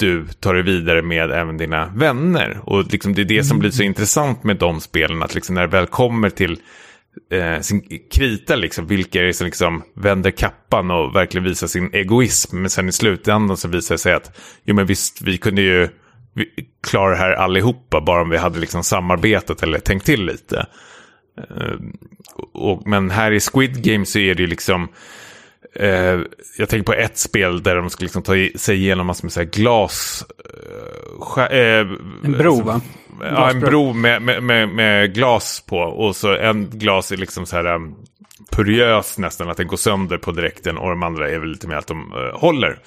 [0.00, 2.60] du tar det vidare med även dina vänner.
[2.64, 5.22] Och liksom det är det som blir så intressant med de spelen.
[5.22, 6.58] Att liksom när det väl kommer till
[7.32, 7.82] eh, sin
[8.12, 12.60] krita, liksom, vilka är det som liksom vänder kappan och verkligen visar sin egoism.
[12.60, 15.88] Men sen i slutändan så visar det sig att jo, men visst, vi kunde ju
[16.82, 20.66] klara det här allihopa bara om vi hade liksom samarbetat eller tänkt till lite.
[21.38, 21.74] Eh,
[22.52, 24.88] och, men här i Squid Game så är det ju liksom
[25.74, 26.20] Eh,
[26.58, 29.44] jag tänker på ett spel där de ska liksom ta sig igenom massor med så
[29.44, 30.24] glas...
[31.36, 31.86] Eh, eh,
[32.24, 32.80] en bro va?
[33.20, 35.78] Ja, en bro med, med, med, med glas på.
[35.78, 37.94] Och så en glas är liksom så här um,
[38.50, 40.78] puriös nästan, att den går sönder på direkten.
[40.78, 42.78] Och de andra är väl lite mer att de eh, håller.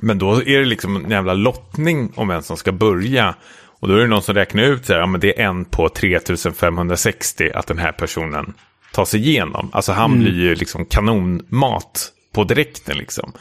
[0.00, 3.34] Men då är det liksom en jävla lottning om vem som ska börja.
[3.80, 5.64] Och då är det någon som räknar ut så här, ja men det är en
[5.64, 8.54] på 3560 att den här personen
[8.92, 9.70] tar sig igenom.
[9.72, 13.32] Alltså han blir ju liksom kanonmat på direkten liksom.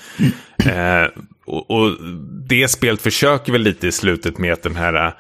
[0.65, 1.06] Eh,
[1.45, 1.98] och, och
[2.48, 5.14] det spelet försöker väl lite i slutet med att den här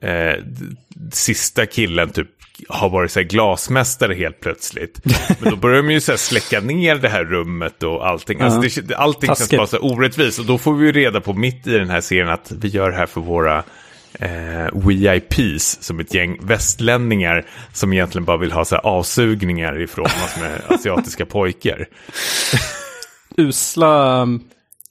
[0.00, 0.44] eh,
[1.12, 2.28] sista killen typ
[2.68, 5.00] har varit så här glasmästare helt plötsligt.
[5.40, 8.40] Men då börjar de ju så här släcka ner det här rummet och allting.
[8.40, 9.58] Alltså det, allting känns Taskigt.
[9.58, 10.38] bara så orättvist.
[10.38, 12.90] Och då får vi ju reda på mitt i den här serien att vi gör
[12.90, 13.64] det här för våra
[14.20, 20.02] eh, VIPs som ett gäng västlänningar som egentligen bara vill ha så här avsugningar ifrån
[20.02, 21.88] massor med asiatiska pojkar.
[23.36, 24.40] usla um,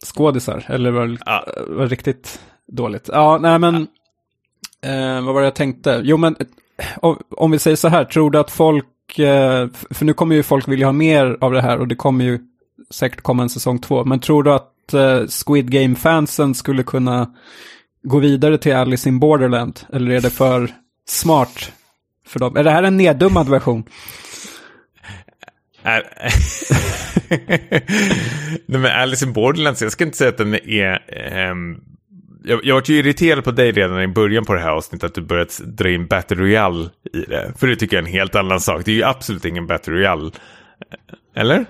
[0.06, 0.65] skådisar.
[0.68, 1.45] Eller var, Ja.
[1.68, 3.10] var riktigt dåligt.
[3.14, 3.76] Ja, nej men.
[4.81, 6.01] Eh, vad var det jag tänkte?
[6.03, 10.14] Jo men, eh, om, vi säger så här, tror du att folk, eh, för nu
[10.14, 12.39] kommer ju folk vilja ha mer av det här och det kommer ju
[12.89, 14.06] säkert komma en säsong två.
[14.06, 17.34] Men tror du att eh, Squid Game-fansen skulle kunna
[18.03, 19.80] gå vidare till Alice in Borderland?
[19.93, 20.69] Eller är det för
[21.07, 21.71] smart
[22.27, 22.57] för dem?
[22.57, 23.84] Är det här en neddummad version?
[28.65, 30.99] Nej, men Alice in Borderlands, jag ska inte säga att den är...
[31.30, 31.77] ehm,
[32.43, 35.15] Jag, jag var ju irriterad på dig redan i början på det här avsnittet att
[35.15, 37.53] du börjat dra in Battle Royale i det.
[37.57, 38.85] För det tycker jag är en helt annan sak.
[38.85, 40.31] Det är ju absolut ingen Battle Royale.
[41.35, 41.65] Eller?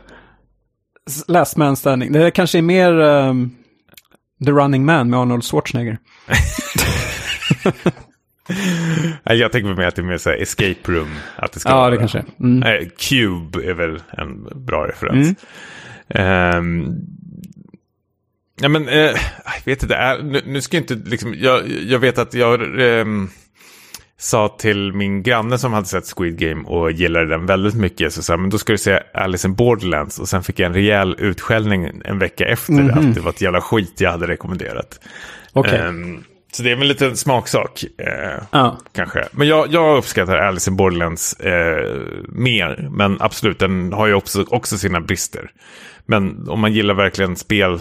[1.27, 2.11] Last Man Standing.
[2.11, 3.51] Det kanske är mer ehm,
[4.45, 5.97] The Running Man med Arnold Schwarzenegger.
[9.23, 11.09] Jag tänker mig att det är mer så escape room.
[11.35, 11.89] Att det ska Ja, vara.
[11.89, 12.23] det kanske.
[12.39, 12.63] Mm.
[12.63, 15.37] Eh, Cube är väl en bra referens.
[16.09, 16.87] Ehm,
[18.61, 19.15] ja, men eh, jag
[19.65, 23.29] vet inte, är, nu, nu ska jag inte liksom, jag, jag vet att jag ehm,
[24.21, 28.23] sa till min granne som hade sett Squid Game och gillade den väldigt mycket, så
[28.23, 31.15] sa men då ska du se Alice in Borderlands och sen fick jag en rejäl
[31.19, 34.99] utskällning en vecka efter det, att det var ett jävla skit jag hade rekommenderat.
[35.53, 35.79] Okej.
[35.79, 37.83] Ehm, så det är väl lite en smaksak.
[37.97, 38.77] Eh, Ja.
[38.95, 39.27] kanske.
[39.31, 41.95] Men jag, jag uppskattar Alice in Borderlands eh,
[42.29, 42.87] mer.
[42.91, 45.51] Men absolut, den har ju också, också sina brister.
[46.05, 47.73] Men om man gillar verkligen spel,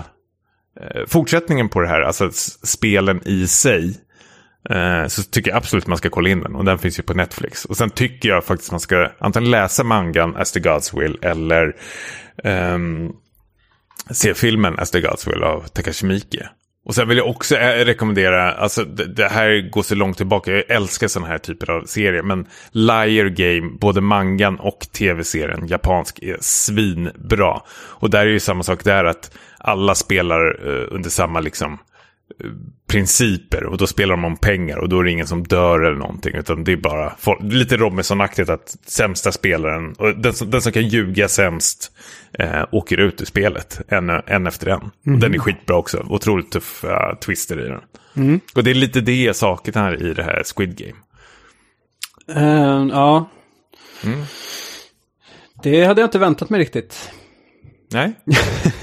[0.81, 2.31] eh, fortsättningen på det här, alltså
[2.67, 3.95] spelen i sig,
[4.71, 6.55] eh, så tycker jag absolut man ska kolla in den.
[6.55, 7.65] Och den finns ju på Netflix.
[7.65, 11.77] Och sen tycker jag faktiskt man ska antingen läsa mangan As the Gods Will eller
[12.45, 13.13] ehm,
[14.11, 16.49] se filmen As the Gods Will av Takashi Miike.
[16.89, 20.53] Och sen vill jag också eh, rekommendera, alltså det, det här går så långt tillbaka,
[20.53, 26.19] jag älskar sådana här typer av serier, men Liar Game, både mangan och tv-serien, japansk,
[26.19, 27.61] är svinbra.
[27.71, 31.79] Och där är ju samma sak där, att alla spelar eh, under samma liksom eh,
[32.87, 35.97] principer och då spelar de om pengar och då är det ingen som dör eller
[35.97, 40.63] någonting utan det är bara folk, lite Robinson-aktigt att sämsta spelaren och den som, den
[40.63, 41.93] som kan ljuga sämst
[42.33, 44.81] eh, åker ut ur spelet en, en efter en.
[45.15, 47.81] Och den är skitbra också, otroligt tuffa twister i den.
[48.55, 50.99] Och det är lite det jag saknar i det här Squid Game.
[52.41, 53.31] Eh, ja.
[55.63, 57.11] Det hade jag inte väntat mig riktigt.
[57.91, 58.13] Nej,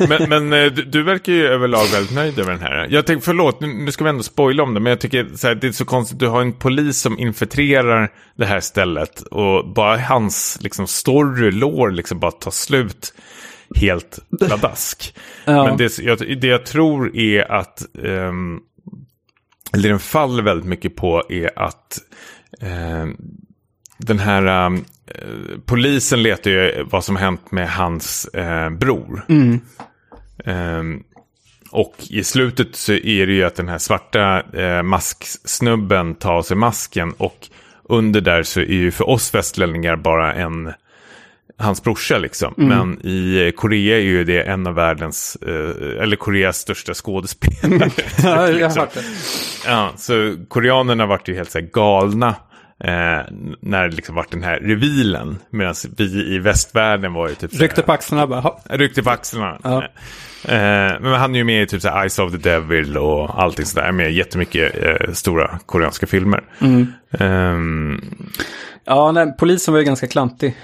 [0.09, 2.87] men, men eh, du, verkar ju överlag väldigt nöjd över den här.
[2.89, 5.47] Jag tänker, förlåt, nu, nu ska vi ändå spoila om det, men jag tycker så
[5.47, 9.73] här, det är så konstigt, du har en polis som infiltrerar det här stället och
[9.73, 13.13] bara hans liksom, story, lore, liksom bara tar slut
[13.75, 15.15] helt pladask.
[15.47, 15.63] Ja.
[15.63, 18.59] Men det, jag, det jag tror är att, um,
[19.73, 21.99] eller den faller väldigt mycket på är att
[22.61, 23.17] ehm,
[23.97, 24.85] den här um,
[25.65, 29.25] polisen letar ju vad som hänt med hans eh, bror.
[30.45, 31.03] Ehm,
[31.71, 36.41] och i slutet så är det ju att den här svarta eh, masksnubben tar av
[36.41, 37.47] sig masken och
[37.89, 40.73] under där så är ju för oss västlänningar bara en
[41.57, 42.53] hans brorsa liksom.
[42.57, 47.91] Men i Korea är ju det en av världens, eh, eller Koreas största skådespelare.
[48.23, 48.79] Ja, jag har liksom.
[48.79, 49.03] hört det.
[49.65, 52.35] Ja, så koreanerna vart ju helt så här galna
[52.83, 53.21] eh,
[53.59, 55.37] när det liksom vart den här revealen.
[55.49, 59.59] Medan vi i västvärlden var ju typ Ryckte på axlarna bara, "Ha." Ryckte på axlarna.
[59.63, 59.83] Ja.
[60.47, 63.41] Eh, men han är ju med i typ så här Eyes of the Devil och
[63.43, 63.91] allting sådär.
[63.91, 66.43] Med jättemycket eh, stora koreanska filmer.
[66.61, 66.87] Mm.
[67.19, 68.01] Ehm,
[68.87, 70.55] Ja, nej, polisen var ju ganska klantig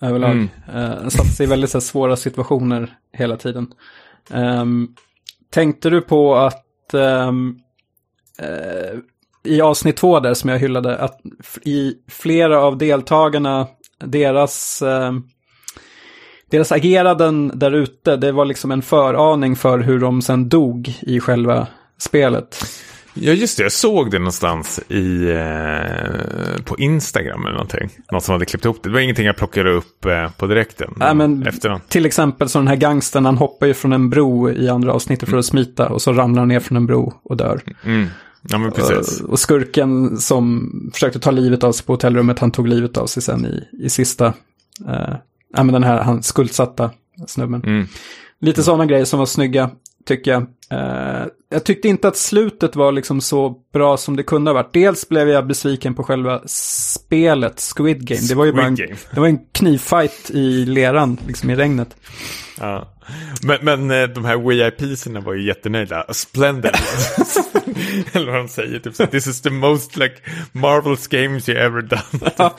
[0.00, 0.30] överlag.
[0.30, 0.48] Mm.
[0.74, 3.66] Uh, satte sig i väldigt här, svåra situationer hela tiden.
[4.30, 4.88] Ehm,
[5.50, 7.32] tänkte du på att eh,
[9.44, 11.20] i avsnitt två där som jag hyllade, att
[11.62, 13.66] i flera av deltagarna,
[14.04, 15.22] deras, ehm,
[16.50, 21.20] deras ageranden där ute, det var liksom en föraning för hur de sen dog i
[21.20, 21.66] själva
[21.98, 22.58] spelet.
[23.14, 27.90] ja just det, jag såg det någonstans i, eh, på Instagram eller någonting.
[28.12, 28.88] Någon som hade klippt ihop det.
[28.88, 30.94] Det var ingenting jag plockade upp eh, på direkten.
[31.00, 31.88] Ja, men efterhand.
[31.88, 35.28] Till exempel så den här gangstern, han hoppar ju från en bro i andra avsnittet
[35.28, 37.60] för att smita och så ramlar han ner från en bro och dör.
[37.84, 38.06] Mm.
[38.42, 39.20] Ja men precis.
[39.20, 43.22] Och skurken som försökte ta livet av sig på hotellrummet, han tog livet av sig
[43.22, 44.26] sen i, i sista,
[44.88, 45.14] eh,
[45.54, 46.90] ja men den här han skuldsatta
[47.26, 47.62] snubben.
[47.66, 47.86] Mm.
[48.40, 49.70] Lite sådana grejer som var snygga,
[50.06, 50.46] tycker jag.
[50.72, 54.72] Eh, jag tyckte inte att slutet var liksom så bra som det kunde ha varit.
[54.72, 58.20] Dels blev jag besviken på själva spelet, Squid Game.
[58.28, 58.96] Det var ju bara en, Game.
[59.14, 61.96] det var en knivfight i leran, liksom i regnet.
[62.60, 62.88] Ja.
[63.42, 66.04] Men, men eh, de här VIP-serna var ju jättenöjda.
[66.12, 66.70] Splendid.
[68.12, 68.78] Eller vad de säger.
[68.78, 70.14] Typ så, This is the most like
[70.52, 72.02] Marvels games you ever done.
[72.38, 72.50] Man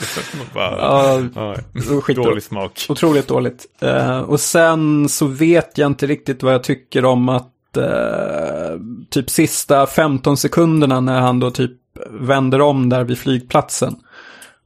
[0.53, 1.55] bara, Ja, ja,
[2.01, 2.85] skit- dålig smak.
[2.89, 3.65] Otroligt dåligt.
[3.81, 7.47] Eh, och sen så vet jag inte riktigt vad jag tycker om att
[7.77, 8.79] eh,
[9.09, 11.71] typ sista 15 sekunderna när han då typ
[12.09, 13.95] vänder om där vid flygplatsen.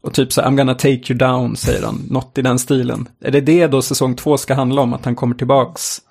[0.02, 2.02] Och typ så I'm gonna take you down, säger han.
[2.10, 3.10] Något i den stilen.
[3.22, 6.02] Är det det då säsong två ska handla om, att han kommer tillbaks?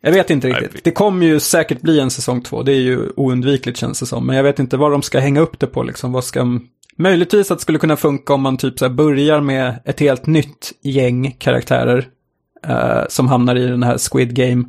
[0.00, 0.84] Jag vet inte riktigt.
[0.84, 4.26] Det kommer ju säkert bli en säsong två, det är ju oundvikligt känns det som.
[4.26, 6.12] Men jag vet inte vad de ska hänga upp det på liksom.
[6.12, 6.58] Vad ska...
[6.96, 10.26] Möjligtvis att det skulle kunna funka om man typ så här börjar med ett helt
[10.26, 12.08] nytt gäng karaktärer.
[12.66, 14.64] eh, som hamnar i den här Squid Game.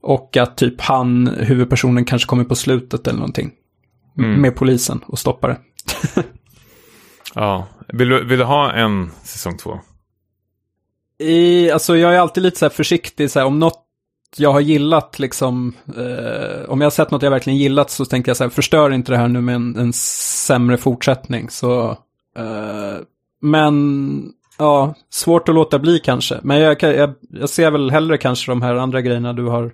[0.00, 3.50] Och att typ han, huvudpersonen, kanske kommer på slutet eller någonting.
[4.18, 4.40] Mm.
[4.40, 5.58] Med polisen och stoppar det.
[7.34, 7.66] Ja.
[7.88, 9.80] Vill, du, vill du ha en säsong två?
[11.18, 13.84] I, alltså jag är alltid lite så här försiktig, så här, om något
[14.36, 18.30] jag har gillat, liksom, eh, om jag har sett något jag verkligen gillat så tänker
[18.30, 21.50] jag så här, förstör inte det här nu med en, en sämre fortsättning.
[21.50, 21.90] Så,
[22.36, 22.96] eh,
[23.40, 26.40] men, ja, svårt att låta bli kanske.
[26.42, 29.72] Men jag, jag, jag ser väl hellre kanske de här andra grejerna du har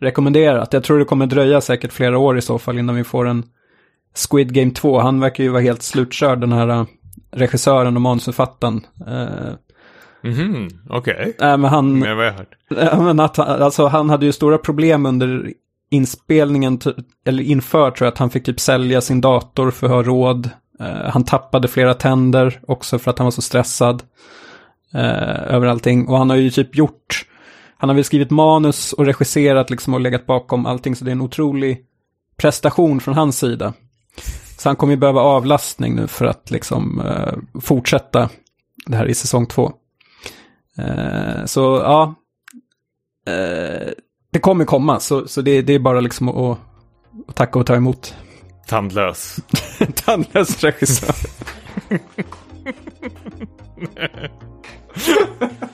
[0.00, 0.72] rekommenderat.
[0.72, 3.44] Jag tror det kommer dröja säkert flera år i så fall innan vi får en
[4.30, 5.00] Squid Game 2.
[5.00, 6.84] Han verkar ju vara helt slutkörd, den här eh,
[7.32, 8.86] regissören och manusförfattaren.
[9.06, 9.52] Eh,
[10.22, 11.36] Mhm, okej.
[11.40, 12.54] Nej, men han, Med vad jag hört.
[12.68, 15.52] Ja, men att, han- alltså, han hade ju stora problem under
[15.90, 16.80] inspelningen,
[17.26, 20.50] eller inför tror jag, att han fick typ sälja sin dator för att ha råd.
[20.80, 24.02] Eh, han tappade flera tänder också för att han var så stressad
[24.94, 26.08] eh, över allting.
[26.08, 27.24] Och han har ju typ gjort,
[27.78, 31.12] han har väl skrivit manus och regisserat liksom och legat bakom allting, så det är
[31.12, 31.84] en otrolig
[32.36, 33.72] prestation från hans sida.
[34.58, 38.28] Så han kommer ju behöva avlastning nu för att liksom eh, fortsätta
[38.86, 39.72] det här i säsong två.
[40.78, 42.14] Eh, så ja,
[43.26, 43.88] eh,
[44.30, 46.58] det kommer komma, så, så det, det är bara liksom att,
[47.28, 48.14] att tacka och ta emot.
[48.66, 49.36] Tandlös.
[49.94, 51.14] Tandlös regissör.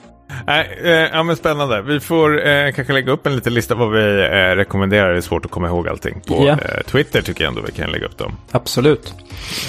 [0.46, 1.82] Nej, eh, ja men spännande.
[1.82, 5.12] Vi får eh, kanske lägga upp en liten lista vad vi eh, rekommenderar.
[5.12, 6.20] Det är svårt att komma ihåg allting.
[6.26, 6.56] På eh,
[6.86, 8.36] Twitter tycker jag ändå vi kan lägga upp dem.
[8.50, 9.14] Absolut.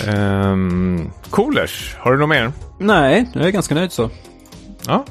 [0.07, 2.51] Um, Coolers, har du något mer?
[2.79, 4.09] Nej, jag är ganska nöjd så.
[4.87, 5.05] Ja.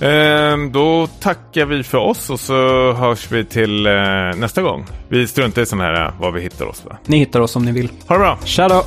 [0.00, 3.92] Ehm, då tackar vi för oss och så hörs vi till eh,
[4.36, 4.86] nästa gång.
[5.08, 6.84] Vi struntar i sån här eh, var vi hittar oss.
[6.84, 6.96] Va?
[7.06, 7.88] Ni hittar oss om ni vill.
[8.06, 8.38] Ha det bra!
[8.44, 8.84] Tja då!